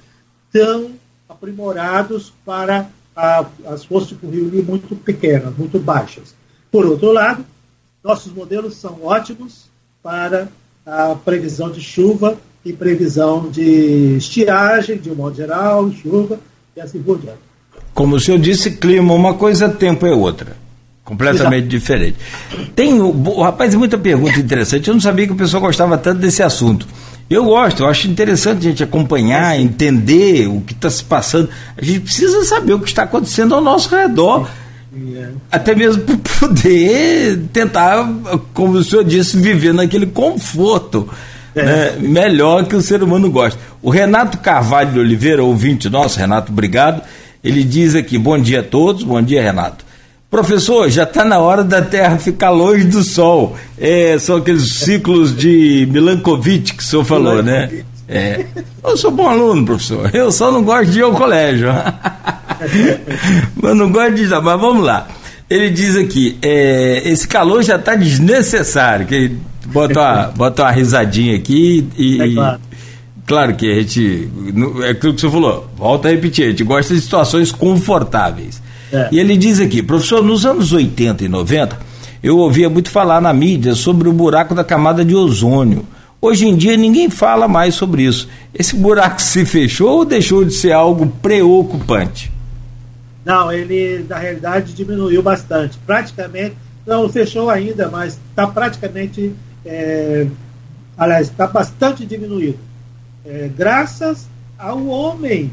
[0.51, 0.91] tão
[1.29, 6.35] aprimorados para a, as forças de Rio muito pequenas, muito baixas.
[6.71, 7.45] Por outro lado,
[8.03, 9.65] nossos modelos são ótimos
[10.03, 10.47] para
[10.85, 16.39] a previsão de chuva e previsão de estiagem, de um modo geral, chuva
[16.75, 17.39] e assim por diante.
[17.93, 20.55] Como o senhor disse, clima uma coisa, tempo é outra.
[21.03, 21.69] Completamente Exato.
[21.69, 22.17] diferente.
[22.75, 24.89] Tem, o, rapaz, muita pergunta interessante.
[24.89, 26.85] Eu não sabia que o pessoal gostava tanto desse assunto.
[27.29, 31.49] Eu gosto, eu acho interessante a gente acompanhar, entender o que está se passando.
[31.77, 34.49] A gente precisa saber o que está acontecendo ao nosso redor.
[35.51, 38.09] Até mesmo para poder tentar,
[38.53, 41.36] como o senhor disse, viver naquele conforto é.
[41.63, 43.59] Né, melhor que o ser humano gosta.
[43.81, 47.01] O Renato Carvalho de Oliveira, ouvinte nosso, Renato, obrigado.
[47.43, 49.85] Ele diz aqui: bom dia a todos, bom dia, Renato.
[50.29, 53.55] Professor, já está na hora da Terra ficar longe do Sol.
[53.77, 57.69] É, são aqueles ciclos de Milankovitch que o senhor falou, né?
[58.09, 58.45] É.
[58.83, 60.13] Eu sou bom aluno, professor.
[60.13, 61.69] Eu só não gosto de ir ao colégio.
[63.61, 65.07] mas não gosto de ir, mas vamos lá.
[65.49, 69.05] Ele diz aqui, é, esse calor já está desnecessário.
[69.07, 69.31] Que
[69.71, 72.21] bota uma, bota uma risadinha aqui e.
[72.21, 72.59] É claro.
[73.25, 74.29] claro que a gente.
[74.83, 78.61] É aquilo que você falou, volta a repetir, a gente gosta de situações confortáveis.
[78.91, 79.09] É.
[79.11, 81.77] E ele diz aqui, professor, nos anos 80 e 90,
[82.23, 85.85] eu ouvia muito falar na mídia sobre o buraco da camada de ozônio.
[86.19, 88.27] Hoje em dia ninguém fala mais sobre isso.
[88.53, 92.31] Esse buraco se fechou ou deixou de ser algo preocupante?
[93.23, 95.77] Não, ele na realidade diminuiu bastante.
[95.85, 96.55] Praticamente,
[96.85, 99.33] não fechou ainda, mas está praticamente,
[99.67, 100.27] é,
[100.97, 102.59] aliás, está bastante diminuído.
[103.25, 105.51] É, graças ao homem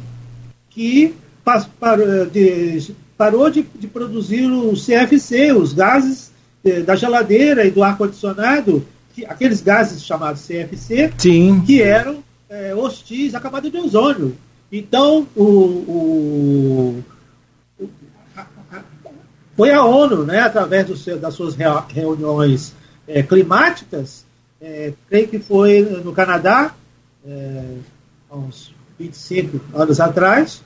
[0.71, 6.33] que parou de, parou de, de produzir o CFC, os gases
[6.65, 8.87] é, da geladeira e do ar-condicionado,
[9.27, 11.63] aqueles gases chamados CFC, Sim.
[11.67, 14.37] que eram é, hostis à camada de ozônio.
[14.73, 17.05] Então, o, o
[19.57, 21.55] foi a ONU, né, através do, das suas
[21.89, 22.75] reuniões
[23.07, 24.25] é, climáticas,
[24.61, 26.75] é, creio que foi no Canadá,
[27.27, 27.65] é,
[28.31, 30.63] há uns 25 anos atrás,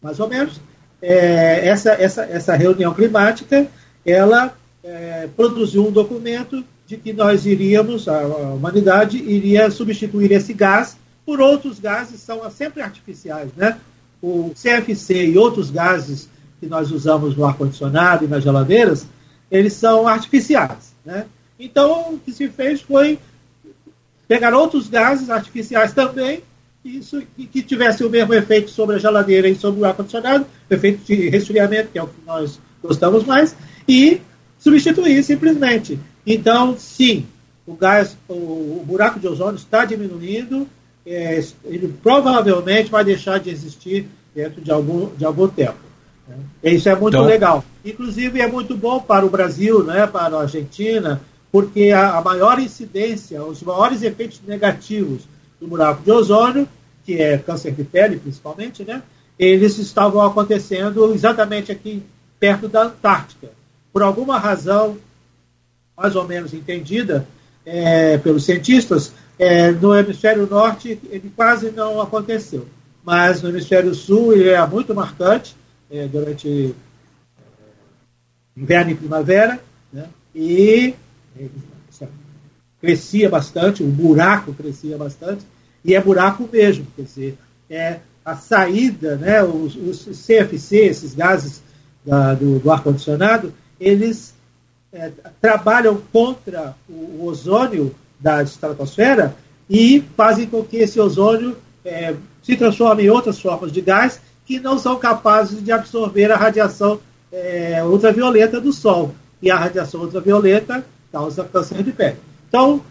[0.00, 0.60] mais ou menos,
[1.00, 3.66] é, essa, essa, essa reunião climática,
[4.04, 10.52] ela é, produziu um documento de que nós iríamos, a, a humanidade iria substituir esse
[10.52, 13.78] gás por outros gases, são sempre artificiais, né?
[14.20, 16.28] O CFC e outros gases
[16.60, 19.06] que nós usamos no ar-condicionado e nas geladeiras,
[19.50, 20.94] eles são artificiais.
[21.04, 21.26] Né?
[21.64, 23.20] Então, o que se fez foi
[24.26, 26.42] pegar outros gases artificiais também,
[26.84, 31.28] isso, que, tivesse o mesmo efeito sobre a geladeira e sobre o ar-condicionado, efeito de
[31.28, 33.54] resfriamento, que é o que nós gostamos mais,
[33.86, 34.20] e
[34.58, 36.00] substituir simplesmente.
[36.26, 37.26] Então, sim,
[37.64, 40.66] o gás, o, o buraco de ozônio está diminuindo,
[41.06, 45.78] é, ele provavelmente vai deixar de existir dentro de algum, de algum tempo.
[46.26, 46.36] Né?
[46.72, 47.26] Isso é muito então...
[47.26, 47.64] legal.
[47.84, 51.20] Inclusive é muito bom para o Brasil, né, para a Argentina,
[51.52, 55.22] porque a, a maior incidência, os maiores efeitos negativos
[55.60, 56.66] do buraco de ozônio,
[57.04, 59.02] que é câncer de pele principalmente, né,
[59.38, 62.02] eles estavam acontecendo exatamente aqui
[62.40, 63.50] perto da Antártica.
[63.92, 64.96] Por alguma razão,
[65.96, 67.26] mais ou menos entendida
[67.66, 72.66] é, pelos cientistas, é, no hemisfério norte ele quase não aconteceu.
[73.04, 75.54] Mas no hemisfério sul ele é muito marcante
[75.90, 76.74] é, durante
[78.56, 79.60] inverno e primavera,
[79.92, 80.08] né?
[80.34, 80.94] e
[82.80, 85.44] crescia bastante, o buraco crescia bastante,
[85.84, 87.38] e é buraco mesmo, quer dizer,
[87.70, 91.62] é a saída, né, os, os CFC, esses gases
[92.04, 94.34] da, do, do ar-condicionado, eles
[94.92, 95.10] é,
[95.40, 99.34] trabalham contra o, o, ozônio da estratosfera
[99.68, 104.60] e fazem com que esse ozônio é, se transforme em outras formas de gás que
[104.60, 107.00] não são capazes de absorver a radiação
[107.32, 109.14] é, ultravioleta do Sol.
[109.40, 112.16] E a radiação ultravioleta causa câncer de pele.
[112.48, 112.82] Então,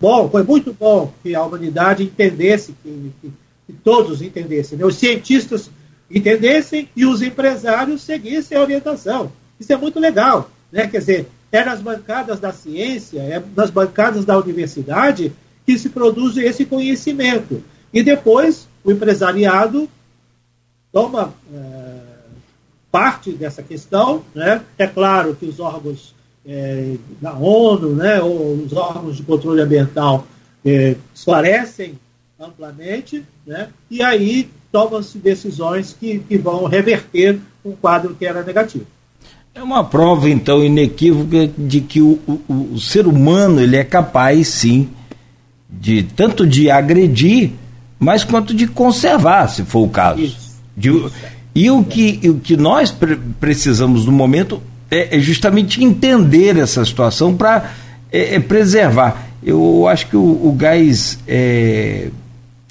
[0.00, 3.32] bom, foi muito bom que a humanidade entendesse que, que
[3.66, 4.84] que todos entendessem, né?
[4.84, 5.70] os cientistas
[6.10, 9.32] entendessem e os empresários seguissem a orientação.
[9.58, 10.50] Isso é muito legal.
[10.70, 10.86] Né?
[10.86, 15.32] Quer dizer, é nas bancadas da ciência, é nas bancadas da universidade
[15.64, 17.62] que se produz esse conhecimento.
[17.92, 19.88] E depois o empresariado
[20.92, 22.00] toma é,
[22.92, 24.22] parte dessa questão.
[24.34, 24.60] Né?
[24.76, 26.13] É claro que os órgãos
[26.46, 30.26] é, da ONU, né, ou os órgãos de controle ambiental
[30.64, 31.94] é, esclarecem
[32.38, 33.68] amplamente, né?
[33.90, 38.86] e aí tomam-se decisões que, que vão reverter um quadro que era negativo.
[39.54, 44.48] É uma prova, então, inequívoca de que o, o, o ser humano ele é capaz,
[44.48, 44.88] sim,
[45.70, 47.52] de tanto de agredir,
[47.98, 50.20] mas quanto de conservar, se for o caso.
[50.20, 50.54] Isso.
[50.76, 50.90] De,
[51.54, 54.60] e o que, o que nós pre precisamos no momento
[54.94, 57.74] é, é, justamente entender essa situação para
[58.12, 59.28] é, é, preservar.
[59.42, 62.10] Eu acho que o, o gás é,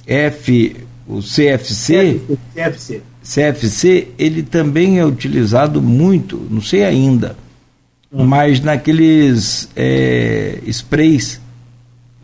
[0.08, 2.22] F, o CFC,
[2.56, 7.36] CFC, CFC, ele também é utilizado muito, não sei ainda,
[8.10, 8.26] uhum.
[8.26, 11.42] mas naqueles é, sprays.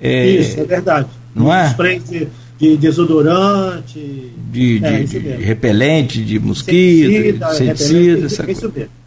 [0.02, 1.10] Isso, é verdade.
[1.36, 1.68] Não é?
[1.72, 2.28] Sprays de,
[2.58, 8.52] de desodorante, de, é, de, de repelente, de mosquito, inseticida, inseticida.
[8.52, 8.99] Isso mesmo.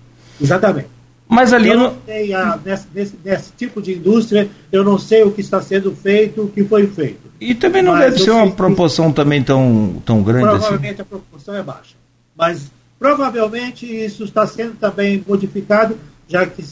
[0.43, 0.89] Exatamente.
[1.29, 5.23] Mas ali eu não sei, a, nesse, nesse, nesse, tipo de indústria, eu não sei
[5.23, 7.21] o que está sendo feito, o que foi feito.
[7.41, 10.69] E também não Mas deve ser uma proporção que, também tão, tão grande provavelmente assim.
[10.69, 11.95] Provavelmente a proporção é baixa.
[12.37, 15.97] Mas provavelmente isso está sendo também modificado,
[16.29, 16.63] já que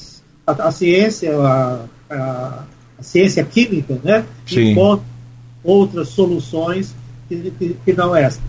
[0.47, 2.64] a, a ciência, a, a,
[2.99, 5.07] a, ciência química, né, encontra
[5.64, 6.95] outras soluções
[7.29, 8.41] que, que, que não essa.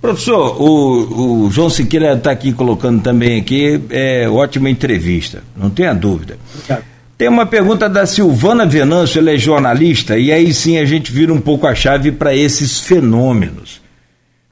[0.00, 5.92] Professor, o, o João Siqueira está aqui colocando também aqui, é ótima entrevista, não tenha
[5.92, 6.38] dúvida.
[6.54, 6.84] Obrigado.
[7.18, 11.34] Tem uma pergunta da Silvana Venâncio, ela é jornalista, e aí sim a gente vira
[11.34, 13.80] um pouco a chave para esses fenômenos.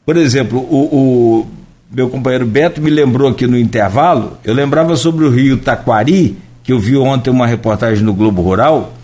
[0.04, 1.46] Por exemplo, o, o,
[1.92, 6.72] meu companheiro Beto me lembrou aqui no intervalo, eu lembrava sobre o rio Taquari, que
[6.72, 8.94] eu vi ontem uma reportagem no Globo Rural,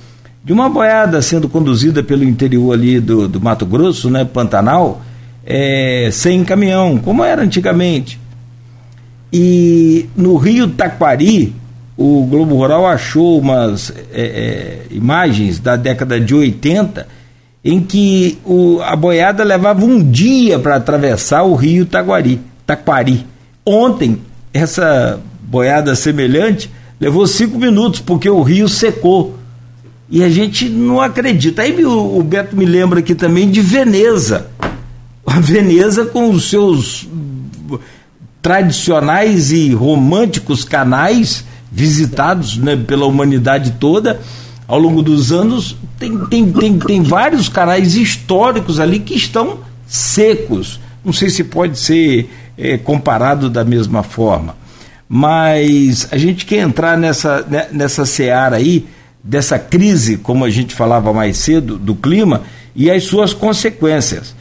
[0.42, 5.02] de uma boiada sendo conduzida pelo interior ali do, do Mato Grosso, né, Pantanal,
[5.44, 8.18] é, sem caminhão, como era antigamente.
[9.32, 11.54] E no Rio Taquari,
[11.96, 17.06] o Globo Rural achou umas é, é, imagens da década de 80
[17.64, 23.24] em que o, a boiada levava um dia para atravessar o rio Taquari, Taquari.
[23.64, 24.18] Ontem,
[24.52, 26.68] essa boiada semelhante
[27.00, 29.38] levou cinco minutos, porque o rio secou.
[30.10, 31.62] E a gente não acredita.
[31.62, 34.48] Aí o, o Beto me lembra aqui também de Veneza
[35.32, 37.08] a Veneza com os seus
[38.42, 44.20] tradicionais e românticos canais visitados né, pela humanidade toda.
[44.68, 50.78] Ao longo dos anos tem, tem, tem, tem vários canais históricos ali que estão secos.
[51.02, 54.54] Não sei se pode ser é, comparado da mesma forma.
[55.08, 58.86] Mas a gente quer entrar nessa, né, nessa seara aí
[59.24, 62.42] dessa crise, como a gente falava mais cedo, do clima
[62.76, 64.34] e as suas consequências.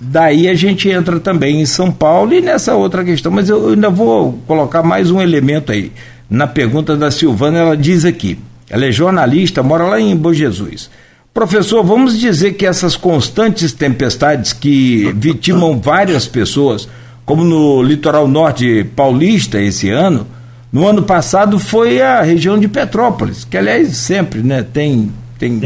[0.00, 3.90] Daí a gente entra também em São Paulo e nessa outra questão, mas eu ainda
[3.90, 5.92] vou colocar mais um elemento aí.
[6.28, 8.38] Na pergunta da Silvana, ela diz aqui:
[8.70, 10.88] ela é jornalista, mora lá em Bom Jesus.
[11.34, 16.88] Professor, vamos dizer que essas constantes tempestades que vitimam várias pessoas,
[17.24, 20.26] como no litoral norte paulista esse ano,
[20.72, 25.60] No ano passado foi a região de Petrópolis, que aliás sempre né, tem, tem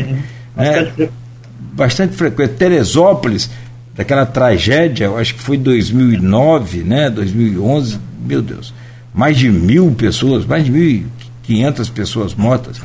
[0.57, 1.09] é,
[1.59, 2.55] bastante frequente.
[2.55, 3.51] Teresópolis,
[3.95, 8.75] daquela tragédia, eu acho que foi 2009, né, 2011, meu Deus,
[9.15, 10.73] mais de mil pessoas, mais de
[11.47, 12.81] 1.500 pessoas mortas.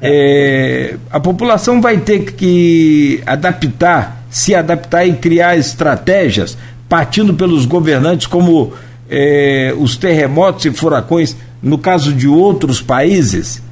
[0.00, 6.56] É, a população vai ter que adaptar, se adaptar e criar estratégias,
[6.88, 8.72] partindo pelos governantes, como
[9.10, 13.62] é, os terremotos e furacões no caso de outros países?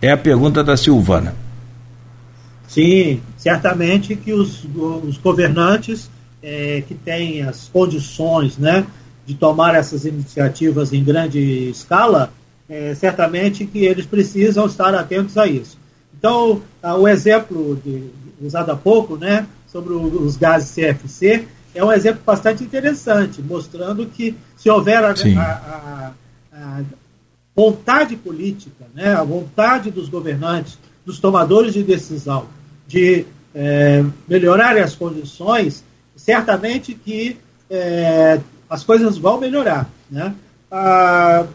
[0.00, 1.34] É a pergunta da Silvana.
[2.66, 4.64] Sim, certamente que os,
[5.02, 6.10] os governantes
[6.42, 8.86] é, que têm as condições né,
[9.24, 12.32] de tomar essas iniciativas em grande escala,
[12.68, 15.78] é, certamente que eles precisam estar atentos a isso.
[16.16, 16.60] Então,
[16.98, 18.10] o exemplo de,
[18.42, 24.36] usado há pouco, né, sobre os gases CFC, é um exemplo bastante interessante, mostrando que
[24.54, 26.12] se houver a, a,
[26.52, 26.82] a,
[27.56, 32.46] vontade política, né, a vontade dos governantes, dos tomadores de decisão,
[32.90, 35.84] de é, melhorar as condições,
[36.16, 37.38] certamente que
[37.70, 39.88] é, as coisas vão melhorar.
[40.10, 40.34] Né?
[40.70, 41.46] Ah,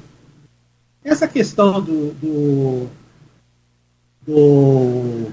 [1.04, 2.88] essa questão do, do,
[4.26, 5.28] do,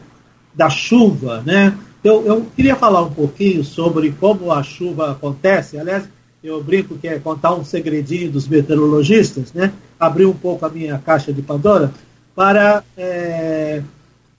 [0.52, 1.78] da chuva, né?
[2.02, 5.78] Eu, eu queria falar um pouquinho sobre como a chuva acontece.
[5.78, 6.08] Aliás,
[6.42, 9.72] eu brinco que é contar um segredinho dos meteorologistas, né?
[10.00, 11.92] Abrir um pouco a minha caixa de Pandora
[12.34, 13.82] para, é,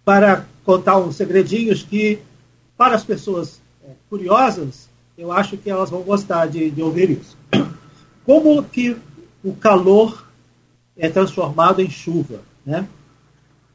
[0.03, 2.19] para contar uns segredinhos que,
[2.77, 7.38] para as pessoas é, curiosas, eu acho que elas vão gostar de, de ouvir isso.
[8.26, 8.98] Como que
[9.44, 10.26] o calor
[10.98, 12.88] é transformado em chuva, né?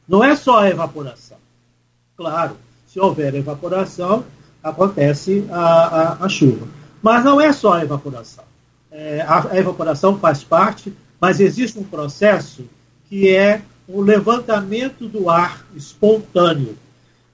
[0.07, 1.37] Não é só a evaporação.
[2.17, 2.57] Claro,
[2.87, 4.25] se houver evaporação,
[4.63, 6.67] acontece a, a, a chuva.
[7.01, 8.43] Mas não é só a evaporação.
[8.91, 12.65] É, a, a evaporação faz parte, mas existe um processo
[13.07, 13.61] que é
[13.91, 16.77] o levantamento do ar espontâneo.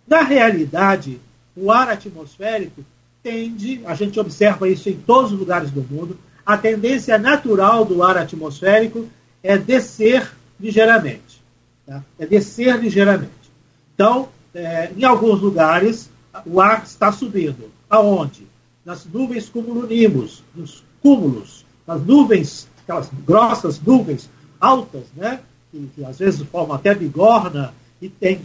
[0.08, 1.20] Na realidade,
[1.56, 2.84] o ar atmosférico
[3.22, 8.02] tende, a gente observa isso em todos os lugares do mundo, a tendência natural do
[8.02, 9.08] ar atmosférico
[9.44, 11.42] é descer ligeiramente.
[11.86, 12.04] Tá?
[12.18, 13.32] É descer ligeiramente.
[13.94, 16.10] Então, é, em alguns lugares,
[16.46, 17.72] o ar está subindo.
[17.90, 18.46] Aonde?
[18.86, 24.30] nas nuvens cumulonimbus, nos cúmulos, nas nuvens, aquelas grossas nuvens
[24.62, 25.40] altas, né?
[25.76, 28.40] Que, que às vezes formam até bigorna e tem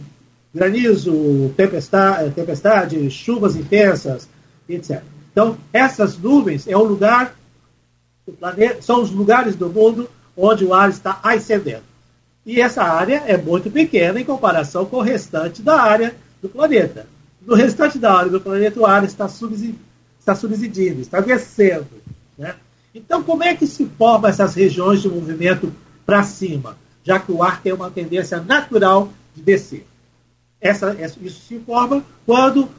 [0.53, 4.27] granizo, tempestade, tempestade, chuvas intensas,
[4.67, 5.01] etc.
[5.31, 7.35] Então, essas nuvens é o lugar
[8.27, 11.83] do planeta, são os lugares do mundo onde o ar está ascendendo.
[12.45, 17.07] E essa área é muito pequena em comparação com o restante da área do planeta.
[17.41, 19.91] No restante da área do planeta, o ar está subsidiando
[20.21, 21.87] está subsidindo, está descendo.
[22.37, 22.55] Né?
[22.93, 25.73] Então, como é que se formam essas regiões de movimento
[26.05, 29.85] para cima, já que o ar tem uma tendência natural de descer?
[30.59, 32.69] Essa, isso se forma quando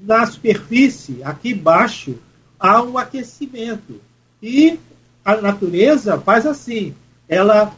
[0.00, 2.16] na superfície, aqui embaixo,
[2.58, 4.00] há um aquecimento.
[4.42, 4.78] E
[5.24, 6.94] a natureza faz assim:
[7.28, 7.72] ela,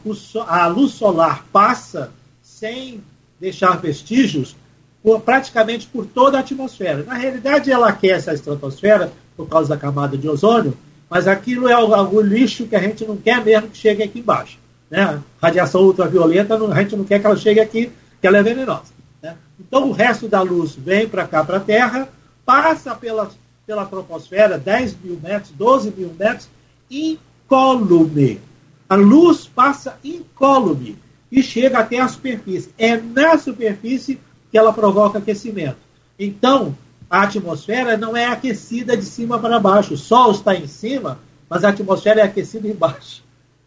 [0.47, 2.11] a luz solar passa
[2.41, 3.03] sem
[3.39, 4.55] deixar vestígios
[5.03, 7.03] por, praticamente por toda a atmosfera.
[7.03, 10.77] Na realidade, ela aquece a estratosfera por causa da camada de ozônio,
[11.09, 14.57] mas aquilo é algum lixo que a gente não quer mesmo que chegue aqui embaixo.
[14.93, 15.19] Né?
[15.41, 17.91] Radiação ultravioleta, a gente não quer que ela chegue aqui,
[18.21, 18.93] que ela é venenosa.
[19.23, 19.35] Né?
[19.59, 22.07] Então, o resto da luz vem para cá, para a Terra,
[22.45, 23.31] passa pela,
[23.65, 26.47] pela troposfera, 10 mil metros, 12 mil metros,
[26.91, 28.39] incólume.
[28.87, 30.95] A luz passa incólume
[31.31, 32.71] e chega até a superfície.
[32.77, 34.19] É na superfície
[34.51, 35.77] que ela provoca aquecimento.
[36.19, 36.77] Então,
[37.09, 39.95] a atmosfera não é aquecida de cima para baixo.
[39.95, 41.17] O Sol está em cima,
[41.49, 43.23] mas a atmosfera é aquecida embaixo.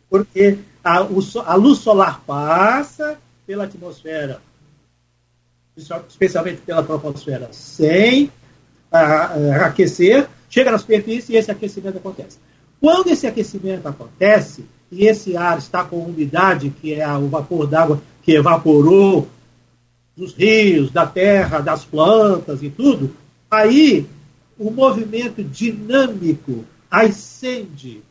[0.09, 4.41] Porque a, o, a luz solar passa pela atmosfera,
[5.77, 8.31] especialmente pela troposfera, sem
[8.91, 12.39] a, a, aquecer, chega na superfície e esse aquecimento acontece.
[12.81, 18.01] Quando esse aquecimento acontece e esse ar está com umidade, que é o vapor d'água
[18.23, 19.29] que evaporou
[20.17, 23.13] dos rios, da terra, das plantas e tudo,
[23.51, 24.07] aí
[24.57, 28.03] o movimento dinâmico ascende,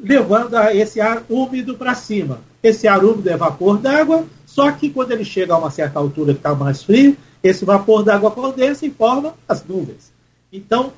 [0.00, 2.40] levando esse ar úmido para cima.
[2.62, 6.32] Esse ar úmido é vapor d'água, só que quando ele chega a uma certa altura
[6.32, 10.12] que está mais frio, esse vapor d'água condensa e forma as nuvens.
[10.52, 10.92] Então,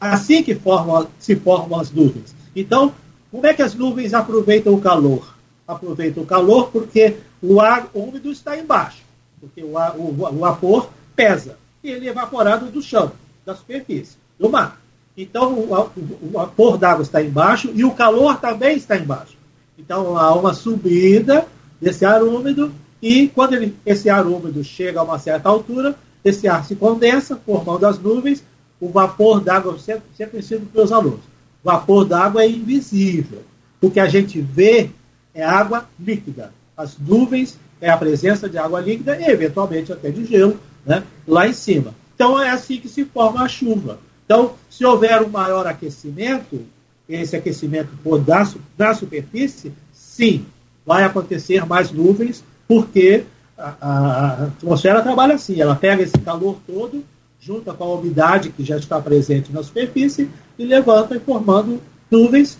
[0.00, 2.34] assim que formam, se formam as nuvens.
[2.54, 2.92] Então,
[3.30, 5.34] como é que as nuvens aproveitam o calor?
[5.66, 9.08] Aproveitam o calor porque o ar úmido está embaixo
[9.40, 13.12] porque o, o, o vapor pesa e ele é evaporado do chão,
[13.44, 14.80] da superfície, do mar.
[15.18, 19.36] Então o, vapor d'água está embaixo e o calor também está embaixo.
[19.76, 21.44] Então há uma subida
[21.80, 22.72] desse ar úmido
[23.02, 27.36] e quando ele, esse ar úmido chega a uma certa altura, esse ar se condensa,
[27.44, 28.44] formando as nuvens.
[28.80, 31.18] O vapor d'água, sempre, sempre ensino para os alunos,
[31.64, 33.42] o vapor d'água é invisível.
[33.82, 34.90] O que a gente vê
[35.34, 36.52] é água líquida.
[36.76, 41.48] As nuvens é a presença de água líquida e, eventualmente, até de gelo né, lá
[41.48, 41.92] em cima.
[42.14, 43.98] Então, é assim que se forma a chuva.
[44.28, 46.60] Então, se houver um maior aquecimento,
[47.08, 48.46] esse aquecimento for da,
[48.76, 50.44] da superfície, sim,
[50.84, 53.24] vai acontecer mais nuvens, porque
[53.56, 57.02] a, a, atmosfera trabalha assim, ela pega esse calor todo,
[57.40, 60.28] junta com a umidade que já está presente na superfície
[60.58, 61.80] e levanta formando
[62.10, 62.58] nuvens.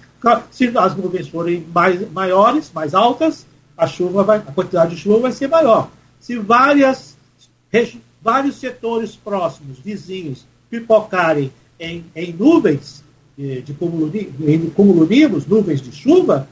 [0.50, 3.46] Se as nuvens forem mais, maiores, mais altas,
[3.76, 5.90] a chuva vai, a quantidade de chuva vai ser maior.
[6.18, 7.14] Se várias,
[8.22, 13.04] vários setores próximos, vizinhos, pipocarem em, em nuvens
[13.36, 13.72] de, de
[14.74, 16.48] cumulonimbus, nuvens de chuva,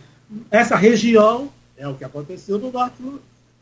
[0.51, 2.97] essa região é o que aconteceu no norte,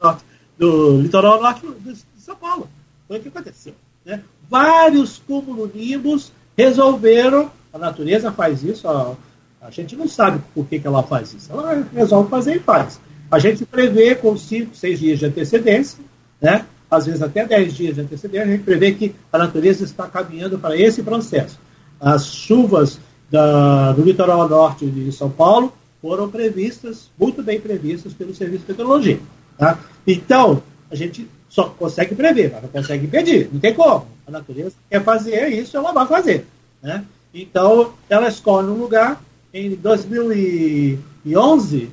[0.00, 0.24] norte
[0.58, 2.68] do litoral norte de São Paulo.
[3.08, 3.74] Foi o que aconteceu.
[4.04, 4.22] Né?
[4.48, 9.16] Vários cumulonimbus resolveram, a natureza faz isso, a,
[9.60, 11.50] a gente não sabe por que, que ela faz isso.
[11.50, 13.00] Ela resolve fazer e faz.
[13.30, 15.98] A gente prevê com 5, 6 dias de antecedência,
[16.40, 16.66] né?
[16.90, 20.58] Às vezes até 10 dias de antecedência, a gente prevê que a natureza está caminhando
[20.58, 21.58] para esse processo.
[22.00, 22.98] As chuvas
[23.30, 28.72] da, do litoral norte de São Paulo foram previstas, muito bem previstas pelo Serviço de
[28.72, 29.18] Meteorologia.
[29.58, 29.78] Tá?
[30.06, 34.06] Então, a gente só consegue prever, mas não consegue impedir, não tem como.
[34.26, 36.46] A natureza quer fazer isso, ela vai fazer.
[36.82, 37.04] Né?
[37.32, 39.22] Então, ela escolhe um lugar.
[39.52, 41.90] Em 2011,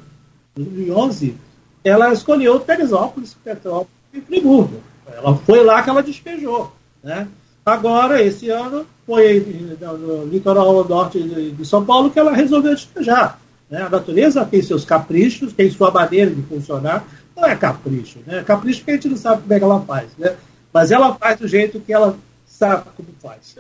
[0.56, 1.36] 2011
[1.84, 4.82] ela escolheu Teresópolis, Petrópolis e Friburgo.
[5.08, 6.72] Ela foi lá que ela despejou.
[7.04, 7.28] Né?
[7.66, 9.40] Agora, esse ano, foi
[9.80, 13.40] no litoral norte de São Paulo que ela resolveu despejar.
[13.70, 13.82] Né?
[13.82, 17.06] A natureza tem seus caprichos, tem sua maneira de funcionar.
[17.36, 18.44] Não é capricho, né?
[18.44, 20.36] Capricho porque a gente não sabe como é que ela faz, né?
[20.74, 22.16] Mas ela faz do jeito que ela
[22.46, 23.58] sabe como faz.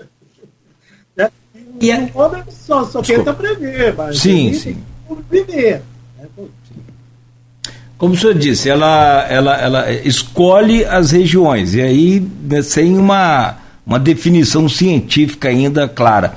[1.15, 1.32] né?
[1.80, 4.84] E o é- homem só, só tenta prever, mas sim, sim.
[5.30, 5.82] viver.
[6.18, 6.28] Né?
[8.02, 13.57] Como o senhor disse, ela, ela, ela escolhe as regiões, e aí né, sem uma,
[13.86, 16.34] uma definição científica ainda clara.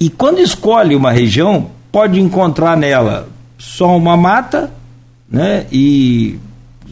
[0.00, 4.72] E quando escolhe uma região, pode encontrar nela só uma mata,
[5.30, 5.66] né?
[5.70, 6.36] E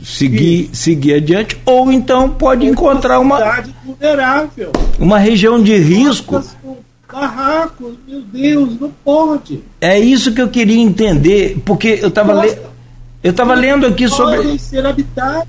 [0.04, 4.70] seguir, seguir adiante, ou então pode encontrar uma vulnerável.
[5.00, 6.40] uma região de risco.
[7.12, 9.64] Barracos, meu Deus, não pode.
[9.80, 12.67] É isso que eu queria entender, porque eu estava lendo
[13.28, 14.38] eu estava lendo aqui sobre.
[14.38, 15.48] Podem ser habitados.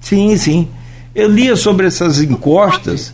[0.00, 0.68] Sim, sim.
[1.12, 3.12] Eu lia sobre essas encostas,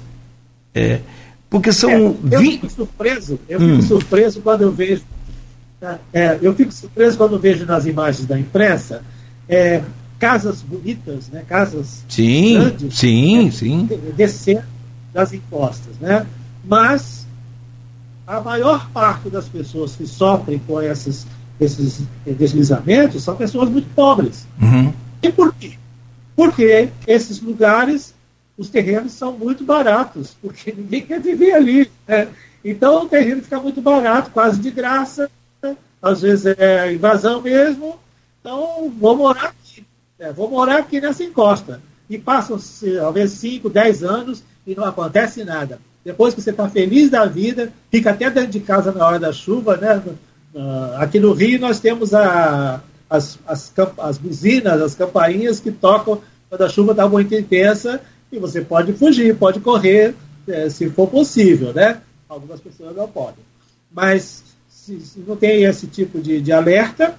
[0.74, 1.00] é,
[1.48, 1.90] porque são.
[1.90, 3.76] É, eu fico surpreso, eu hum.
[3.76, 5.02] fico surpreso quando eu vejo.
[6.12, 9.02] É, eu fico surpreso quando vejo nas imagens da imprensa
[9.48, 9.82] é,
[10.18, 13.88] casas bonitas, né, casas sim, grandes, sim, né, sim.
[14.16, 14.64] descendo
[15.12, 16.26] das encostas, né?
[16.62, 17.26] Mas
[18.26, 21.26] a maior parte das pessoas que sofrem com essas
[21.60, 24.46] esses deslizamentos são pessoas muito pobres.
[24.60, 24.92] Uhum.
[25.22, 25.74] E por quê?
[26.34, 28.14] Porque esses lugares,
[28.58, 31.90] os terrenos são muito baratos, porque ninguém quer viver ali.
[32.06, 32.28] Né?
[32.64, 35.30] Então o terreno fica muito barato, quase de graça,
[35.62, 35.76] né?
[36.02, 37.96] às vezes é invasão mesmo.
[38.40, 39.84] Então vou morar aqui,
[40.18, 40.32] né?
[40.32, 41.80] vou morar aqui nessa encosta.
[42.10, 42.58] E passam
[42.98, 45.78] talvez 5, 10 anos e não acontece nada.
[46.04, 49.32] Depois que você está feliz da vida, fica até dentro de casa na hora da
[49.32, 50.02] chuva, né?
[50.54, 56.22] Uh, aqui no Rio nós temos a, as, as, as buzinas, as campainhas que tocam
[56.48, 58.00] quando a chuva está muito intensa
[58.30, 60.14] e você pode fugir, pode correr,
[60.46, 62.00] é, se for possível, né?
[62.28, 63.44] Algumas pessoas não podem.
[63.92, 67.16] Mas se, se não tem esse tipo de, de alerta,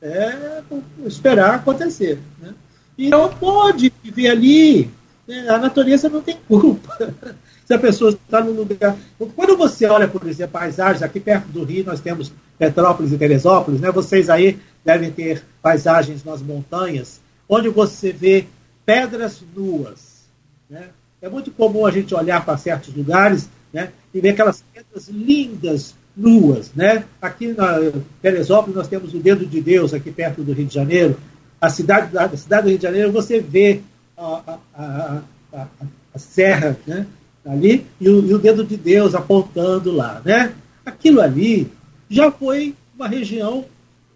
[0.00, 0.62] é
[1.06, 2.18] esperar acontecer.
[2.40, 2.54] Né?
[2.96, 4.90] E não pode viver ali.
[5.26, 5.48] Né?
[5.48, 6.96] A natureza não tem culpa.
[7.64, 8.96] se a pessoa está no lugar.
[9.34, 13.80] Quando você olha, por exemplo, paisagens, aqui perto do Rio nós temos Petrópolis e Teresópolis,
[13.80, 13.90] né?
[13.90, 18.46] vocês aí devem ter paisagens nas montanhas, onde você vê
[18.84, 20.24] pedras nuas.
[20.68, 20.88] Né?
[21.22, 23.90] É muito comum a gente olhar para certos lugares né?
[24.12, 26.70] e ver aquelas pedras lindas, nuas.
[26.74, 27.04] Né?
[27.20, 27.78] Aqui na
[28.20, 31.16] Teresópolis nós temos o Dedo de Deus, aqui perto do Rio de Janeiro.
[31.60, 33.80] A cidade, a cidade do Rio de Janeiro, você vê
[34.16, 35.20] a, a,
[35.52, 35.66] a,
[36.14, 37.06] a serra né?
[37.44, 40.20] Ali e o, e o dedo de Deus apontando lá.
[40.24, 40.54] Né?
[40.84, 41.70] Aquilo ali
[42.08, 43.64] já foi uma região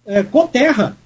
[0.06, 0.96] é, com terra.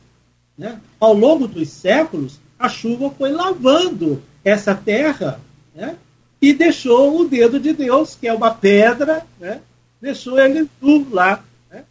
[0.56, 0.80] Né?
[1.00, 5.40] Ao longo dos séculos, a chuva foi lavando essa terra
[5.74, 5.96] né?
[6.40, 9.60] e deixou o dedo de Deus, que é uma pedra, né?
[10.00, 11.42] deixou ele nu lá.
[11.70, 11.84] Né?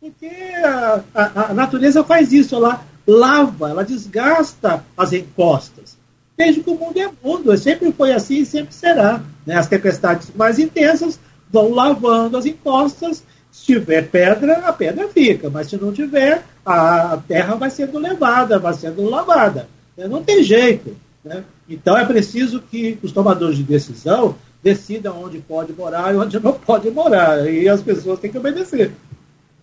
[0.00, 5.95] Porque a, a, a natureza faz isso, ela lava, ela desgasta as encostas.
[6.36, 9.22] Desde que o mundo é mundo, sempre foi assim e sempre será.
[9.46, 9.56] Né?
[9.56, 11.18] As tempestades mais intensas
[11.50, 13.22] vão lavando as encostas.
[13.50, 18.58] Se tiver pedra, a pedra fica, mas se não tiver, a terra vai sendo levada,
[18.58, 19.66] vai sendo lavada.
[19.96, 20.06] Né?
[20.06, 20.94] Não tem jeito.
[21.24, 21.42] Né?
[21.68, 26.52] Então é preciso que os tomadores de decisão decidam onde pode morar e onde não
[26.52, 27.48] pode morar.
[27.50, 28.92] E as pessoas têm que obedecer.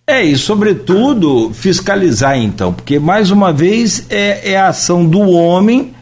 [0.06, 5.94] É, e sobretudo fiscalizar então, porque mais uma vez é, é a ação do homem,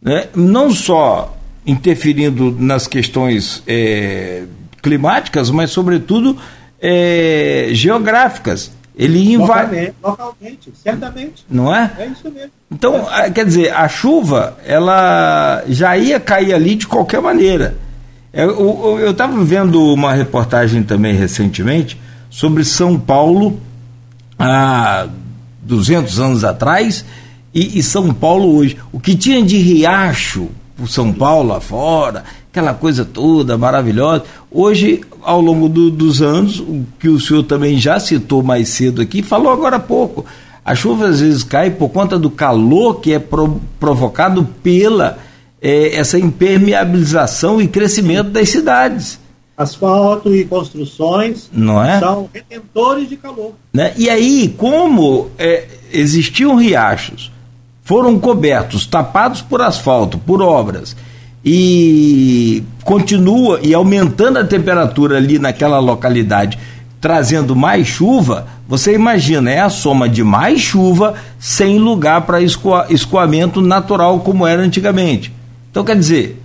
[0.00, 1.36] né, não só
[1.66, 4.44] interferindo nas questões é,
[4.82, 6.36] climáticas, mas sobretudo
[6.80, 8.72] é, geográficas.
[8.96, 9.94] Ele invade.
[10.02, 11.44] Localmente, certamente.
[11.48, 11.90] Não é?
[11.98, 12.50] É isso mesmo.
[12.70, 13.30] Então, é.
[13.30, 17.76] quer dizer, a chuva, ela já ia cair ali de qualquer maneira.
[18.32, 21.98] É, eu estava vendo uma reportagem também recentemente
[22.28, 23.58] sobre São Paulo
[24.38, 25.08] há
[25.62, 27.04] 200 anos atrás
[27.54, 28.76] e, e São Paulo hoje.
[28.92, 34.24] O que tinha de riacho por São Paulo afora, aquela coisa toda maravilhosa.
[34.50, 39.02] Hoje, ao longo do, dos anos, o que o senhor também já citou mais cedo
[39.02, 40.24] aqui, falou agora há pouco.
[40.64, 45.18] A chuva às vezes cai por conta do calor que é pro, provocado pela
[45.60, 49.18] é, essa impermeabilização e crescimento das cidades
[49.60, 52.00] asfalto e construções não é?
[52.00, 53.52] são retentores de calor.
[53.72, 53.92] Né?
[53.96, 57.30] E aí, como é, existiam riachos,
[57.90, 60.94] foram cobertos, tapados por asfalto, por obras,
[61.44, 66.56] e continua e aumentando a temperatura ali naquela localidade,
[67.00, 73.60] trazendo mais chuva, você imagina, é a soma de mais chuva sem lugar para escoamento
[73.60, 75.34] natural como era antigamente.
[75.68, 76.40] Então, quer dizer,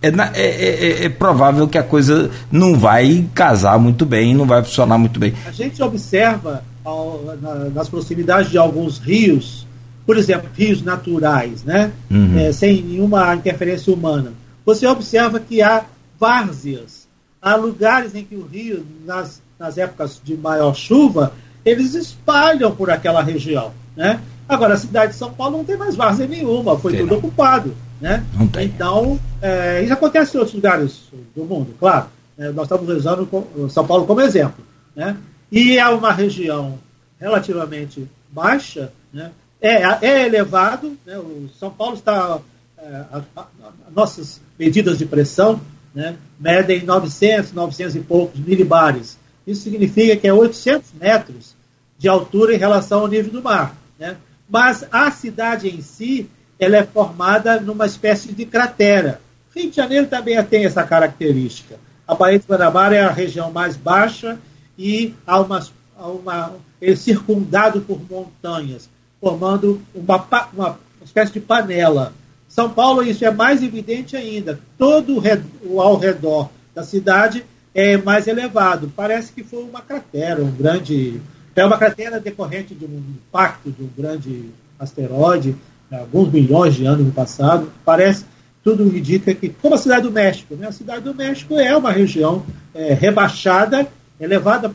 [0.00, 4.64] é, é, é, é, provável que a coisa não vai casar muito bem, não vai
[4.64, 5.34] funcionar muito bem.
[5.46, 9.65] A gente observa ao, na, nas proximidades de alguns rios,
[10.06, 11.92] por exemplo, rios naturais, né?
[12.10, 12.38] Uhum.
[12.38, 14.32] É, sem nenhuma interferência humana.
[14.64, 15.84] Você observa que há
[16.18, 17.08] várzeas,
[17.42, 21.32] há lugares em que o rio, nas, nas épocas de maior chuva,
[21.64, 24.20] eles espalham por aquela região, né?
[24.48, 27.18] Agora, a cidade de São Paulo não tem mais várzea nenhuma, foi tem tudo não.
[27.18, 27.74] ocupado.
[28.00, 28.24] Né?
[28.34, 28.66] Não tem.
[28.66, 31.00] Então, é, isso acontece em outros lugares
[31.34, 32.06] do mundo, claro.
[32.36, 32.50] Né?
[32.50, 33.28] Nós estamos usando
[33.70, 34.64] São Paulo como exemplo.
[34.94, 35.16] Né?
[35.50, 36.78] E é uma região
[37.18, 39.30] relativamente baixa, né?
[39.60, 41.18] É, é elevado, né?
[41.18, 42.38] o São Paulo está.
[42.78, 43.46] É, a, a, a,
[43.90, 45.60] nossas medidas de pressão
[45.94, 46.16] né?
[46.38, 49.18] medem 900, 900 e poucos milibares.
[49.46, 51.54] Isso significa que é 800 metros
[51.98, 53.74] de altura em relação ao nível do mar.
[53.98, 54.16] Né?
[54.48, 56.28] Mas a cidade em si
[56.58, 59.20] ela é formada numa espécie de cratera.
[59.54, 61.78] Rio de Janeiro também tem essa característica.
[62.06, 64.38] A Baía de Guanabara é a região mais baixa
[64.78, 65.66] e há uma,
[65.98, 68.88] uma é circundado por montanhas,
[69.26, 70.24] formando uma,
[70.54, 72.12] uma espécie de panela.
[72.48, 74.60] São Paulo, isso é mais evidente ainda.
[74.78, 75.20] Todo
[75.64, 77.44] o ao redor da cidade
[77.74, 78.92] é mais elevado.
[78.94, 81.20] Parece que foi uma cratera, um grande.
[81.56, 85.56] É uma cratera decorrente de um impacto de um grande asteroide
[85.90, 88.24] alguns milhões de anos no passado, parece,
[88.62, 90.66] tudo indica que, como a cidade do México, né?
[90.66, 92.44] a cidade do México é uma região
[92.74, 93.86] é, rebaixada,
[94.20, 94.72] elevada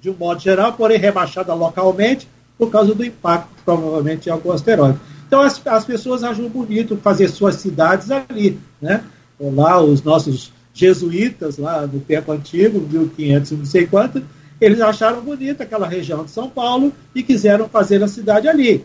[0.00, 4.98] de um modo geral, porém rebaixada localmente por causa do impacto, provavelmente, de algum asteroide.
[5.26, 9.02] Então as, as pessoas acham bonito fazer suas cidades ali, né?
[9.40, 14.22] Lá os nossos jesuítas, lá no tempo antigo, 1500 não sei quanto,
[14.60, 18.84] eles acharam bonita aquela região de São Paulo e quiseram fazer a cidade ali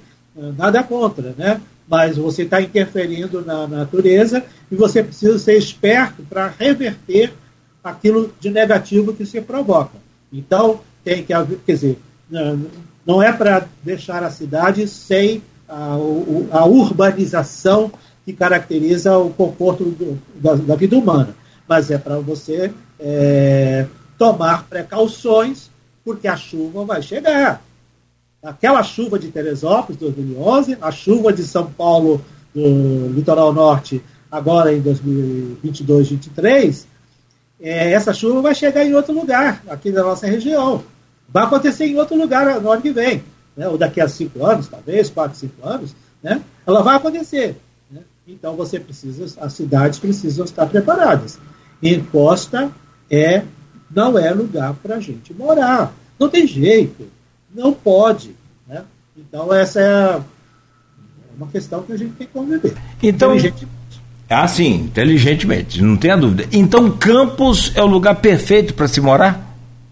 [0.57, 1.59] nada contra, né?
[1.87, 7.33] Mas você está interferindo na natureza e você precisa ser esperto para reverter
[7.83, 9.97] aquilo de negativo que se provoca.
[10.31, 11.97] Então, tem que haver, quer dizer,
[13.07, 15.97] não é para deixar a cidade sem a,
[16.51, 17.91] a, urbanização
[18.25, 21.33] que caracteriza o conforto do, da, da, vida humana,
[21.67, 23.85] mas é para você é,
[24.17, 25.69] tomar precauções,
[26.03, 27.61] porque a chuva vai chegar
[28.43, 32.23] aquela chuva de Teresópolis, 2011, a chuva de São Paulo,
[32.53, 34.01] do litoral norte,
[34.31, 36.87] agora em 2022, 2023,
[37.59, 40.83] é, essa chuva vai chegar em outro lugar, aqui na nossa região.
[41.29, 43.23] Vai acontecer em outro lugar no ano que vem,
[43.55, 43.67] né?
[43.67, 46.41] ou daqui a cinco anos, talvez, quatro, cinco anos, né?
[46.65, 47.57] ela vai acontecer.
[47.91, 48.01] Né?
[48.27, 51.39] Então você precisa, as cidades precisam estar preparadas.
[51.81, 52.71] Encosta
[53.09, 53.43] é,
[53.89, 55.93] não é lugar para a gente morar.
[56.19, 57.07] Não tem jeito.
[57.53, 58.35] Não pode.
[58.67, 58.83] Né?
[59.15, 60.21] Então, essa é
[61.37, 62.75] uma questão que a gente tem que conviver.
[63.01, 63.77] Então, inteligentemente.
[64.29, 66.47] Ah, sim, inteligentemente, não tenha dúvida.
[66.51, 69.46] Então, Campos é o lugar perfeito para se morar?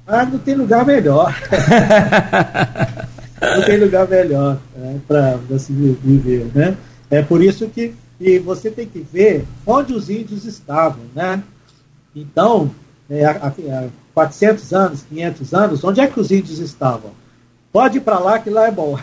[0.07, 1.35] Ah, não tem lugar melhor.
[3.41, 6.77] não tem lugar melhor né, para se viver, né?
[7.09, 11.43] É por isso que e você tem que ver onde os índios estavam, né?
[12.15, 12.71] Então,
[13.09, 17.11] é, há, há 400 anos, 500 anos, onde é que os índios estavam?
[17.71, 18.97] Pode ir para lá que lá é bom.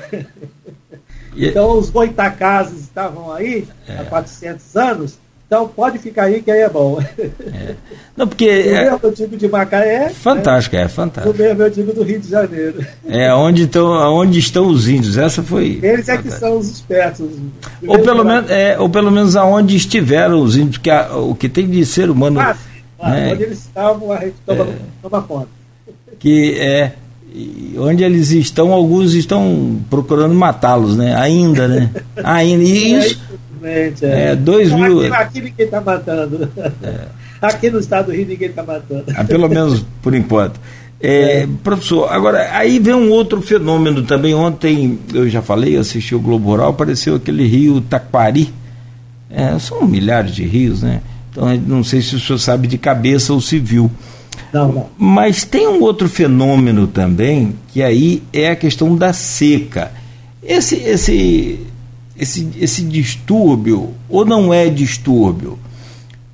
[1.37, 3.99] então, os goitacazes estavam aí é.
[3.99, 5.19] há 400 anos,
[5.53, 6.99] então pode ficar aí que aí é bom.
[7.19, 7.75] É.
[8.17, 8.49] Não, porque.
[8.73, 10.09] O é, mesmo tipo de Macaé.
[10.09, 10.83] Fantástico, né?
[10.83, 11.35] é fantástico.
[11.35, 12.87] O mesmo tipo do Rio de Janeiro.
[13.07, 15.19] É, onde estão, onde estão os índios?
[15.19, 15.79] Essa foi.
[15.83, 17.29] Eles é que são os espertos.
[17.87, 21.51] Ou pelo, menos, é, ou pelo menos aonde estiveram os índios, porque a, o que
[21.51, 22.41] tem de ser humano.
[22.41, 22.57] Ah,
[23.03, 23.33] né?
[23.33, 25.49] Onde eles estavam, a gente toma, é, toma conta.
[26.19, 26.93] Que é.
[27.79, 31.15] Onde eles estão, alguns estão procurando matá-los, né?
[31.15, 31.91] Ainda, né?
[32.25, 32.63] Ainda.
[32.63, 33.32] E isso
[33.63, 34.05] Exatamente.
[34.05, 35.01] É, é dois mil.
[35.07, 36.51] Aqui, aqui ninguém está matando.
[36.83, 37.23] É.
[37.41, 39.05] Aqui no estado do Rio ninguém está matando.
[39.17, 40.61] Ah, pelo menos por enquanto.
[41.01, 41.49] É, é.
[41.63, 44.35] Professor, agora aí vem um outro fenômeno também.
[44.35, 48.53] Ontem eu já falei, assisti o Globo Rural, apareceu aquele rio Taquari.
[49.31, 51.01] É, são milhares de rios, né?
[51.31, 53.91] Então não sei se o senhor sabe de cabeça ou se viu.
[54.53, 54.87] Não, não.
[54.99, 59.91] Mas tem um outro fenômeno também, que aí é a questão da seca.
[60.43, 61.61] Esse, esse,
[62.17, 65.59] esse, esse distúrbio, ou não é distúrbio,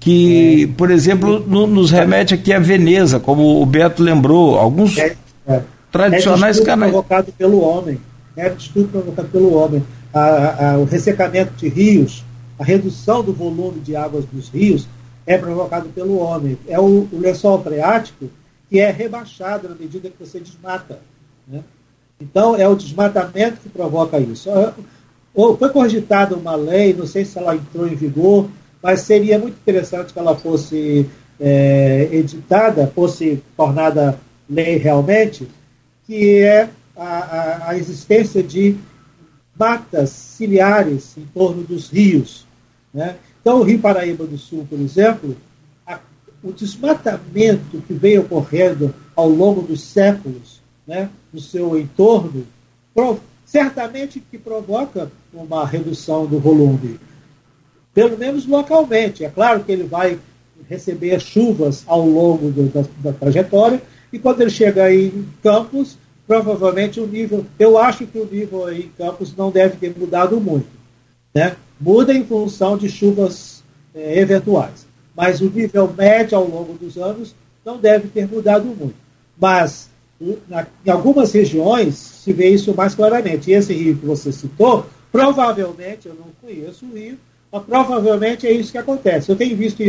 [0.00, 0.66] que, é.
[0.76, 5.62] por exemplo, no, nos remete aqui a Veneza, como o Beto lembrou, alguns é, é.
[5.90, 6.92] tradicionais é canais.
[6.92, 8.00] provocado pelo homem.
[8.36, 9.82] É distúrbio provocado pelo homem.
[10.12, 12.24] A, a, o ressecamento de rios,
[12.58, 14.88] a redução do volume de águas dos rios
[15.26, 16.56] é provocado pelo homem.
[16.66, 18.30] É o, o lençol freático
[18.70, 21.00] que é rebaixado na medida que você desmata.
[21.46, 21.62] Né?
[22.20, 24.50] Então, é o desmatamento que provoca isso
[25.34, 28.48] foi cogitada uma lei, não sei se ela entrou em vigor,
[28.82, 31.08] mas seria muito interessante que ela fosse
[31.40, 34.18] é, editada, fosse tornada
[34.48, 35.48] lei realmente,
[36.06, 38.76] que é a, a, a existência de
[39.58, 42.46] matas ciliares em torno dos rios.
[42.92, 43.16] Né?
[43.40, 45.36] Então, o Rio Paraíba do Sul, por exemplo,
[45.86, 45.98] a,
[46.42, 52.46] o desmatamento que vem ocorrendo ao longo dos séculos né, no seu entorno,
[53.48, 57.00] certamente que provoca uma redução do volume,
[57.94, 59.24] pelo menos localmente.
[59.24, 60.18] É claro que ele vai
[60.68, 65.96] receber chuvas ao longo do, da, da, trajetória, e quando ele chega em Campos,
[66.26, 70.68] provavelmente o nível, eu acho que o nível em Campos não deve ter mudado muito.
[71.34, 71.56] Né?
[71.80, 73.64] Muda em função de chuvas
[73.94, 77.34] é, eventuais, mas o nível médio ao longo dos anos
[77.64, 78.96] não deve ter mudado muito.
[79.40, 79.88] Mas
[80.48, 83.50] na, em algumas regiões se vê isso mais claramente.
[83.50, 87.18] E esse rio que você citou, Provavelmente, eu não conheço o rio,
[87.50, 89.30] mas provavelmente é isso que acontece.
[89.30, 89.82] Eu tenho visto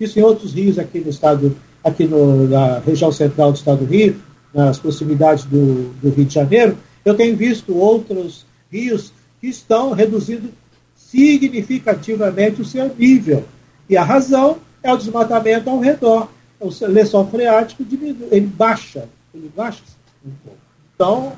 [0.00, 3.84] isso em outros rios aqui no estado, aqui no, na região central do estado do
[3.84, 4.16] Rio,
[4.52, 10.48] nas proximidades do, do Rio de Janeiro, eu tenho visto outros rios que estão reduzindo
[10.96, 13.44] significativamente o seu nível.
[13.88, 16.28] E a razão é o desmatamento ao redor.
[16.58, 19.80] O lençol freático diminui, ele baixa, ele baixa
[20.24, 20.58] um pouco.
[20.94, 21.32] Então,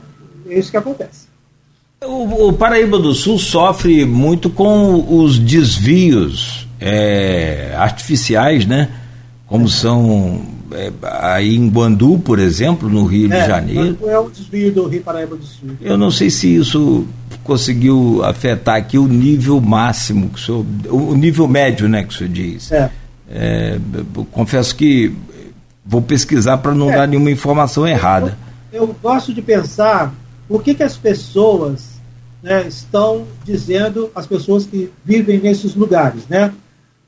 [0.48, 1.26] é isso que acontece.
[2.04, 8.90] O, o, Paraíba do Sul sofre muito com os desvios é, artificiais, né?
[9.46, 13.98] Como são é, aí em Guandu, por exemplo, no Rio é, de Janeiro.
[14.06, 15.70] É o desvio do Rio Paraíba do Sul.
[15.80, 17.06] Eu não sei se isso
[17.42, 22.16] conseguiu afetar aqui o nível máximo, que o, senhor, o nível médio, né, que o
[22.16, 22.70] senhor diz.
[22.72, 22.90] É.
[23.30, 23.78] é
[24.32, 25.14] confesso que
[25.86, 26.96] vou pesquisar para não é.
[26.96, 28.36] dar nenhuma informação errada.
[28.72, 30.12] Eu, eu gosto de pensar
[30.48, 32.00] por que, que as pessoas
[32.42, 36.52] né, estão dizendo, as pessoas que vivem nesses lugares, né?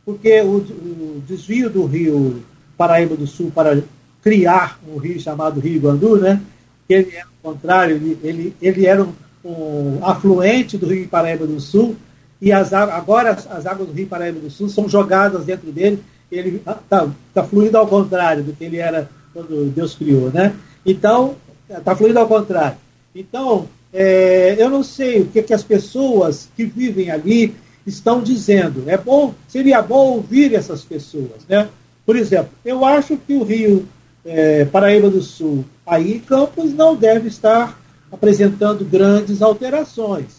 [0.04, 2.42] Porque o, o desvio do rio
[2.76, 3.82] Paraíba do Sul para
[4.22, 6.40] criar um rio chamado Rio Guandu, né?
[6.88, 9.12] Ele era o contrário, ele, ele, ele era um,
[9.44, 11.96] um, afluente do Rio Paraíba do Sul
[12.40, 16.02] e as, agora as, as, águas do Rio Paraíba do Sul são jogadas dentro dele,
[16.30, 20.54] ele está ah, tá fluindo ao contrário do que ele era quando Deus criou, né?
[20.84, 21.36] Então,
[21.68, 22.76] está fluindo ao contrário.
[23.14, 27.54] Então, é, eu não sei o que, que as pessoas que vivem ali
[27.86, 28.84] estão dizendo.
[28.86, 31.68] É bom, seria bom ouvir essas pessoas, né?
[32.04, 33.86] Por exemplo, eu acho que o Rio
[34.24, 37.78] é, Paraíba do Sul, aí Campos não deve estar
[38.10, 40.37] apresentando grandes alterações.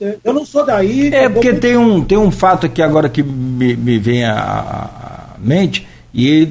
[0.00, 1.12] É, eu não sou daí.
[1.12, 5.38] É porque tem um, tem um fato aqui agora que me, me vem à, à
[5.38, 6.46] mente e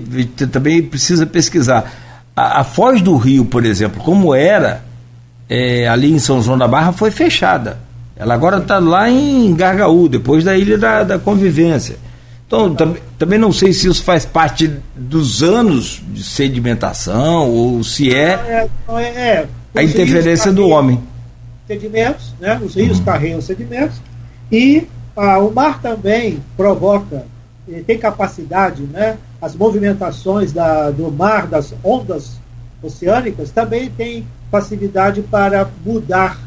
[0.52, 1.92] também precisa pesquisar.
[2.36, 4.84] A, a Foz do Rio, por exemplo, como era
[5.50, 7.80] é, ali em São João da Barra foi fechada.
[8.16, 11.98] Ela agora está lá em Gargaú, depois da Ilha da, da Convivência.
[12.46, 17.84] Então, Então, tam, também não sei se isso faz parte dos anos de sedimentação ou
[17.84, 21.00] se é, é, é, é a interferência do homem.
[21.68, 22.60] Sedimentos, né?
[22.64, 24.00] os rios carregam sedimentos
[24.52, 27.26] e ah, o mar também provoca,
[27.88, 29.18] tem capacidade, né?
[29.42, 32.40] as movimentações da, do mar, das ondas
[32.84, 36.40] oceânicas, também tem facilidade para mudar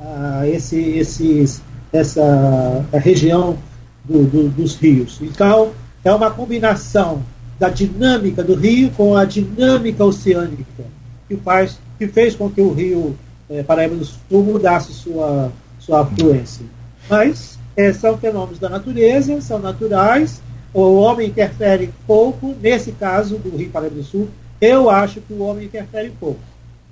[0.00, 3.58] ah, esse, esses, essa região
[4.04, 5.18] do, do, dos rios.
[5.20, 5.72] Então,
[6.04, 7.22] é uma combinação
[7.58, 10.84] da dinâmica do rio com a dinâmica oceânica
[11.28, 13.14] que faz que fez com que o rio
[13.50, 16.64] é, Paraíba do Sul mudasse sua sua afluência.
[17.08, 20.40] Mas é, são fenômenos da natureza, são naturais.
[20.72, 22.54] O homem interfere pouco.
[22.62, 24.28] Nesse caso do rio Paraíba do Sul,
[24.60, 26.40] eu acho que o homem interfere pouco.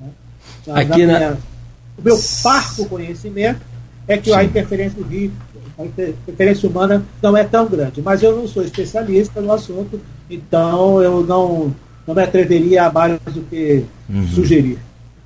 [0.00, 0.08] Né?
[0.66, 1.38] Na, Aqui na minha,
[1.96, 3.60] o meu parco conhecimento
[4.06, 4.36] é que Sim.
[4.36, 5.30] a interferência do rio,
[5.78, 8.00] a interferência humana não é tão grande.
[8.02, 11.74] Mas eu não sou especialista no assunto, então eu não,
[12.06, 14.26] não me atreveria a mais do que uhum.
[14.28, 14.78] sugerir.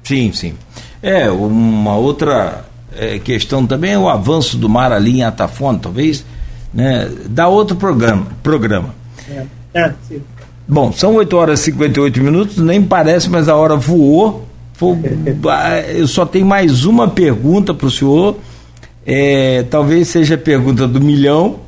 [0.03, 0.55] Sim, sim.
[1.03, 2.65] É, uma outra
[2.97, 6.25] é, questão também é o avanço do mar ali em Atafona, talvez,
[6.73, 8.27] né, dá outro programa.
[8.43, 8.95] programa.
[9.29, 10.23] É, é, sim.
[10.69, 14.47] Bom, são 8 horas e 58 minutos, nem parece, mas a hora voou.
[15.95, 18.37] Eu só tenho mais uma pergunta para o senhor
[19.05, 21.61] é, talvez seja a pergunta do milhão.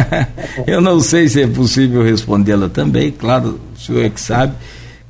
[0.66, 4.54] Eu não sei se é possível respondê-la também, claro, o senhor é que sabe.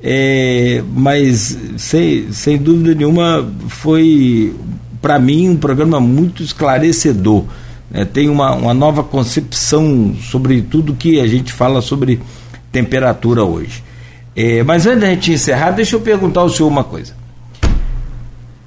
[0.03, 4.53] É, mas sem, sem dúvida nenhuma foi
[5.01, 7.45] para mim um programa muito esclarecedor.
[7.91, 8.05] Né?
[8.05, 12.21] Tem uma, uma nova concepção sobre tudo que a gente fala sobre
[12.73, 13.85] temperatura hoje.
[14.35, 17.15] É, mas antes da gente encerrar, deixa eu perguntar ao senhor uma coisa.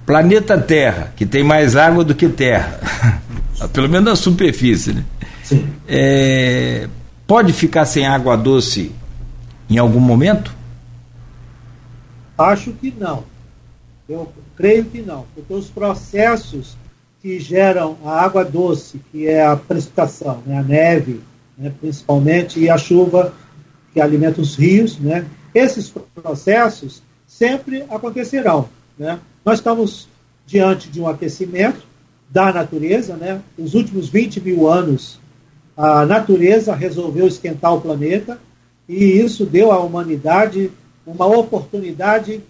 [0.05, 2.79] Planeta Terra, que tem mais água do que terra,
[3.73, 5.03] pelo menos na superfície, né?
[5.43, 5.65] Sim.
[5.87, 6.87] É,
[7.25, 8.91] pode ficar sem água doce
[9.67, 10.55] em algum momento?
[12.37, 13.23] Acho que não.
[14.07, 16.77] Eu creio que não, porque os processos
[17.21, 21.21] que geram a água doce, que é a precipitação, né, a neve,
[21.57, 23.33] né, principalmente, e a chuva
[23.93, 28.69] que alimenta os rios, né, esses processos sempre acontecerão.
[28.97, 29.19] Né?
[29.43, 30.07] Nós estamos
[30.45, 31.81] diante de um aquecimento
[32.29, 33.41] da natureza, né?
[33.57, 35.19] Nos últimos 20 mil anos,
[35.75, 38.39] a natureza resolveu esquentar o planeta
[38.87, 40.71] e isso deu à humanidade
[41.05, 42.41] uma oportunidade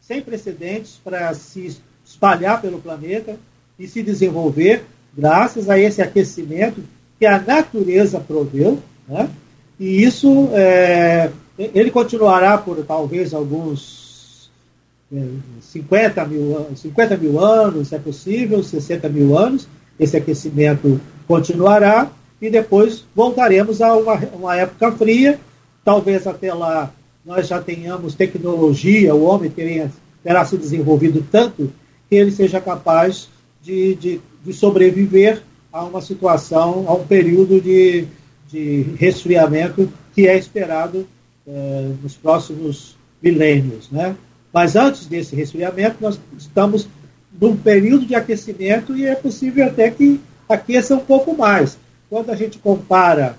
[0.00, 3.36] sem precedentes para se espalhar pelo planeta
[3.78, 4.84] e se desenvolver
[5.16, 6.82] graças a esse aquecimento
[7.18, 8.78] que a natureza proveu,
[9.08, 9.28] né?
[9.78, 14.50] E isso é, ele continuará por talvez alguns
[15.60, 19.68] 50 mil, 50 mil anos, é possível, 60 mil anos,
[19.98, 22.10] esse aquecimento continuará
[22.40, 25.38] e depois voltaremos a uma, uma época fria.
[25.84, 26.92] Talvez até lá
[27.26, 29.90] nós já tenhamos tecnologia, o homem terá,
[30.22, 31.72] terá se desenvolvido tanto
[32.08, 33.28] que ele seja capaz
[33.60, 35.42] de, de, de sobreviver
[35.72, 38.06] a uma situação, a um período de,
[38.48, 41.06] de resfriamento que é esperado
[41.46, 43.90] eh, nos próximos milênios.
[43.90, 44.16] Né?
[44.52, 46.88] Mas antes desse resfriamento, nós estamos
[47.38, 51.76] num período de aquecimento e é possível até que aqueça um pouco mais.
[52.08, 53.36] Quando a gente compara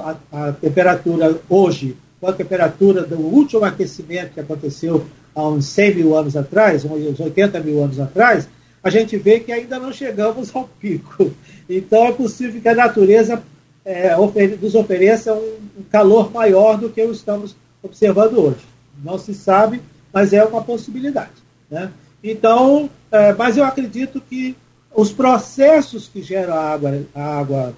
[0.00, 5.04] a, a temperatura hoje com a temperatura do último aquecimento que aconteceu
[5.34, 8.48] há uns 100 mil anos atrás, uns 80 mil anos atrás,
[8.80, 11.32] a gente vê que ainda não chegamos ao pico.
[11.68, 13.42] Então é possível que a natureza
[13.84, 14.14] é,
[14.60, 18.64] nos ofereça um, calor maior do que estamos observando hoje.
[19.02, 19.80] Não se sabe
[20.12, 21.32] mas é uma possibilidade.
[21.70, 21.90] Né?
[22.22, 24.54] Então, é, mas eu acredito que
[24.94, 27.74] os processos que geram a água, a água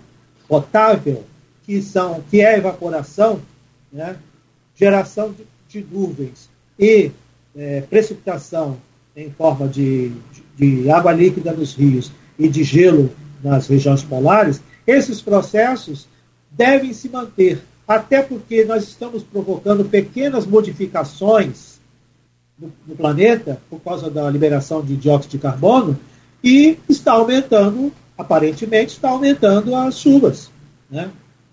[0.49, 1.25] potável,
[1.63, 3.41] que são que é a evaporação,
[3.93, 4.17] né?
[4.75, 6.49] Geração de, de, nuvens
[6.79, 7.11] e
[7.57, 8.79] é, precipitação
[9.17, 10.13] em forma de,
[10.57, 13.11] de, de água líquida nos rios e de gelo
[13.43, 16.09] nas regiões polares, esses processos
[16.51, 21.79] devem se manter, até porque nós estamos provocando pequenas modificações
[22.59, 25.99] no, no planeta por causa da liberação de dióxido de carbono
[26.43, 30.51] e está aumentando, aparentemente, está aumentando as chuvas,
[30.91, 31.11] né?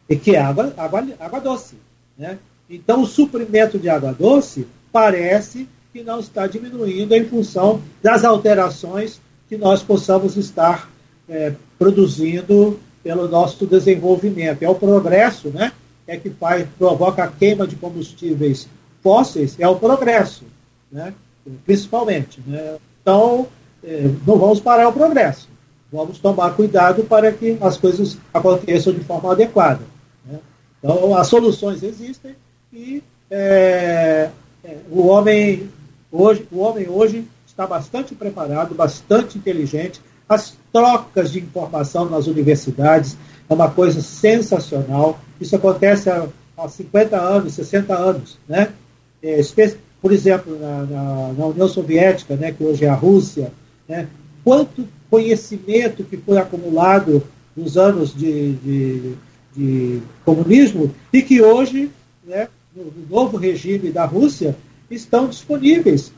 [0.09, 1.75] E que é água, água, água doce,
[2.17, 2.37] né?
[2.73, 9.19] Então, o suprimento de água doce parece que não está diminuindo em função das alterações
[9.49, 10.89] que nós possamos estar
[11.27, 14.63] é, produzindo pelo nosso desenvolvimento.
[14.63, 15.73] É o progresso, né?
[16.07, 18.67] É que faz, provoca a queima de combustíveis
[19.03, 20.45] fósseis, é o progresso
[20.91, 21.13] né?
[21.65, 22.41] principalmente.
[22.45, 22.77] Né?
[23.01, 23.47] Então,
[23.83, 25.49] é, não vamos parar o progresso.
[25.91, 29.81] Vamos tomar cuidado para que as coisas aconteçam de forma adequada.
[30.25, 30.39] Né?
[30.79, 32.35] Então, as soluções existem
[32.73, 34.29] e é,
[34.63, 35.69] é, o homem
[36.11, 40.01] hoje, o homem hoje está bastante preparado, bastante inteligente.
[40.27, 43.17] As trocas de informação nas universidades
[43.49, 45.19] é uma coisa sensacional.
[45.39, 46.27] Isso acontece há,
[46.57, 48.69] há 50 anos, 60 anos, né?
[49.21, 49.41] É,
[50.01, 53.51] por exemplo, na, na, na, União Soviética, né, que hoje é a Rússia,
[53.87, 54.07] né,
[54.43, 57.21] quanto conhecimento que foi acumulado
[57.55, 59.13] nos anos de, de,
[59.55, 61.91] de comunismo e que hoje,
[62.25, 64.55] né, no, no novo regime da Rússia,
[64.89, 66.11] estão disponíveis.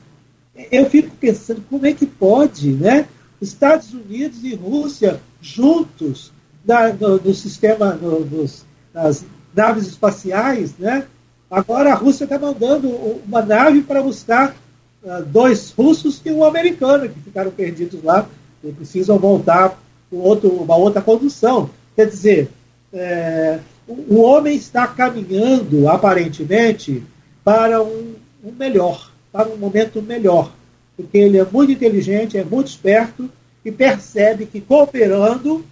[0.71, 3.07] Eu fico pensando como é que pode, né?
[3.41, 6.31] Estados Unidos e Rússia juntos
[6.63, 11.05] da, no, no, sistema no, dos, das naves espaciais, né?
[11.49, 14.55] Agora a Rússia está mandando uma nave para buscar
[15.03, 18.27] uh, dois russos e um americano que ficaram perdidos lá
[18.63, 19.77] e precisam voltar
[20.09, 21.69] com outro, uma outra condução.
[21.95, 22.49] Quer dizer,
[22.91, 27.03] é, o, homem está caminhando, aparentemente,
[27.43, 30.51] para um, um melhor, para um momento melhor,
[30.95, 33.29] porque ele é muito inteligente, é muito esperto
[33.63, 35.65] e percebe que cooperando,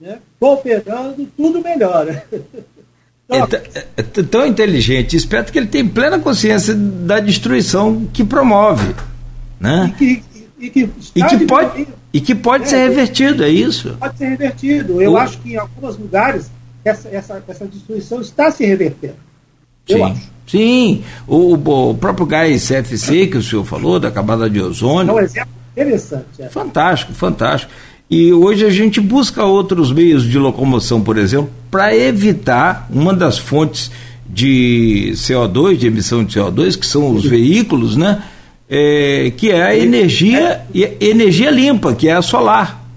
[0.00, 2.24] né, cooperando, tudo melhora.
[3.30, 8.94] É, é, tão inteligente, esperto que ele tem plena consciência da destruição que promove.
[9.60, 9.92] Né?
[9.94, 10.22] E que,
[10.58, 13.94] e que, e que pode, e que pode é, ser revertido, é isso?
[14.00, 15.02] Pode ser revertido.
[15.02, 15.16] Eu o...
[15.18, 16.50] acho que em alguns lugares
[16.84, 19.16] essa, essa, essa destruição está se revertendo.
[19.88, 20.02] Eu Sim.
[20.04, 20.38] acho.
[20.46, 25.10] Sim, o, o, próprio gás CFC que o senhor falou, da camada de ozônio.
[25.10, 26.24] É um exemplo interessante.
[26.40, 26.48] É.
[26.48, 27.70] Fantástico, fantástico.
[28.10, 33.36] E hoje a gente busca outros meios de locomoção, por exemplo, para evitar uma das
[33.36, 33.90] fontes
[34.26, 38.22] de CO2, de emissão de CO2, que são os veículos, né?
[38.70, 40.96] É, que é a energia, é.
[41.00, 42.87] energia limpa, que é a solar.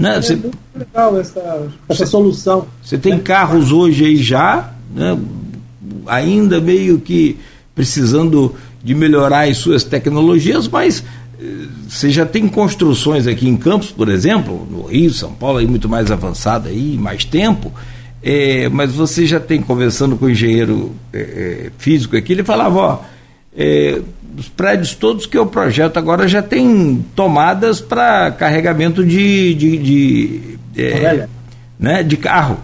[0.00, 0.18] Né?
[0.18, 2.66] É muito legal essa, essa solução.
[2.82, 3.20] Você tem né?
[3.22, 5.18] carros hoje aí já, né?
[6.06, 7.38] ainda meio que
[7.74, 11.04] precisando de melhorar as suas tecnologias, mas
[11.88, 15.88] você já tem construções aqui em Campos, por exemplo, no Rio, São Paulo, aí muito
[15.88, 17.72] mais avançada aí, mais tempo,
[18.22, 22.98] é, mas você já tem, conversando com o engenheiro é físico aqui, ele falava, ó,
[23.56, 24.00] é,
[24.40, 30.58] os prédios todos que eu projeto agora já tem tomadas para carregamento de, de, de,
[30.78, 31.28] é,
[31.78, 32.56] né, de carro.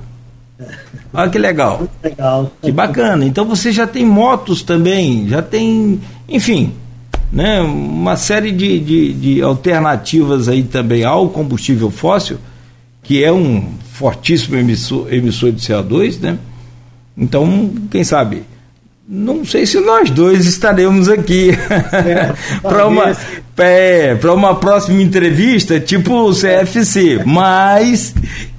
[1.13, 1.87] Olha que legal.
[2.03, 2.51] Legal.
[2.63, 3.27] Que bacana.
[3.27, 6.73] Então você já tem motos também, já tem, enfim,
[7.31, 12.39] né, uma série de, de, de alternativas aí também ao combustível fóssil,
[13.03, 16.39] que é um fortíssimo emissor, emissor de CO2, né?
[17.15, 18.45] Então, quem sabe,
[19.09, 23.17] não sei se nós dois estaremos aqui é, para uma
[23.59, 28.13] é, uma próxima entrevista, tipo o CFC, mas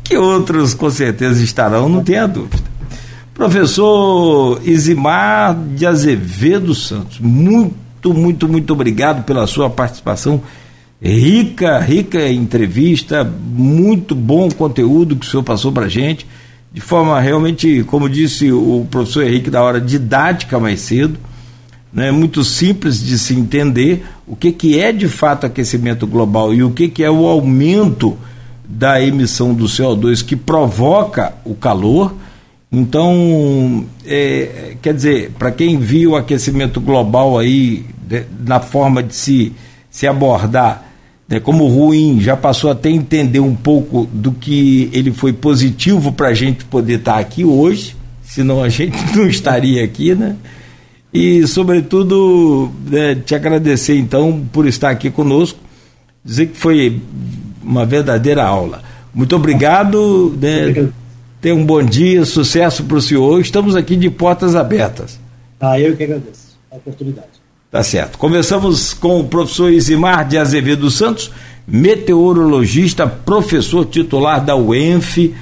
[0.03, 2.64] que outros com certeza estarão, não tenha dúvida.
[3.34, 10.41] Professor Isimar de Azevedo Santos, muito muito, muito, obrigado pela sua participação.
[11.02, 16.26] Rica, rica entrevista, muito bom conteúdo que o senhor passou para gente,
[16.77, 21.17] de forma realmente, como disse o professor Henrique da hora, didática mais cedo,
[21.91, 26.61] né, muito simples de se entender o que, que é de fato aquecimento global e
[26.61, 28.15] o que, que é o aumento
[28.63, 32.13] da emissão do CO2 que provoca o calor.
[32.71, 39.15] Então, é, quer dizer, para quem viu o aquecimento global aí, de, na forma de
[39.15, 39.51] se,
[39.89, 40.86] se abordar
[41.27, 46.11] né, como ruim, já passou até a entender um pouco do que ele foi positivo
[46.11, 50.35] para a gente poder estar tá aqui hoje, senão a gente não estaria aqui, né?
[51.13, 55.59] E, sobretudo, né, te agradecer então por estar aqui conosco,
[56.23, 57.01] dizer que foi
[57.63, 58.83] uma verdadeira aula.
[59.13, 60.37] Muito obrigado.
[60.39, 60.89] Né,
[61.41, 63.39] Tenha um bom dia, sucesso para o senhor.
[63.39, 65.19] Estamos aqui de portas abertas.
[65.59, 67.36] Ah, eu que agradeço a oportunidade.
[67.69, 68.18] Tá certo.
[68.18, 71.30] Conversamos com o professor Isimar de Azevedo Santos,
[71.68, 75.35] meteorologista, professor titular da UENF,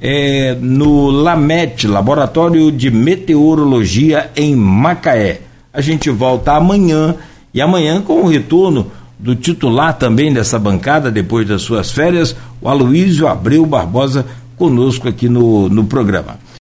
[0.00, 5.40] é, no LAMET, Laboratório de Meteorologia em Macaé.
[5.70, 7.14] A gente volta amanhã
[7.52, 12.68] e amanhã com o retorno do titular também dessa bancada, depois das suas férias, o
[12.68, 14.24] Aloísio Abreu Barbosa
[14.56, 16.38] conosco aqui no, no programa.